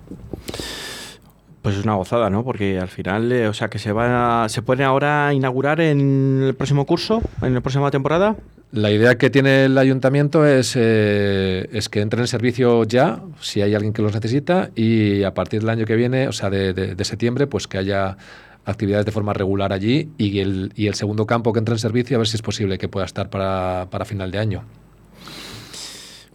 Pues 1.62 1.76
es 1.76 1.84
una 1.84 1.94
gozada, 1.94 2.30
¿no? 2.30 2.44
Porque 2.44 2.78
al 2.78 2.88
final, 2.88 3.30
eh, 3.32 3.48
o 3.48 3.52
sea, 3.52 3.68
que 3.68 3.78
se 3.78 3.92
va, 3.92 4.44
a- 4.44 4.48
se 4.48 4.62
pueden 4.62 4.86
ahora 4.86 5.32
inaugurar 5.34 5.80
en 5.80 6.40
el 6.44 6.54
próximo 6.54 6.86
curso, 6.86 7.20
en 7.42 7.52
la 7.52 7.60
próxima 7.60 7.90
temporada. 7.90 8.36
La 8.70 8.90
idea 8.90 9.16
que 9.18 9.28
tiene 9.28 9.64
el 9.64 9.76
ayuntamiento 9.76 10.46
es, 10.46 10.74
eh, 10.76 11.68
es 11.72 11.88
que 11.88 12.00
entre 12.00 12.20
en 12.20 12.26
servicio 12.28 12.84
ya, 12.84 13.20
si 13.40 13.60
hay 13.60 13.74
alguien 13.74 13.92
que 13.92 14.02
los 14.02 14.14
necesita, 14.14 14.70
y 14.76 15.24
a 15.24 15.34
partir 15.34 15.60
del 15.60 15.70
año 15.70 15.84
que 15.84 15.96
viene, 15.96 16.28
o 16.28 16.32
sea, 16.32 16.48
de, 16.48 16.72
de- 16.72 16.94
de 16.94 17.04
septiembre, 17.04 17.46
pues 17.46 17.66
que 17.66 17.78
haya 17.78 18.16
actividades 18.64 19.06
de 19.06 19.12
forma 19.12 19.32
regular 19.32 19.72
allí 19.72 20.10
y 20.18 20.38
el, 20.40 20.72
y 20.76 20.86
el 20.86 20.94
segundo 20.94 21.26
campo 21.26 21.52
que 21.52 21.58
entre 21.58 21.74
en 21.74 21.78
servicio, 21.78 22.16
a 22.16 22.18
ver 22.18 22.28
si 22.28 22.36
es 22.36 22.42
posible 22.42 22.78
que 22.78 22.88
pueda 22.88 23.06
estar 23.06 23.30
para, 23.30 23.88
para 23.90 24.04
final 24.04 24.30
de 24.30 24.38
año. 24.38 24.62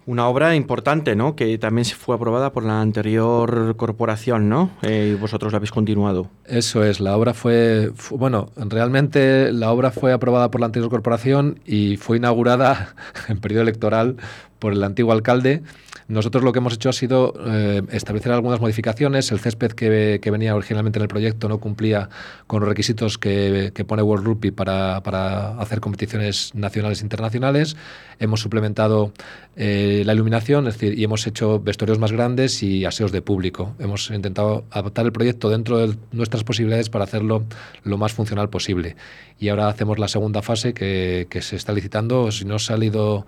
Una 0.05 0.27
obra 0.27 0.53
importante, 0.55 1.15
¿no? 1.15 1.35
Que 1.35 1.57
también 1.57 1.85
se 1.85 1.95
fue 1.95 2.15
aprobada 2.15 2.51
por 2.51 2.65
la 2.65 2.81
anterior 2.81 3.75
corporación, 3.77 4.49
¿no? 4.49 4.69
Eh, 4.81 5.13
y 5.15 5.19
vosotros 5.19 5.53
la 5.53 5.57
habéis 5.57 5.71
continuado. 5.71 6.27
Eso 6.45 6.83
es, 6.83 6.99
la 6.99 7.15
obra 7.15 7.33
fue, 7.33 7.91
fu- 7.95 8.17
bueno, 8.17 8.49
realmente 8.57 9.51
la 9.53 9.71
obra 9.71 9.91
fue 9.91 10.11
aprobada 10.11 10.51
por 10.51 10.59
la 10.59 10.65
anterior 10.67 10.89
corporación 10.89 11.59
y 11.65 11.95
fue 11.97 12.17
inaugurada 12.17 12.95
en 13.29 13.39
periodo 13.39 13.63
electoral 13.63 14.17
por 14.59 14.73
el 14.73 14.83
antiguo 14.83 15.13
alcalde. 15.13 15.63
Nosotros 16.07 16.43
lo 16.43 16.51
que 16.51 16.59
hemos 16.59 16.73
hecho 16.73 16.89
ha 16.89 16.93
sido 16.93 17.33
eh, 17.45 17.81
establecer 17.91 18.31
algunas 18.31 18.59
modificaciones. 18.59 19.31
El 19.31 19.39
césped 19.39 19.71
que, 19.71 20.19
que 20.21 20.31
venía 20.31 20.55
originalmente 20.55 20.99
en 20.99 21.03
el 21.03 21.07
proyecto 21.07 21.49
no 21.49 21.59
cumplía 21.59 22.09
con 22.47 22.59
los 22.61 22.69
requisitos 22.69 23.17
que, 23.17 23.71
que 23.73 23.85
pone 23.85 24.01
World 24.01 24.25
Rugby 24.25 24.51
para, 24.51 25.01
para 25.03 25.57
hacer 25.59 25.79
competiciones 25.79 26.53
nacionales 26.53 27.01
e 27.01 27.05
internacionales. 27.05 27.75
Hemos 28.19 28.41
suplementado 28.41 29.11
eh, 29.55 30.03
la 30.05 30.13
iluminación, 30.13 30.67
es 30.67 30.75
decir, 30.75 30.97
y 30.97 31.03
hemos 31.03 31.25
hecho 31.27 31.59
vestuarios 31.59 31.99
más 31.99 32.11
grandes 32.11 32.63
y 32.63 32.85
aseos 32.85 33.11
de 33.11 33.21
público. 33.21 33.75
Hemos 33.79 34.09
intentado 34.11 34.65
adaptar 34.71 35.05
el 35.05 35.11
proyecto 35.11 35.49
dentro 35.49 35.77
de 35.77 35.95
nuestras 36.11 36.43
posibilidades 36.43 36.89
para 36.89 37.05
hacerlo 37.05 37.43
lo 37.83 37.97
más 37.97 38.13
funcional 38.13 38.49
posible. 38.49 38.95
Y 39.39 39.49
ahora 39.49 39.67
hacemos 39.67 39.99
la 39.99 40.07
segunda 40.07 40.41
fase 40.41 40.73
que, 40.73 41.27
que 41.29 41.41
se 41.41 41.55
está 41.55 41.73
licitando. 41.73 42.31
Si 42.31 42.45
no 42.45 42.55
ha 42.55 42.59
salido 42.59 43.25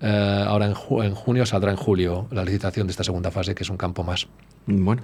eh, 0.00 0.44
ahora 0.46 0.66
en, 0.66 0.74
ju- 0.74 1.04
en 1.04 1.14
junio, 1.14 1.46
saldrá 1.46 1.70
en 1.70 1.76
julio 1.76 2.26
la 2.30 2.44
licitación 2.44 2.86
de 2.86 2.90
esta 2.92 3.04
segunda 3.04 3.30
fase, 3.30 3.54
que 3.54 3.62
es 3.62 3.70
un 3.70 3.76
campo 3.76 4.02
más. 4.04 4.26
Bueno, 4.68 5.02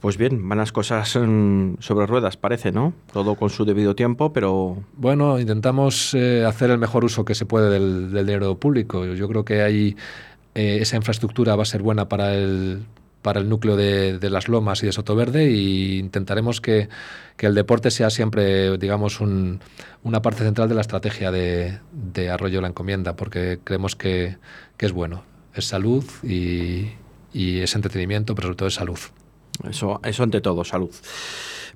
pues 0.00 0.16
bien, 0.16 0.48
van 0.48 0.56
las 0.58 0.72
cosas 0.72 1.14
mm, 1.16 1.74
sobre 1.80 2.06
ruedas, 2.06 2.36
parece, 2.38 2.72
¿no? 2.72 2.94
Todo 3.12 3.34
con 3.34 3.50
su 3.50 3.64
debido 3.66 3.94
tiempo, 3.94 4.32
pero 4.32 4.78
Bueno, 4.96 5.38
intentamos 5.38 6.14
eh, 6.14 6.44
hacer 6.46 6.70
el 6.70 6.78
mejor 6.78 7.04
uso 7.04 7.24
que 7.24 7.34
se 7.34 7.44
puede 7.44 7.68
del, 7.70 8.10
del 8.10 8.24
dinero 8.26 8.58
público. 8.58 9.04
Yo, 9.04 9.12
yo 9.14 9.28
creo 9.28 9.44
que 9.44 9.60
hay 9.62 9.96
eh, 10.54 10.78
esa 10.80 10.96
infraestructura 10.96 11.54
va 11.56 11.62
a 11.62 11.66
ser 11.66 11.82
buena 11.82 12.08
para 12.08 12.34
el 12.34 12.84
para 13.26 13.40
el 13.40 13.48
núcleo 13.48 13.74
de, 13.74 14.30
las 14.30 14.46
lomas 14.46 14.84
y 14.84 14.86
de 14.86 14.92
Sotoverde 14.92 15.50
y 15.50 15.98
intentaremos 15.98 16.60
que, 16.60 16.88
que 17.36 17.46
el 17.46 17.56
deporte 17.56 17.90
sea 17.90 18.08
siempre, 18.08 18.78
digamos, 18.78 19.20
un- 19.20 19.58
una 20.04 20.22
parte 20.22 20.44
central 20.44 20.68
de 20.68 20.76
la 20.76 20.80
estrategia 20.82 21.32
de, 21.32 21.80
de 21.90 22.30
Arroyo 22.30 22.60
la 22.60 22.68
Encomienda, 22.68 23.16
porque 23.16 23.58
creemos 23.64 23.96
que, 23.96 24.36
que 24.76 24.86
es 24.86 24.92
bueno. 24.92 25.24
Es 25.54 25.64
salud 25.64 26.04
y, 26.22 26.92
y 27.32 27.58
es 27.62 27.74
entretenimiento, 27.74 28.36
pero 28.36 28.46
sobre 28.46 28.56
todo 28.58 28.68
es 28.68 28.74
salud. 28.74 28.98
eso, 29.68 30.00
eso 30.04 30.22
ante 30.22 30.40
todo, 30.40 30.62
salud. 30.64 30.92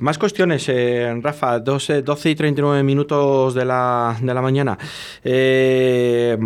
Más 0.00 0.16
cuestiones, 0.16 0.66
eh, 0.70 1.14
Rafa, 1.20 1.58
12, 1.58 2.00
12 2.00 2.30
y 2.30 2.34
39 2.34 2.82
minutos 2.82 3.52
de 3.52 3.66
la, 3.66 4.16
de 4.18 4.32
la 4.32 4.40
mañana. 4.40 4.78
Eh, 5.22 6.38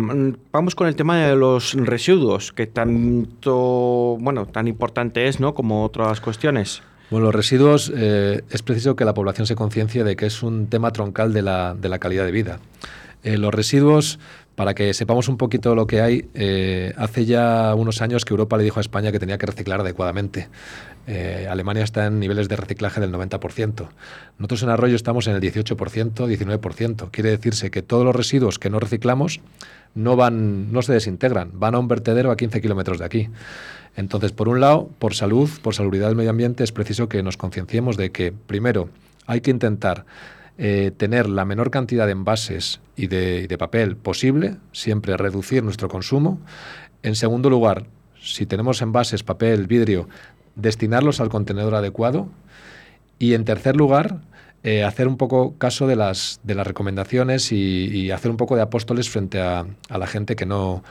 vamos 0.51 0.75
con 0.75 0.89
el 0.89 0.95
tema 0.97 1.25
de 1.25 1.37
los 1.37 1.73
residuos, 1.73 2.51
que 2.51 2.67
tanto, 2.67 4.17
bueno, 4.19 4.45
tan 4.45 4.67
importante 4.67 5.29
es, 5.29 5.39
¿no? 5.39 5.53
Como 5.53 5.85
otras 5.85 6.19
cuestiones. 6.19 6.83
Bueno, 7.09 7.27
los 7.27 7.35
residuos 7.35 7.93
eh, 7.95 8.43
es 8.49 8.61
preciso 8.61 8.97
que 8.97 9.05
la 9.05 9.13
población 9.13 9.47
se 9.47 9.55
conciencie 9.55 10.03
de 10.03 10.17
que 10.17 10.25
es 10.25 10.43
un 10.43 10.67
tema 10.67 10.91
troncal 10.91 11.31
de 11.31 11.41
la, 11.41 11.75
de 11.75 11.87
la 11.87 11.97
calidad 11.97 12.25
de 12.25 12.31
vida. 12.33 12.59
Eh, 13.23 13.37
los 13.37 13.53
residuos, 13.53 14.19
para 14.55 14.73
que 14.73 14.93
sepamos 14.93 15.29
un 15.29 15.37
poquito 15.37 15.75
lo 15.75 15.87
que 15.87 16.01
hay, 16.01 16.93
hace 16.97 17.25
ya 17.25 17.73
unos 17.73 18.01
años 18.01 18.25
que 18.25 18.33
Europa 18.33 18.57
le 18.57 18.65
dijo 18.65 18.79
a 18.79 18.81
España 18.81 19.13
que 19.13 19.19
tenía 19.19 19.37
que 19.37 19.45
reciclar 19.45 19.79
adecuadamente. 19.79 20.49
Eh, 21.07 21.47
Alemania 21.49 21.83
está 21.83 22.07
en 22.07 22.19
niveles 22.19 22.49
de 22.49 22.55
reciclaje 22.55 22.99
del 22.99 23.11
90%. 23.11 23.87
Nosotros 24.39 24.63
en 24.63 24.69
Arroyo 24.69 24.95
estamos 24.95 25.27
en 25.27 25.35
el 25.35 25.41
18%, 25.41 25.77
19%. 25.77 27.09
Quiere 27.11 27.29
decirse 27.29 27.69
que 27.69 27.81
todos 27.81 28.03
los 28.03 28.15
residuos 28.15 28.57
que 28.57 28.69
no 28.69 28.79
reciclamos 28.79 29.39
no 29.93 30.15
van, 30.15 30.71
no 30.71 30.81
se 30.81 30.93
desintegran, 30.93 31.51
van 31.53 31.75
a 31.75 31.79
un 31.79 31.87
vertedero 31.87 32.31
a 32.31 32.37
15 32.37 32.61
kilómetros 32.61 32.99
de 32.99 33.05
aquí. 33.05 33.29
Entonces, 33.95 34.31
por 34.31 34.49
un 34.49 34.59
lado, 34.59 34.89
por 34.99 35.13
salud, 35.13 35.49
por 35.61 35.73
salubridad 35.73 36.07
del 36.07 36.17
medio 36.17 36.31
ambiente, 36.31 36.63
es 36.63 36.71
preciso 36.71 37.07
que 37.07 37.23
nos 37.23 37.37
concienciemos 37.37 37.95
de 37.95 38.11
que, 38.11 38.33
primero, 38.33 38.89
hay 39.25 39.41
que 39.41 39.51
intentar 39.51 40.05
eh, 40.57 40.91
tener 40.95 41.29
la 41.29 41.45
menor 41.45 41.71
cantidad 41.71 42.05
de 42.05 42.11
envases 42.11 42.81
y 42.95 43.07
de, 43.07 43.41
y 43.41 43.47
de 43.47 43.57
papel 43.57 43.95
posible, 43.95 44.57
siempre 44.73 45.15
reducir 45.15 45.63
nuestro 45.63 45.87
consumo. 45.87 46.39
En 47.03 47.15
segundo 47.15 47.49
lugar, 47.49 47.85
si 48.21 48.45
tenemos 48.45 48.81
envases, 48.81 49.23
papel, 49.23 49.67
vidrio, 49.67 50.09
destinarlos 50.55 51.19
al 51.19 51.29
contenedor 51.29 51.75
adecuado. 51.75 52.27
Y 53.19 53.33
en 53.33 53.45
tercer 53.45 53.75
lugar, 53.75 54.19
eh, 54.63 54.83
hacer 54.83 55.07
un 55.07 55.17
poco 55.17 55.55
caso 55.59 55.85
de 55.85 55.95
las, 55.95 56.39
de 56.43 56.55
las 56.55 56.65
recomendaciones 56.65 57.51
y, 57.51 58.09
hacer 58.09 58.31
un 58.31 58.37
poco 58.37 58.55
de 58.55 58.63
apóstoles 58.63 59.09
frente 59.09 59.39
a, 59.39 59.65
a 59.89 59.97
la 59.97 60.07
gente 60.07 60.35
que 60.35 60.47
no, 60.47 60.83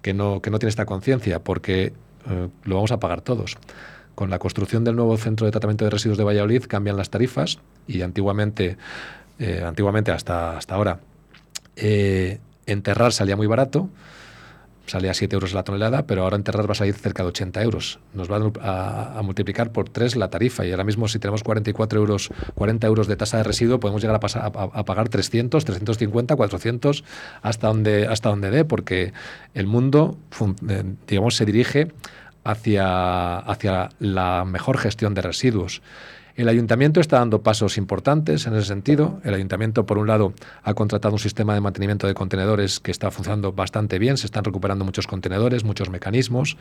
que 0.00 0.14
no, 0.14 0.40
que 0.40 0.50
no 0.50 0.60
tiene 0.60 0.70
esta 0.70 0.86
conciencia, 0.86 1.40
porque 1.40 1.92
eh, 2.30 2.48
lo 2.62 2.74
vamos 2.76 2.92
a 2.92 3.00
pagar 3.00 3.22
todos. 3.22 3.56
Con 4.14 4.30
la 4.30 4.38
construcción 4.38 4.84
del 4.84 4.96
nuevo 4.96 5.16
centro 5.16 5.44
de 5.44 5.50
tratamiento 5.50 5.84
de 5.84 5.90
residuos 5.90 6.16
de 6.18 6.22
Valladolid 6.24 6.62
cambian 6.68 6.96
las 6.96 7.10
tarifas 7.10 7.58
y 7.88 8.02
antiguamente, 8.02 8.76
eh, 9.40 9.62
antiguamente 9.66 10.12
hasta, 10.12 10.56
hasta 10.56 10.74
ahora, 10.76 11.00
enterrar 12.64 13.12
salía 13.12 13.36
muy 13.36 13.46
barato, 13.46 13.90
salía 14.86 15.10
a 15.10 15.14
7 15.14 15.34
euros 15.34 15.52
la 15.52 15.62
tonelada, 15.62 16.06
pero 16.06 16.22
ahora 16.22 16.36
enterrar 16.36 16.68
va 16.68 16.72
a 16.72 16.76
salir 16.76 16.94
cerca 16.94 17.22
de 17.22 17.28
80 17.30 17.62
euros. 17.62 17.98
Nos 18.14 18.30
va 18.30 18.36
a, 19.16 19.22
multiplicar 19.22 19.72
por 19.72 19.88
3 19.88 20.16
la 20.16 20.30
tarifa 20.30 20.64
y 20.64 20.70
ahora 20.70 20.84
mismo 20.84 21.08
si 21.08 21.18
tenemos 21.18 21.42
44 21.42 21.98
euros, 21.98 22.30
40 22.54 22.86
euros 22.86 23.06
de 23.06 23.16
tasa 23.16 23.38
de 23.38 23.42
residuo, 23.42 23.80
podemos 23.80 24.00
llegar 24.00 24.16
a, 24.16 24.20
pasar, 24.20 24.42
a, 24.42 24.48
a 24.48 24.84
pagar 24.84 25.08
300, 25.08 25.64
350, 25.64 26.36
400 26.36 27.04
hasta 27.42 27.68
donde, 27.68 28.06
hasta 28.06 28.28
donde 28.28 28.50
dé, 28.50 28.64
porque 28.64 29.12
el 29.54 29.66
mundo, 29.66 30.16
eh, 30.68 30.84
digamos, 31.06 31.36
se 31.36 31.44
dirige 31.44 31.88
hacia, 32.44 33.38
hacia 33.38 33.88
la 33.98 34.44
mejor 34.44 34.78
gestión 34.78 35.14
de 35.14 35.22
residuos. 35.22 35.82
El 36.36 36.50
ayuntamiento 36.50 37.00
está 37.00 37.18
dando 37.18 37.42
pasos 37.42 37.78
importantes 37.78 38.46
en 38.46 38.54
ese 38.54 38.66
sentido. 38.66 39.20
El 39.24 39.32
ayuntamiento, 39.32 39.86
por 39.86 39.96
un 39.96 40.06
lado, 40.06 40.34
ha 40.62 40.74
contratado 40.74 41.14
un 41.14 41.18
sistema 41.18 41.54
de 41.54 41.62
mantenimiento 41.62 42.06
de 42.06 42.12
contenedores 42.12 42.78
que 42.78 42.90
está 42.90 43.10
funcionando 43.10 43.52
bastante 43.52 43.98
bien. 43.98 44.18
Se 44.18 44.26
están 44.26 44.44
recuperando 44.44 44.84
muchos 44.84 45.06
contenedores, 45.06 45.64
muchos 45.64 45.88
mecanismos. 45.88 46.58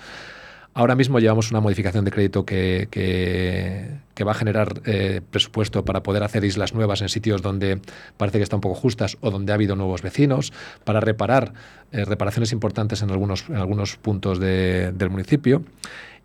Ahora 0.73 0.95
mismo 0.95 1.19
llevamos 1.19 1.51
una 1.51 1.59
modificación 1.59 2.03
de 2.05 2.11
crédito 2.11 2.45
que, 2.45 2.87
que, 2.91 4.23
va 4.23 4.31
a 4.31 4.35
generar 4.35 4.81
eh, 4.85 5.21
presupuesto 5.29 5.85
para 5.85 6.03
poder 6.03 6.23
hacer 6.23 6.43
islas 6.43 6.73
nuevas 6.73 7.01
en 7.01 7.07
sitios 7.07 7.41
donde 7.41 7.79
parece 8.17 8.39
que 8.39 8.43
están 8.43 8.57
un 8.57 8.61
poco 8.61 8.75
justas 8.75 9.17
o 9.21 9.31
donde 9.31 9.53
ha 9.53 9.55
habido 9.55 9.77
nuevos 9.77 10.01
vecinos, 10.01 10.51
para 10.83 10.99
reparar 10.99 11.53
eh, 11.93 12.03
reparaciones 12.03 12.51
importantes 12.51 13.01
en 13.01 13.09
algunos, 13.09 13.47
en 13.47 13.55
algunos 13.55 13.95
puntos 13.95 14.37
de, 14.37 14.91
del 14.93 15.09
municipio. 15.09 15.63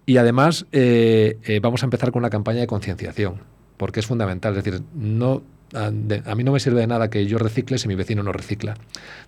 Y 0.06 0.16
además 0.16 0.66
eh, 0.72 1.60
vamos 1.62 1.82
a 1.82 1.86
empezar 1.86 2.10
con 2.10 2.20
una 2.20 2.30
campaña 2.30 2.60
de 2.60 2.66
concienciación, 2.66 3.42
porque 3.76 4.00
es 4.00 4.06
fundamental. 4.06 4.56
Es 4.56 4.64
decir, 4.64 4.82
no 4.94 5.42
a, 5.74 5.90
mí 5.90 6.44
no 6.44 6.52
me 6.52 6.60
sirve 6.60 6.80
de 6.80 6.86
nada 6.86 7.10
que 7.10 7.26
yo 7.26 7.38
recicle 7.38 7.78
si 7.78 7.88
mi 7.88 7.94
vecino 7.94 8.22
no 8.22 8.32
recicla. 8.32 8.76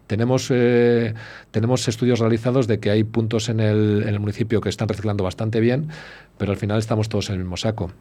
Tenemos, 0.06 0.48
eh, 0.50 1.14
tenemos 1.50 1.86
estudios 1.88 2.18
realizados 2.18 2.66
de 2.66 2.80
que 2.80 2.90
hay 2.90 3.04
puntos 3.04 3.48
en 3.48 3.60
el, 3.60 4.02
en 4.02 4.08
el 4.08 4.20
municipio 4.20 4.60
que 4.60 4.68
están 4.68 4.88
reciclando 4.88 5.24
bastante 5.24 5.60
bien, 5.60 5.88
pero 6.38 6.52
al 6.52 6.58
final 6.58 6.78
estamos 6.78 7.08
todos 7.08 7.28
en 7.28 7.36
el 7.36 7.40
mismo 7.42 7.56
saco. 7.56 7.92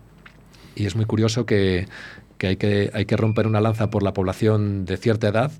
Y 0.75 0.85
es 0.85 0.95
muy 0.95 1.05
curioso 1.05 1.45
que, 1.45 1.87
que, 2.37 2.47
hay, 2.47 2.55
que 2.55 2.89
hay 2.93 3.05
que 3.05 3.17
romper 3.17 3.45
una 3.45 3.61
lanza 3.61 3.89
por 3.89 4.03
la 4.03 4.13
población 4.13 4.85
de 4.85 4.97
cierta 4.97 5.27
edad 5.27 5.51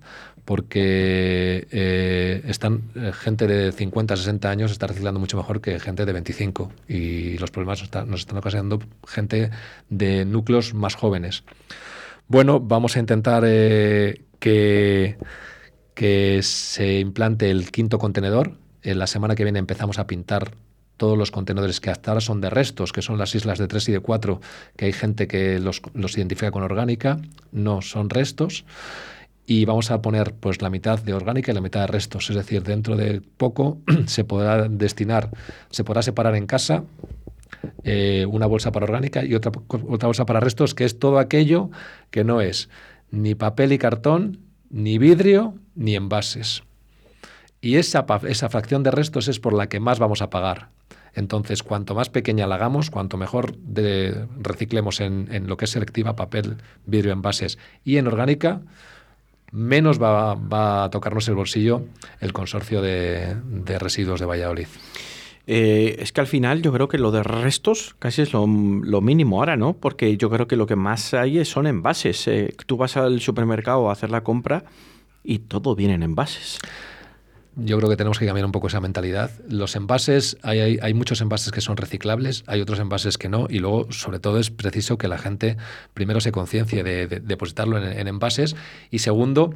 porque 0.46 1.68
eh, 1.72 2.42
están 2.46 2.84
eh, 2.96 3.12
gente 3.14 3.48
de 3.48 3.72
50, 3.72 4.16
60 4.16 4.50
años 4.50 4.72
está 4.72 4.88
reciclando 4.88 5.20
mucho 5.20 5.38
mejor 5.38 5.62
que 5.62 5.80
gente 5.80 6.06
de 6.06 6.14
25 6.14 6.72
y 6.88 7.38
los 7.38 7.52
problemas 7.52 7.82
nos 8.08 8.22
están 8.22 8.38
ocasionando 8.38 8.80
gente 9.08 9.52
de 9.90 10.26
núcleos 10.26 10.74
más 10.74 10.96
jóvenes. 10.96 11.44
Bueno, 12.28 12.60
vamos 12.60 12.96
a 12.96 13.00
intentar 13.00 13.44
eh, 13.46 14.24
que, 14.40 15.18
que 15.94 16.40
se 16.44 17.00
implante 17.00 17.52
el 17.52 17.72
quinto 17.72 18.00
contenedor. 18.00 18.58
En 18.84 19.00
la 19.00 19.08
semana 19.08 19.36
que 19.36 19.44
viene 19.44 19.60
empezamos 19.60 20.00
a 20.00 20.08
pintar 20.08 20.52
todos 21.02 21.18
los 21.18 21.32
contenedores 21.32 21.82
que 21.82 21.90
hasta 21.90 22.12
ahora 22.12 22.22
son 22.22 22.42
de 22.42 22.52
restos, 22.52 22.94
que 22.94 23.02
son 23.02 23.18
las 23.18 23.34
islas 23.34 23.58
de 23.58 23.68
3 23.68 23.90
y 23.90 23.92
de 23.94 24.00
4, 24.02 24.40
que 24.76 24.86
hay 24.86 24.94
gente 24.94 25.28
que 25.28 25.58
los, 25.58 25.82
identifica 26.16 26.52
con 26.52 26.62
orgánica, 26.62 27.20
no 27.52 27.82
son 27.82 28.08
restos. 28.12 28.66
Y 29.54 29.66
vamos 29.66 29.92
a 29.92 30.02
poner 30.02 30.34
pues 30.34 30.62
la 30.62 30.70
mitad 30.70 30.98
de 31.04 31.14
orgánica 31.14 31.52
y 31.52 31.54
la 31.54 31.60
mitad 31.60 31.82
de 31.82 31.88
restos. 31.88 32.30
Es 32.30 32.38
decir, 32.38 32.64
dentro 32.64 32.96
de 32.96 33.20
poco 33.20 33.80
se 34.06 34.24
podrá 34.24 34.70
destinar, 34.70 35.30
se 35.72 35.84
podrá 35.84 36.02
separar 36.02 36.38
en 36.38 36.48
casa 36.48 36.86
eh, 37.84 38.26
una 38.30 38.46
bolsa 38.46 38.72
para 38.72 38.86
orgánica 38.86 39.26
y 39.26 39.36
otra, 39.36 39.52
otra 39.68 40.08
bolsa 40.08 40.26
para 40.26 40.40
restos, 40.40 40.74
que 40.74 40.86
es 40.86 41.00
todo 41.00 41.20
aquello 41.20 41.70
que 42.12 42.24
no 42.24 42.40
es 42.40 42.70
ni 43.10 43.36
papel 43.36 43.74
y 43.74 43.78
cartón, 43.78 44.40
ni 44.70 44.98
vidrio, 44.98 45.54
ni 45.76 45.98
envases. 45.98 46.64
Y 47.60 47.76
esa, 47.76 48.06
esa 48.30 48.48
fracción 48.48 48.84
de 48.84 48.92
restos 48.92 49.28
es 49.28 49.42
por 49.42 49.52
la 49.52 49.68
que 49.68 49.82
más 49.82 50.00
vamos 50.00 50.22
a 50.22 50.30
pagar. 50.30 50.70
Entonces, 51.14 51.62
cuanto 51.62 51.94
más 51.94 52.10
pequeña 52.10 52.48
la 52.48 52.56
hagamos, 52.56 52.90
cuanto 52.90 53.18
mejor 53.18 53.58
reciclemos 54.40 55.02
en, 55.02 55.28
en, 55.30 55.48
lo 55.48 55.58
que 55.58 55.66
es 55.66 55.72
selectiva, 55.72 56.16
papel, 56.16 56.56
vidrio, 56.86 57.12
envases 57.12 57.60
y 57.84 57.98
en 57.98 58.08
orgánica, 58.08 58.62
menos 59.52 60.02
va, 60.02 60.36
va 60.36 60.86
a 60.86 60.90
tocarnos 60.90 61.28
el 61.28 61.36
bolsillo 61.36 61.84
el 62.22 62.34
consorcio 62.34 62.82
de, 62.82 63.36
residuos 63.80 64.20
de 64.20 64.26
Valladolid. 64.26 64.68
Eh, 65.48 65.98
es 66.00 66.12
que 66.12 66.22
al 66.22 66.28
final 66.28 66.62
yo 66.62 66.72
creo 66.72 66.88
que 66.88 67.00
lo 67.00 67.12
de 67.12 67.24
restos 67.24 67.96
casi 68.00 68.22
es 68.22 68.32
lo, 68.32 68.48
mínimo 68.48 69.40
ahora, 69.40 69.58
¿no? 69.58 69.74
Porque 69.74 70.16
yo 70.16 70.30
creo 70.30 70.48
que 70.48 70.56
lo 70.56 70.68
que 70.68 70.76
más 70.76 71.14
hay 71.14 71.44
son 71.46 71.68
envases. 71.68 72.28
Eh, 72.28 72.54
tú 72.68 72.78
vas 72.78 72.96
al 72.96 73.20
supermercado 73.20 73.90
a 73.90 73.94
hacer 73.94 74.12
la 74.12 74.24
compra 74.24 74.64
y 75.24 75.40
todo 75.40 75.76
viene 75.76 75.96
en 75.96 76.04
envases. 76.04 76.60
Yo 77.56 77.78
creo 77.78 77.90
que 77.90 77.98
tenemos 77.98 78.18
que 78.18 78.26
cambiar 78.26 78.46
un 78.46 78.54
poco 78.54 78.68
esa 78.68 78.80
mentalidad. 78.80 79.32
Los 79.50 79.76
envases, 79.76 80.38
hay, 80.42 80.80
hay, 80.82 80.94
muchos 80.94 81.20
envases 81.20 81.52
que 81.52 81.60
son 81.60 81.76
reciclables, 81.76 82.44
hay 82.48 82.62
otros 82.62 82.80
envases 82.80 83.18
que 83.18 83.28
no, 83.28 83.48
y 83.50 83.60
luego, 83.60 83.92
sobre 83.92 84.20
todo, 84.20 84.40
es 84.40 84.52
preciso 84.52 84.98
que 84.98 85.10
la 85.10 85.18
gente 85.18 85.58
primero 85.94 86.22
se 86.22 86.32
conciencie 86.32 86.84
de, 86.84 87.08
depositarlo 87.08 87.78
en 87.78 88.08
envases 88.08 88.56
y 88.90 89.00
segundo, 89.00 89.54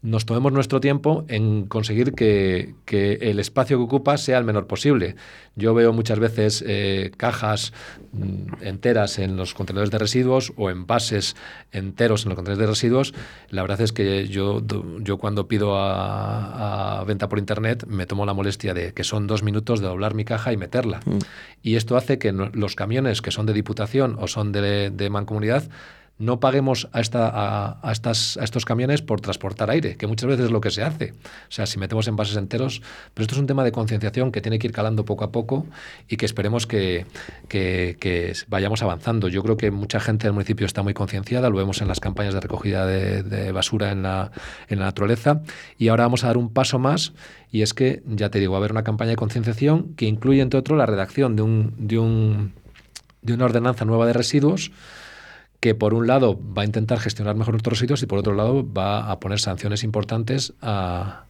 nos 0.00 0.26
tomemos 0.26 0.52
nuestro 0.52 0.80
tiempo 0.80 1.24
en 1.28 1.66
conseguir 1.66 2.12
que, 2.12 2.74
el 2.86 3.40
espacio 3.40 3.78
que 3.78 3.84
ocupa 3.84 4.16
sea 4.16 4.38
el 4.38 4.44
menor 4.44 4.66
posible. 4.66 5.16
Yo 5.56 5.74
veo 5.74 5.92
muchas 5.92 6.20
veces 6.20 6.62
eh, 6.66 7.10
cajas 7.16 7.72
mm, 8.12 8.62
enteras 8.62 9.18
en 9.18 9.36
los 9.36 9.54
contenedores 9.54 9.90
de 9.90 9.98
residuos 9.98 10.52
o 10.56 10.70
envases 10.70 11.34
enteros 11.72 12.24
en 12.24 12.28
los 12.30 12.36
contenedores 12.36 12.66
de 12.66 12.72
residuos. 12.72 13.14
La 13.50 13.62
verdad 13.62 13.80
es 13.80 13.92
que 13.92 14.28
yo, 14.28 14.62
yo 15.00 15.18
cuando 15.18 15.48
pido 15.48 15.74
a, 15.76 17.02
venta 17.06 17.28
por 17.28 17.40
internet 17.40 17.84
me 17.88 18.06
tomo 18.06 18.24
la 18.24 18.34
molestia 18.34 18.74
de 18.74 18.92
que 18.92 19.02
son 19.02 19.26
dos 19.26 19.42
minutos 19.42 19.80
de 19.80 19.88
doblar 19.88 20.14
mi 20.14 20.24
caja 20.24 20.52
y 20.52 20.56
meterla. 20.56 21.00
Mm. 21.06 21.18
Y 21.62 21.74
esto 21.74 21.96
hace 21.96 22.18
que 22.18 22.32
los 22.32 22.76
camiones 22.76 23.20
que 23.20 23.32
son 23.32 23.46
de 23.46 23.52
diputación 23.52 24.16
o 24.20 24.28
son 24.28 24.52
de, 24.52 24.90
de 24.90 25.10
mancomunidad 25.10 25.68
no 26.18 26.40
paguemos 26.40 26.88
a, 26.92 27.00
esta, 27.00 27.78
a, 27.80 27.92
estas, 27.92 28.36
a 28.36 28.44
estos 28.44 28.64
camiones 28.64 29.02
por 29.02 29.20
transportar 29.20 29.70
aire, 29.70 29.96
que 29.96 30.06
muchas 30.06 30.28
veces 30.28 30.46
es 30.46 30.50
lo 30.50 30.60
que 30.60 30.70
se 30.70 30.82
hace. 30.82 31.12
O 31.12 31.50
sea, 31.50 31.66
si 31.66 31.78
metemos 31.78 32.08
envases 32.08 32.36
enteros, 32.36 32.82
pero 33.14 33.22
esto 33.22 33.36
es 33.36 33.40
un 33.40 33.46
tema 33.46 33.62
de 33.62 33.70
concienciación 33.70 34.32
que 34.32 34.40
tiene 34.40 34.58
que 34.58 34.66
ir 34.66 34.72
calando 34.72 35.04
poco 35.04 35.24
a 35.24 35.30
poco 35.30 35.66
y 36.08 36.16
que 36.16 36.26
esperemos 36.26 36.66
que, 36.66 37.06
que, 37.48 38.32
vayamos 38.48 38.82
avanzando. 38.82 39.28
Yo 39.28 39.42
creo 39.42 39.56
que 39.56 39.70
mucha 39.70 40.00
gente 40.00 40.26
del 40.26 40.32
municipio 40.32 40.66
está 40.66 40.82
muy 40.82 40.94
concienciada, 40.94 41.50
lo 41.50 41.56
vemos 41.56 41.80
en 41.80 41.88
las 41.88 42.00
campañas 42.00 42.34
de 42.34 42.40
recogida 42.40 42.84
de, 42.86 43.52
basura 43.52 43.92
en 43.92 44.02
la, 44.02 44.32
en 44.68 44.80
la 44.80 44.86
naturaleza, 44.86 45.42
y 45.78 45.88
ahora 45.88 46.04
vamos 46.04 46.24
a 46.24 46.28
dar 46.28 46.36
un 46.36 46.52
paso 46.52 46.78
más 46.78 47.12
y 47.50 47.62
es 47.62 47.74
que, 47.74 48.02
ya 48.06 48.30
te 48.30 48.40
digo, 48.40 48.52
va 48.52 48.58
a 48.58 48.60
haber 48.60 48.72
una 48.72 48.82
campaña 48.84 49.10
de 49.10 49.16
concienciación 49.16 49.94
que 49.94 50.06
incluye, 50.06 50.42
entre 50.42 50.58
otros, 50.58 50.76
la 50.76 50.86
redacción 50.86 51.36
de, 51.36 51.42
un, 51.42 51.74
de, 51.78 51.98
un, 51.98 52.52
de 53.22 53.32
una 53.32 53.46
ordenanza 53.46 53.84
nueva 53.84 54.06
de 54.06 54.12
residuos 54.12 54.70
que 55.60 55.74
por 55.74 55.94
un 55.94 56.06
lado 56.06 56.38
va 56.56 56.62
a 56.62 56.64
intentar 56.64 57.00
gestionar 57.00 57.34
mejor 57.34 57.54
nuestros 57.54 57.78
residuos 57.78 58.02
y 58.02 58.06
por 58.06 58.18
otro 58.18 58.34
lado 58.34 58.66
va 58.72 59.10
a 59.10 59.18
poner 59.20 59.40
sanciones 59.40 59.82
importantes 59.84 60.52
a, 60.62 61.24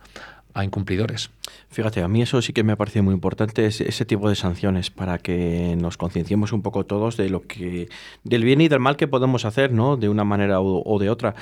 a 0.55 0.65
incumplidores. 0.65 1.31
Fíjate, 1.71 2.03
a 2.03 2.09
mí 2.09 2.23
eso 2.23 2.43
sí 2.43 2.53
que 2.53 2.65
me 2.65 2.77
parece 2.77 3.03
muy 3.03 3.15
importante, 3.15 3.67
ese 3.67 4.05
tipo 4.05 4.29
de 4.29 4.35
sanciones, 4.35 4.91
para 4.91 5.19
que 5.19 5.77
nos 5.79 5.97
concienciemos 5.97 6.53
un 6.53 6.63
poco 6.63 6.85
todos 6.85 7.17
de 7.17 7.29
lo 7.29 7.43
que, 7.43 7.89
del 8.25 8.43
bien 8.43 8.61
y 8.61 8.69
del 8.69 8.81
mal 8.81 8.97
que 8.97 9.07
podemos 9.07 9.45
hacer, 9.45 9.73
¿no? 9.73 9.97
De 9.97 10.09
una 10.09 10.25
manera 10.25 10.61
o, 10.61 10.99
de 10.99 11.11
otra. 11.11 11.35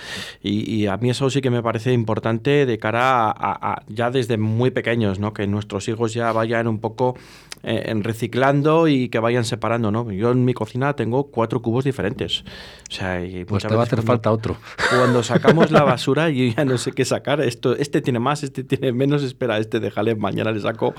Y, 0.43 0.87
a 0.87 0.97
mí 0.99 1.11
eso 1.11 1.31
sí 1.31 1.41
que 1.41 1.51
me 1.51 1.63
parece 1.63 1.93
importante 1.93 2.67
de 2.67 2.79
cara 2.79 3.31
a, 3.31 3.83
ya 3.89 4.11
desde 4.11 4.37
muy 4.37 4.71
pequeños, 4.71 5.19
¿no? 5.19 5.33
Que 5.33 5.47
nuestros 5.47 5.89
hijos 5.89 6.13
ya 6.13 6.33
vayan 6.33 6.69
un 6.69 6.81
poco 6.81 7.17
eh, 7.69 7.91
en 7.91 8.05
reciclando 8.05 8.87
y 8.87 9.09
que 9.09 9.19
vayan 9.19 9.45
separando, 9.45 9.91
¿no? 9.91 10.13
Yo 10.13 10.31
en 10.31 10.45
mi 10.45 10.55
cocina 10.55 10.95
tengo 10.95 11.33
cuatro 11.33 11.63
cubos 11.63 11.85
diferentes. 11.85 12.45
O 12.89 12.93
sea, 12.95 13.25
y 13.25 13.45
pues 13.45 13.65
te 13.65 13.75
va 13.75 13.81
a 13.81 13.85
hacer 13.87 14.03
falta 14.03 14.31
otro. 14.31 14.57
Cuando 14.89 15.25
sacamos 15.25 15.73
la 15.73 15.83
basura, 15.83 16.31
yo 16.31 16.45
ya 16.45 16.65
no 16.65 16.79
sé 16.79 16.93
qué 16.93 17.05
sacar. 17.05 17.41
Esto, 17.41 17.75
este 17.75 18.03
tiene 18.03 18.21
más, 18.21 18.45
este 18.45 18.63
tiene 18.63 18.93
menos, 18.93 19.25
espera, 19.25 19.59
este 19.59 19.81
déjale, 19.81 20.15
mañana 20.15 20.53
le 20.53 20.61
saco. 20.61 20.95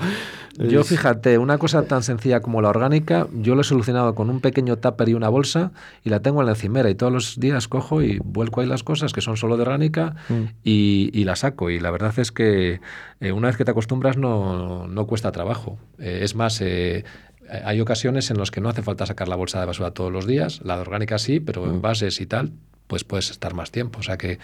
Yo 0.58 0.84
fíjate, 0.84 1.38
una 1.38 1.56
cosa 1.56 1.84
tan 1.84 2.02
sencilla 2.02 2.42
como 2.42 2.60
la 2.60 2.68
orgánica, 2.68 3.28
yo 3.32 3.54
lo 3.54 3.62
he 3.62 3.64
solucionado 3.64 4.14
con 4.14 4.28
un 4.28 4.40
pequeño 4.40 4.76
tupper 4.76 5.08
y 5.08 5.14
una 5.14 5.30
bolsa 5.30 5.72
y 6.04 6.10
la 6.10 6.20
tengo 6.20 6.40
en 6.40 6.46
la 6.46 6.52
encimera 6.52 6.90
y 6.90 6.94
todos 6.94 7.10
los 7.10 7.40
días 7.40 7.66
cojo 7.66 8.02
y 8.02 8.18
vuelco 8.22 8.60
ahí 8.60 8.66
las 8.66 8.82
cosas 8.82 9.14
que 9.14 9.22
son 9.22 9.38
solo 9.38 9.56
de 9.56 9.62
orgánica 9.62 10.16
mm. 10.28 10.42
y, 10.64 11.24
la 11.24 11.34
saco. 11.34 11.70
Y 11.70 11.80
la 11.80 11.90
verdad 11.90 12.12
es 12.18 12.30
que 12.30 12.82
eh, 13.20 13.32
una 13.32 13.48
vez 13.48 13.56
que 13.56 13.64
te 13.64 13.70
acostumbras 13.70 14.18
no, 14.18 14.86
no 14.86 15.06
cuesta 15.06 15.32
trabajo. 15.32 15.78
Eh, 15.98 16.20
es 16.22 16.34
más, 16.34 16.57
eh, 16.60 17.04
hay 17.48 17.80
ocasiones 17.80 18.30
en 18.30 18.38
las 18.38 18.50
que 18.50 18.60
no 18.60 18.68
hace 18.68 18.82
falta 18.82 19.06
sacar 19.06 19.28
la 19.28 19.36
bolsa 19.36 19.60
de 19.60 19.66
basura 19.66 19.92
todos 19.92 20.12
los 20.12 20.26
días, 20.26 20.60
la 20.64 20.76
de 20.76 20.82
orgánica 20.82 21.18
sí, 21.18 21.40
pero 21.40 21.64
en 21.66 21.76
mm. 21.76 21.80
bases 21.80 22.20
y 22.20 22.26
tal, 22.26 22.52
pues 22.86 23.04
puedes 23.04 23.30
estar 23.30 23.54
más 23.54 23.70
tiempo. 23.70 24.00
O 24.00 24.02
sea 24.02 24.16
que 24.18 24.38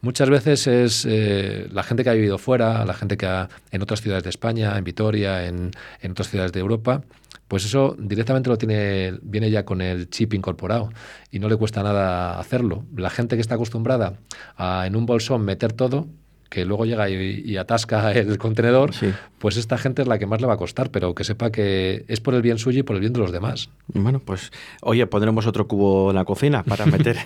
Muchas 0.00 0.30
veces 0.30 0.68
es 0.68 1.04
eh, 1.08 1.66
la 1.72 1.82
gente 1.82 2.04
que 2.04 2.10
ha 2.10 2.12
vivido 2.12 2.38
fuera, 2.38 2.84
la 2.84 2.94
gente 2.94 3.16
que 3.16 3.26
ha, 3.26 3.48
en 3.72 3.82
otras 3.82 4.00
ciudades 4.00 4.22
de 4.22 4.30
España, 4.30 4.78
en 4.78 4.84
Vitoria, 4.84 5.46
en, 5.46 5.72
en, 6.00 6.10
otras 6.12 6.28
ciudades 6.28 6.52
de 6.52 6.60
Europa, 6.60 7.02
pues 7.48 7.64
eso 7.64 7.96
directamente 7.98 8.48
lo 8.48 8.58
tiene, 8.58 9.18
viene 9.22 9.50
ya 9.50 9.64
con 9.64 9.80
el 9.80 10.08
chip 10.08 10.34
incorporado 10.34 10.90
y 11.32 11.40
no 11.40 11.48
le 11.48 11.56
cuesta 11.56 11.82
nada 11.82 12.38
hacerlo. 12.38 12.84
La 12.94 13.10
gente 13.10 13.34
que 13.34 13.40
está 13.40 13.56
acostumbrada 13.56 14.14
a 14.56 14.86
en 14.86 14.94
un 14.94 15.04
bolsón 15.04 15.44
meter 15.44 15.72
todo, 15.72 16.06
que 16.48 16.64
luego 16.64 16.86
llega 16.86 17.08
y, 17.10 17.56
atasca 17.56 18.12
el 18.14 18.38
contenedor, 18.38 18.90
pues 19.38 19.56
esta 19.56 19.78
gente 19.78 20.02
es 20.02 20.08
la 20.08 20.18
que 20.18 20.26
más 20.26 20.40
le 20.40 20.46
va 20.46 20.54
a 20.54 20.56
costar, 20.56 20.90
pero 20.90 21.14
que 21.14 21.24
sepa 21.24 21.50
que 21.50 22.04
es 22.08 22.20
por 22.20 22.34
el 22.34 22.42
bien 22.42 22.58
suyo 22.58 22.80
y 22.80 22.82
por 22.82 22.96
el 22.96 23.00
bien 23.00 23.12
de 23.12 23.20
los 23.20 23.32
demás. 23.32 23.70
Bueno, 23.88 24.20
pues 24.20 24.52
oye, 24.82 25.06
pondremos 25.06 25.46
otro 25.46 25.68
cubo 25.68 26.10
en 26.10 26.16
la 26.16 26.24
cocina 26.24 26.62
para 26.62 26.86
meter 26.86 27.18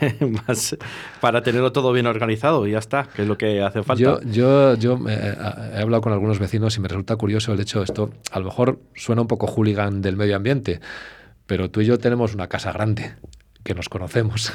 más, 0.47 0.77
para 1.21 1.43
tenerlo 1.43 1.73
todo 1.73 1.93
bien 1.93 2.07
organizado 2.07 2.67
y 2.67 2.73
ya 2.73 2.79
está, 2.79 3.09
que 3.15 3.23
es 3.23 3.29
lo 3.29 3.39
que 3.39 3.63
hace 3.63 3.83
falta. 3.83 4.03
Yo, 4.03 4.21
yo, 4.23 4.75
yo 4.75 4.99
eh, 5.09 5.37
he 5.77 5.81
hablado 5.81 6.01
con 6.01 6.13
algunos 6.13 6.39
vecinos 6.39 6.77
y 6.77 6.81
me 6.81 6.89
resulta 6.89 7.17
curioso 7.17 7.53
el 7.53 7.61
hecho, 7.61 7.83
esto 7.83 8.11
a 8.31 8.39
lo 8.41 8.47
mejor 8.47 8.81
suena 8.95 9.23
un 9.23 9.29
poco 9.29 9.47
hooligan 9.47 10.03
del 10.03 10.17
medio 10.17 10.37
ambiente, 10.37 10.81
pero 11.47 11.71
tú 11.71 11.81
y 11.81 11.87
yo 11.87 11.99
tenemos 11.99 12.35
una 12.35 12.49
casa 12.49 12.73
grande 12.73 13.15
que 13.63 13.75
nos 13.75 13.89
conocemos. 13.89 14.53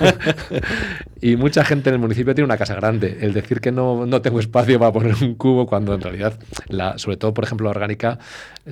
y 1.20 1.36
mucha 1.36 1.64
gente 1.64 1.90
en 1.90 1.94
el 1.94 2.00
municipio 2.00 2.34
tiene 2.34 2.46
una 2.46 2.56
casa 2.56 2.74
grande. 2.74 3.18
El 3.20 3.32
decir 3.32 3.60
que 3.60 3.72
no, 3.72 4.06
no, 4.06 4.22
tengo 4.22 4.40
espacio 4.40 4.78
para 4.78 4.92
poner 4.92 5.14
un 5.22 5.34
cubo 5.34 5.66
cuando 5.66 5.94
en 5.94 6.00
realidad, 6.00 6.38
la, 6.68 6.98
sobre 6.98 7.16
todo, 7.16 7.32
por 7.32 7.44
ejemplo, 7.44 7.64
la 7.64 7.70
orgánica, 7.70 8.18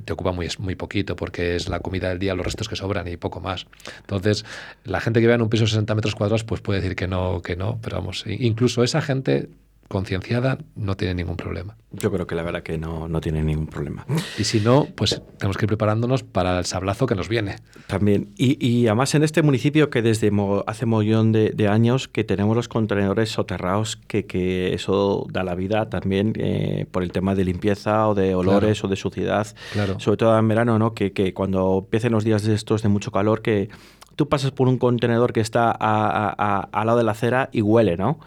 te 0.04 0.12
ocupa 0.12 0.32
muy, 0.32 0.48
muy 0.58 0.74
poquito 0.74 1.16
porque 1.16 1.56
es 1.56 1.68
la 1.68 1.80
comida 1.80 2.08
del 2.08 2.18
día, 2.18 2.34
los 2.34 2.44
restos 2.44 2.68
que 2.68 2.76
sobran 2.76 3.06
y 3.08 3.16
poco 3.16 3.40
más. 3.40 3.66
Entonces, 4.00 4.44
la 4.84 5.00
gente 5.00 5.20
que 5.20 5.26
vive 5.26 5.34
en 5.34 5.42
un 5.42 5.48
piso 5.48 5.64
de 5.64 5.70
60 5.70 5.94
metros 5.94 6.14
cuadrados 6.14 6.44
pues 6.44 6.60
puede 6.60 6.80
decir 6.80 6.96
que 6.96 7.06
no, 7.06 7.42
que 7.42 7.56
no, 7.56 7.78
pero 7.82 7.96
vamos, 7.96 8.24
incluso 8.26 8.82
esa 8.82 9.00
gente 9.00 9.48
concienciada 9.92 10.56
no 10.74 10.96
tiene 10.96 11.14
ningún 11.14 11.36
problema. 11.36 11.76
Yo 11.92 12.10
creo 12.10 12.26
que 12.26 12.34
la 12.34 12.42
verdad 12.42 12.62
que 12.62 12.78
no, 12.78 13.08
no 13.08 13.20
tiene 13.20 13.42
ningún 13.42 13.66
problema. 13.66 14.06
Y 14.38 14.44
si 14.44 14.58
no, 14.58 14.88
pues 14.96 15.20
tenemos 15.36 15.58
que 15.58 15.66
ir 15.66 15.68
preparándonos 15.68 16.22
para 16.22 16.58
el 16.58 16.64
sablazo 16.64 17.04
que 17.04 17.14
nos 17.14 17.28
viene. 17.28 17.56
También. 17.88 18.30
Y, 18.38 18.56
y 18.66 18.86
además 18.86 19.14
en 19.14 19.22
este 19.22 19.42
municipio 19.42 19.90
que 19.90 20.00
desde 20.00 20.32
hace 20.66 20.86
mollón 20.86 21.32
de, 21.32 21.50
de, 21.50 21.68
años 21.68 22.08
que 22.08 22.24
tenemos 22.24 22.56
los 22.56 22.68
contenedores 22.68 23.28
soterrados, 23.28 23.96
que, 23.96 24.24
que 24.24 24.72
eso 24.72 25.26
da 25.30 25.44
la 25.44 25.54
vida 25.54 25.90
también 25.90 26.32
eh, 26.36 26.86
por 26.90 27.02
el 27.02 27.12
tema 27.12 27.34
de 27.34 27.44
limpieza 27.44 28.08
o 28.08 28.14
de 28.14 28.34
olores 28.34 28.82
o 28.84 28.88
de 28.88 28.96
suciedad. 28.96 29.46
Claro. 29.74 30.00
Sobre 30.00 30.16
todo 30.16 30.38
en 30.38 30.48
verano, 30.48 30.78
¿no? 30.78 30.94
Que, 30.94 31.12
que 31.12 31.34
cuando 31.34 31.80
empiecen 31.84 32.12
los 32.12 32.24
días 32.24 32.44
de 32.44 32.54
estos 32.54 32.80
de 32.80 32.88
mucho 32.88 33.10
calor, 33.10 33.42
que 33.42 33.68
tú 34.16 34.26
pasas 34.30 34.52
por 34.52 34.68
un 34.68 34.78
contenedor 34.78 35.34
que 35.34 35.40
está 35.40 35.70
al 35.70 36.86
lado 36.86 36.96
de 36.96 37.04
la 37.04 37.12
acera 37.12 37.50
y 37.52 37.60
huele, 37.60 37.98
¿no? 37.98 38.18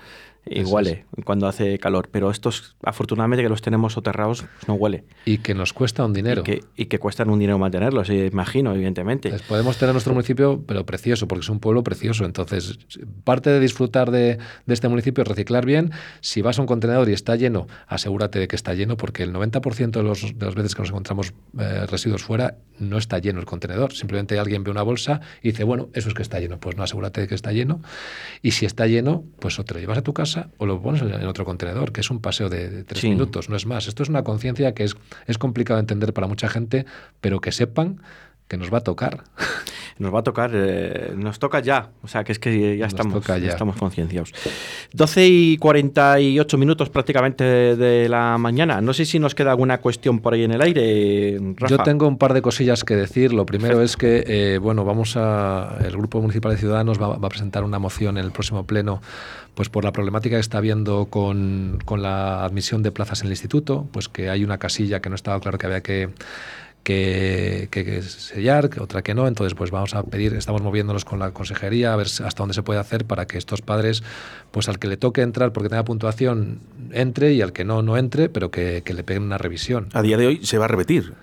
Huele 0.66 1.06
cuando 1.24 1.48
hace 1.48 1.80
calor. 1.80 2.10
Pero 2.12 2.32
estos, 2.32 2.76
afortunadamente, 2.84 3.44
que 3.44 3.50
los 3.50 3.62
tenemos 3.62 3.94
soterrados, 3.94 4.44
pues 4.44 4.68
no 4.68 4.76
huele. 4.76 5.06
Y 5.26 5.40
que 5.40 5.54
nos 5.54 5.74
cuesta 5.74 6.06
un 6.06 6.14
dinero. 6.14 6.42
Y 6.42 6.44
que, 6.44 6.64
y 6.76 6.86
que 6.86 7.00
cuestan 7.00 7.30
un 7.30 7.40
dinero 7.40 7.58
mantenerlos, 7.58 8.10
imagino, 8.10 8.74
evidentemente. 8.74 9.34
podemos 9.48 9.78
tener 9.78 9.94
nuestro 9.94 10.14
municipio, 10.14 10.64
pero 10.66 10.86
precioso, 10.86 11.28
porque 11.28 11.44
es 11.44 11.50
un 11.50 11.60
pueblo 11.60 11.84
precioso. 11.84 12.26
Entonces, 12.26 12.80
parte 13.24 13.50
de 13.50 13.60
disfrutar 13.60 14.12
de, 14.12 14.38
de, 14.66 14.74
este 14.74 14.88
municipio 14.88 15.24
es 15.24 15.28
reciclar 15.28 15.66
bien. 15.66 15.92
Si 16.22 16.42
vas 16.42 16.60
a 16.60 16.62
un 16.62 16.68
contenedor 16.68 17.10
y 17.10 17.14
está 17.14 17.36
lleno, 17.36 17.68
asegúrate 17.88 18.40
de 18.40 18.48
que 18.48 18.56
está 18.56 18.74
lleno, 18.74 18.98
porque 18.98 19.24
el 19.24 19.34
90% 19.34 19.92
de, 19.92 20.04
los, 20.04 20.38
de 20.38 20.46
las 20.46 20.56
veces 20.56 20.76
que 20.76 20.82
nos 20.82 20.90
encontramos 20.90 21.34
eh, 21.60 21.86
residuos 21.88 22.24
fuera, 22.24 22.58
no 22.80 22.98
está 22.98 23.20
lleno 23.20 23.40
el 23.40 23.46
contenedor. 23.46 23.94
Simplemente 23.94 24.38
alguien 24.38 24.64
ve 24.64 24.72
una 24.72 24.84
bolsa 24.84 25.22
y 25.42 25.50
dice, 25.50 25.64
bueno, 25.64 25.90
eso 25.94 26.10
es 26.10 26.14
que 26.14 26.22
está 26.22 26.40
lleno. 26.40 26.60
Pues 26.60 26.78
no, 26.78 26.84
asegúrate 26.84 27.22
de 27.22 27.28
que 27.28 27.36
está 27.36 27.52
lleno. 27.52 27.82
Y 28.42 28.52
si 28.52 28.66
está 28.66 28.86
lleno, 28.88 29.24
pues 29.40 29.58
o 29.60 29.66
te 29.66 29.74
lo 29.74 29.80
llevas 29.80 29.98
a 29.98 30.02
tu 30.02 30.14
casa 30.14 30.35
o 30.58 30.66
lo 30.66 30.82
pones 30.82 31.02
en 31.02 31.26
otro 31.26 31.46
contenedor, 31.46 31.92
que 31.92 32.02
es 32.02 32.10
un 32.10 32.20
paseo 32.20 32.50
de, 32.50 32.84
tres 32.84 33.04
minutos, 33.04 33.50
no 33.50 33.56
es 33.56 33.66
más. 33.66 33.88
Esto 33.88 34.04
es 34.04 34.10
una 34.10 34.24
conciencia 34.24 34.74
que 34.74 34.84
es, 34.84 34.96
es 35.28 35.38
complicado 35.38 35.78
de 35.78 35.82
entender 35.82 36.14
para 36.14 36.28
mucha 36.28 36.50
gente, 36.50 36.86
pero 37.22 37.42
que 37.42 37.52
sepan 37.52 38.02
que 38.48 38.58
nos 38.58 38.74
va 38.74 38.80
a 38.80 38.82
tocar. 38.82 39.24
Nos 39.98 40.14
va 40.14 40.20
a 40.20 40.24
tocar, 40.24 40.52
eh, 40.54 41.14
nos 41.16 41.40
toca 41.40 41.62
ya, 41.62 41.92
o 42.04 42.10
sea 42.10 42.26
que 42.26 42.34
es 42.34 42.40
que 42.40 42.78
ya 42.78 42.86
estamos, 42.86 43.26
ya. 43.26 43.38
estamos 43.38 43.78
concienciados. 43.78 44.34
12 44.92 45.26
y 45.26 45.58
48 45.58 46.58
minutos 46.58 46.90
prácticamente 46.90 47.46
de 47.46 48.10
la 48.10 48.38
mañana. 48.38 48.82
No 48.82 48.94
sé 48.94 49.06
si 49.06 49.20
nos 49.20 49.34
queda 49.36 49.52
alguna 49.52 49.78
cuestión 49.78 50.20
por 50.20 50.34
ahí 50.34 50.44
en 50.44 50.52
el 50.52 50.62
aire. 50.62 51.40
Rafa. 51.56 51.68
Yo 51.68 51.84
tengo 51.84 52.10
un 52.10 52.18
par 52.18 52.34
de 52.34 52.42
cosillas 52.42 52.84
que 52.84 52.98
decir. 52.98 53.32
Lo 53.32 53.46
primero 53.46 53.82
es 53.82 53.96
que, 53.96 54.26
eh, 54.28 54.58
bueno, 54.58 54.84
vamos 54.84 55.16
a. 55.16 55.78
El 55.82 55.96
Grupo 55.96 56.20
Municipal 56.20 56.52
de 56.52 56.58
Ciudadanos 56.58 57.02
va, 57.02 57.16
va, 57.16 57.28
a 57.28 57.30
presentar 57.30 57.64
una 57.64 57.80
moción 57.80 58.18
en 58.18 58.26
el 58.26 58.32
próximo 58.34 58.66
pleno 58.66 59.02
pues 59.54 59.70
por 59.70 59.86
la 59.86 59.94
problemática 59.94 60.36
que 60.36 60.42
está 60.42 60.58
habiendo 60.58 61.06
con, 61.06 61.80
con, 61.86 62.02
la 62.02 62.44
admisión 62.44 62.84
de 62.84 62.92
plazas 62.92 63.22
en 63.22 63.28
el 63.28 63.32
instituto, 63.32 63.88
pues 63.94 64.10
que 64.10 64.30
hay 64.30 64.44
una 64.44 64.58
casilla 64.58 65.00
que 65.00 65.08
no 65.08 65.16
estaba 65.16 65.40
claro 65.40 65.58
que 65.58 65.66
había 65.66 65.82
que, 65.82 66.10
que, 66.86 67.68
que, 67.72 68.02
sellar, 68.04 68.70
otra 68.80 69.02
que 69.02 69.16
no. 69.16 69.28
Entonces, 69.28 69.56
pues 69.56 69.72
vamos 69.72 69.96
a 69.96 70.04
pedir, 70.04 70.36
estamos 70.36 70.62
moviéndonos 70.62 71.04
con 71.04 71.18
la 71.18 71.32
consejería 71.32 71.92
a 71.92 71.96
ver 71.96 72.06
hasta 72.06 72.36
dónde 72.38 72.54
se 72.54 72.62
puede 72.62 72.80
hacer 72.80 73.06
para 73.06 73.26
que 73.26 73.40
estos 73.40 73.62
padres, 73.62 74.04
pues 74.52 74.70
al 74.70 74.78
que 74.78 74.88
le 74.88 74.96
toque 74.96 75.22
entrar 75.22 75.52
porque 75.52 75.68
tenga 75.68 75.84
puntuación, 75.84 76.60
entre 76.92 77.34
y 77.34 77.42
al 77.42 77.54
que 77.54 77.66
no, 77.66 77.82
no 77.82 77.98
entre, 77.98 78.30
pero 78.30 78.52
que, 78.52 78.84
que 78.86 78.94
le 78.94 79.04
peguen 79.04 79.24
una 79.24 79.40
revisión. 79.40 79.90
A 79.94 80.04
día 80.04 80.16
de 80.16 80.28
hoy 80.28 80.46
se 80.46 80.60
va 80.60 80.66
a 80.66 80.68
repetir. 80.68 81.14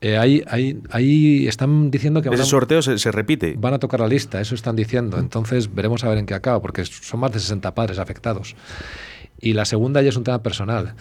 Eh, 0.00 0.18
ahí, 0.18 0.42
ahí, 0.48 0.82
ahí, 0.90 1.46
están 1.46 1.92
diciendo 1.92 2.20
que... 2.20 2.28
Ese 2.28 2.36
van 2.36 2.42
a, 2.42 2.44
sorteo 2.44 2.82
se, 2.82 2.98
se, 2.98 3.12
repite. 3.12 3.54
Van 3.56 3.72
a 3.72 3.78
tocar 3.78 4.00
la 4.00 4.08
lista, 4.08 4.40
eso 4.40 4.56
están 4.56 4.74
diciendo. 4.74 5.18
Entonces 5.18 5.72
veremos 5.72 6.02
a 6.02 6.08
ver 6.08 6.18
en 6.18 6.26
qué 6.26 6.34
acaba, 6.34 6.60
porque 6.60 6.84
son 6.84 7.20
más 7.20 7.32
de 7.32 7.38
60 7.38 7.72
padres 7.72 8.00
afectados. 8.00 8.56
Y 9.44 9.52
la 9.52 9.66
segunda 9.66 10.00
ya 10.00 10.08
es 10.08 10.16
un 10.16 10.24
tema 10.24 10.42
personal, 10.42 10.94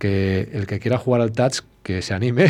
que 0.00 0.48
el 0.52 0.66
que 0.66 0.80
quiera 0.80 0.98
jugar 0.98 1.20
al 1.20 1.30
touch, 1.30 1.60
que 1.84 2.02
se 2.02 2.14
anime, 2.14 2.48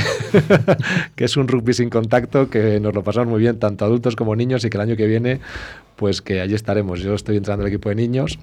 que 1.15 1.27
es 1.27 1.37
un 1.37 1.47
rugby 1.47 1.75
sin 1.75 1.91
contacto, 1.91 2.49
que 2.49 2.81
nos 2.81 2.95
lo 2.95 3.05
pasamos 3.05 3.29
muy 3.29 3.41
bien, 3.41 3.59
tanto 3.59 3.85
adultos 3.85 4.17
como 4.17 4.35
niños, 4.35 4.65
y 4.65 4.71
que 4.71 4.79
el 4.79 4.81
año 4.81 4.97
que 4.97 5.07
viene 5.07 5.41
pues 5.97 6.23
que 6.23 6.41
allí 6.41 6.55
estaremos. 6.55 7.01
Yo 7.01 7.15
estoy 7.15 7.37
entrando 7.37 7.65
al 7.65 7.69
equipo 7.69 7.89
de 7.89 7.97
niños 7.97 8.39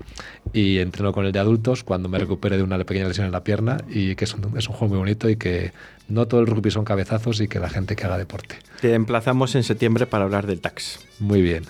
y 0.53 0.79
entreno 0.79 1.13
con 1.13 1.25
el 1.25 1.31
de 1.31 1.39
adultos 1.39 1.83
cuando 1.83 2.09
me 2.09 2.17
recupere 2.17 2.57
de 2.57 2.63
una 2.63 2.77
pequeña 2.79 3.07
lesión 3.07 3.27
en 3.27 3.31
la 3.31 3.43
pierna 3.43 3.77
y 3.89 4.15
que 4.15 4.25
es 4.25 4.33
un, 4.33 4.57
es 4.57 4.67
un 4.67 4.75
juego 4.75 4.89
muy 4.89 4.97
bonito 4.97 5.29
y 5.29 5.35
que 5.35 5.71
no 6.09 6.27
todo 6.27 6.41
el 6.41 6.47
rugby 6.47 6.71
son 6.71 6.83
cabezazos 6.83 7.39
y 7.41 7.47
que 7.47 7.59
la 7.59 7.69
gente 7.69 7.95
que 7.95 8.05
haga 8.05 8.17
deporte. 8.17 8.57
Te 8.81 8.93
emplazamos 8.93 9.55
en 9.55 9.63
septiembre 9.63 10.05
para 10.05 10.25
hablar 10.25 10.47
del 10.47 10.59
tax. 10.59 10.99
Muy 11.19 11.41
bien. 11.41 11.65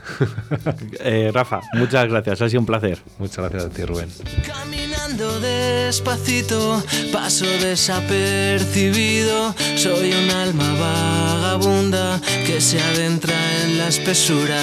eh, 1.00 1.32
Rafa, 1.34 1.62
muchas 1.74 2.10
gracias, 2.10 2.42
ha 2.42 2.50
sido 2.50 2.62
un 2.62 2.66
placer. 2.66 3.00
Muchas 3.20 3.38
gracias 3.38 3.66
a 3.66 3.70
ti, 3.70 3.84
Rubén. 3.84 4.10
Caminando 4.46 5.40
despacito, 5.40 6.84
paso 7.12 7.46
desapercibido, 7.46 9.54
soy 9.76 10.14
un 10.14 10.32
alma 10.32 10.74
vagabunda 10.74 12.20
que 12.46 12.62
se 12.62 12.82
adentra 12.82 13.36
en 13.64 13.78
la 13.78 13.90
espesura 13.90 14.60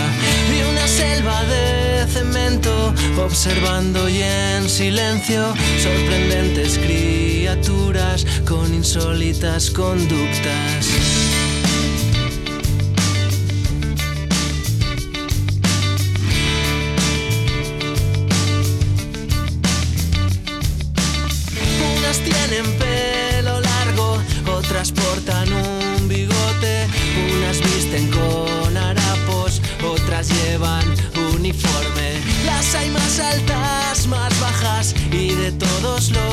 de 0.51 0.67
una 0.71 0.89
selva 0.89 1.45
de 1.45 2.07
cemento, 2.09 2.95
observando 3.19 4.09
y 4.09 4.23
en 4.23 4.69
silencio 4.69 5.55
sorprendentes 5.79 6.79
criaturas 6.79 8.27
con 8.47 8.75
insólitas 8.75 9.71
conductas. 9.71 10.89
Todos 35.53 36.11
los 36.11 36.30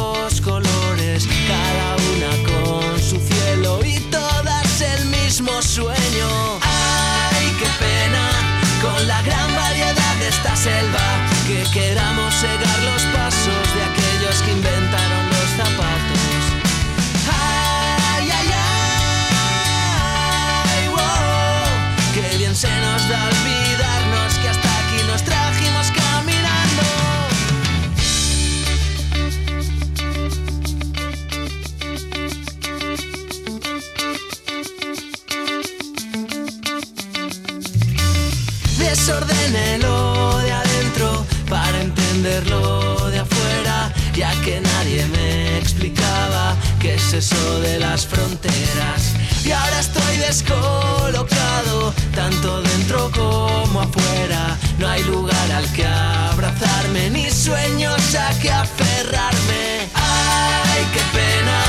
de 47.17 47.79
las 47.79 48.05
fronteras. 48.05 49.13
Y 49.43 49.49
ahora 49.49 49.79
estoy 49.79 50.17
descolocado, 50.17 51.91
tanto 52.13 52.61
dentro 52.61 53.11
como 53.11 53.81
afuera. 53.81 54.55
No 54.77 54.87
hay 54.87 55.03
lugar 55.03 55.51
al 55.51 55.65
que 55.73 55.83
abrazarme, 55.83 57.09
ni 57.09 57.27
sueños 57.31 58.13
a 58.13 58.37
que 58.39 58.51
aferrarme. 58.51 59.89
Ay, 59.95 60.85
qué 60.93 61.01
pena, 61.17 61.59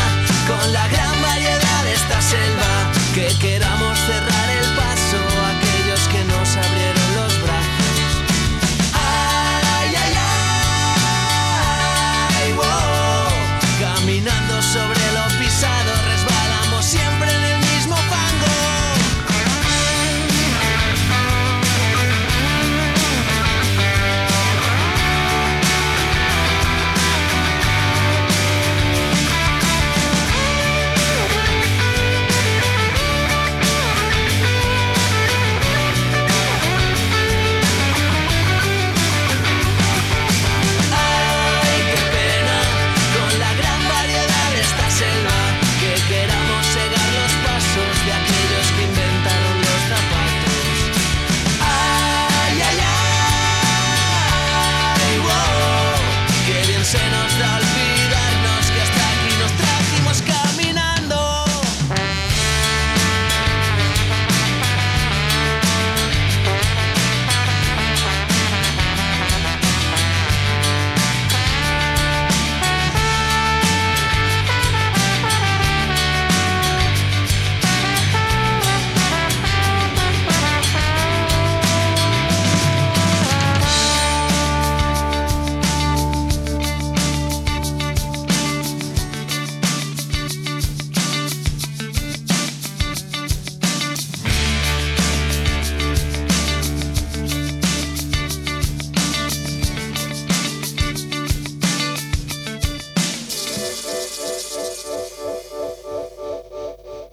con 0.46 0.70
la 0.70 0.86
gran 0.88 1.22
variedad 1.22 1.84
de 1.84 1.94
esta 1.94 2.20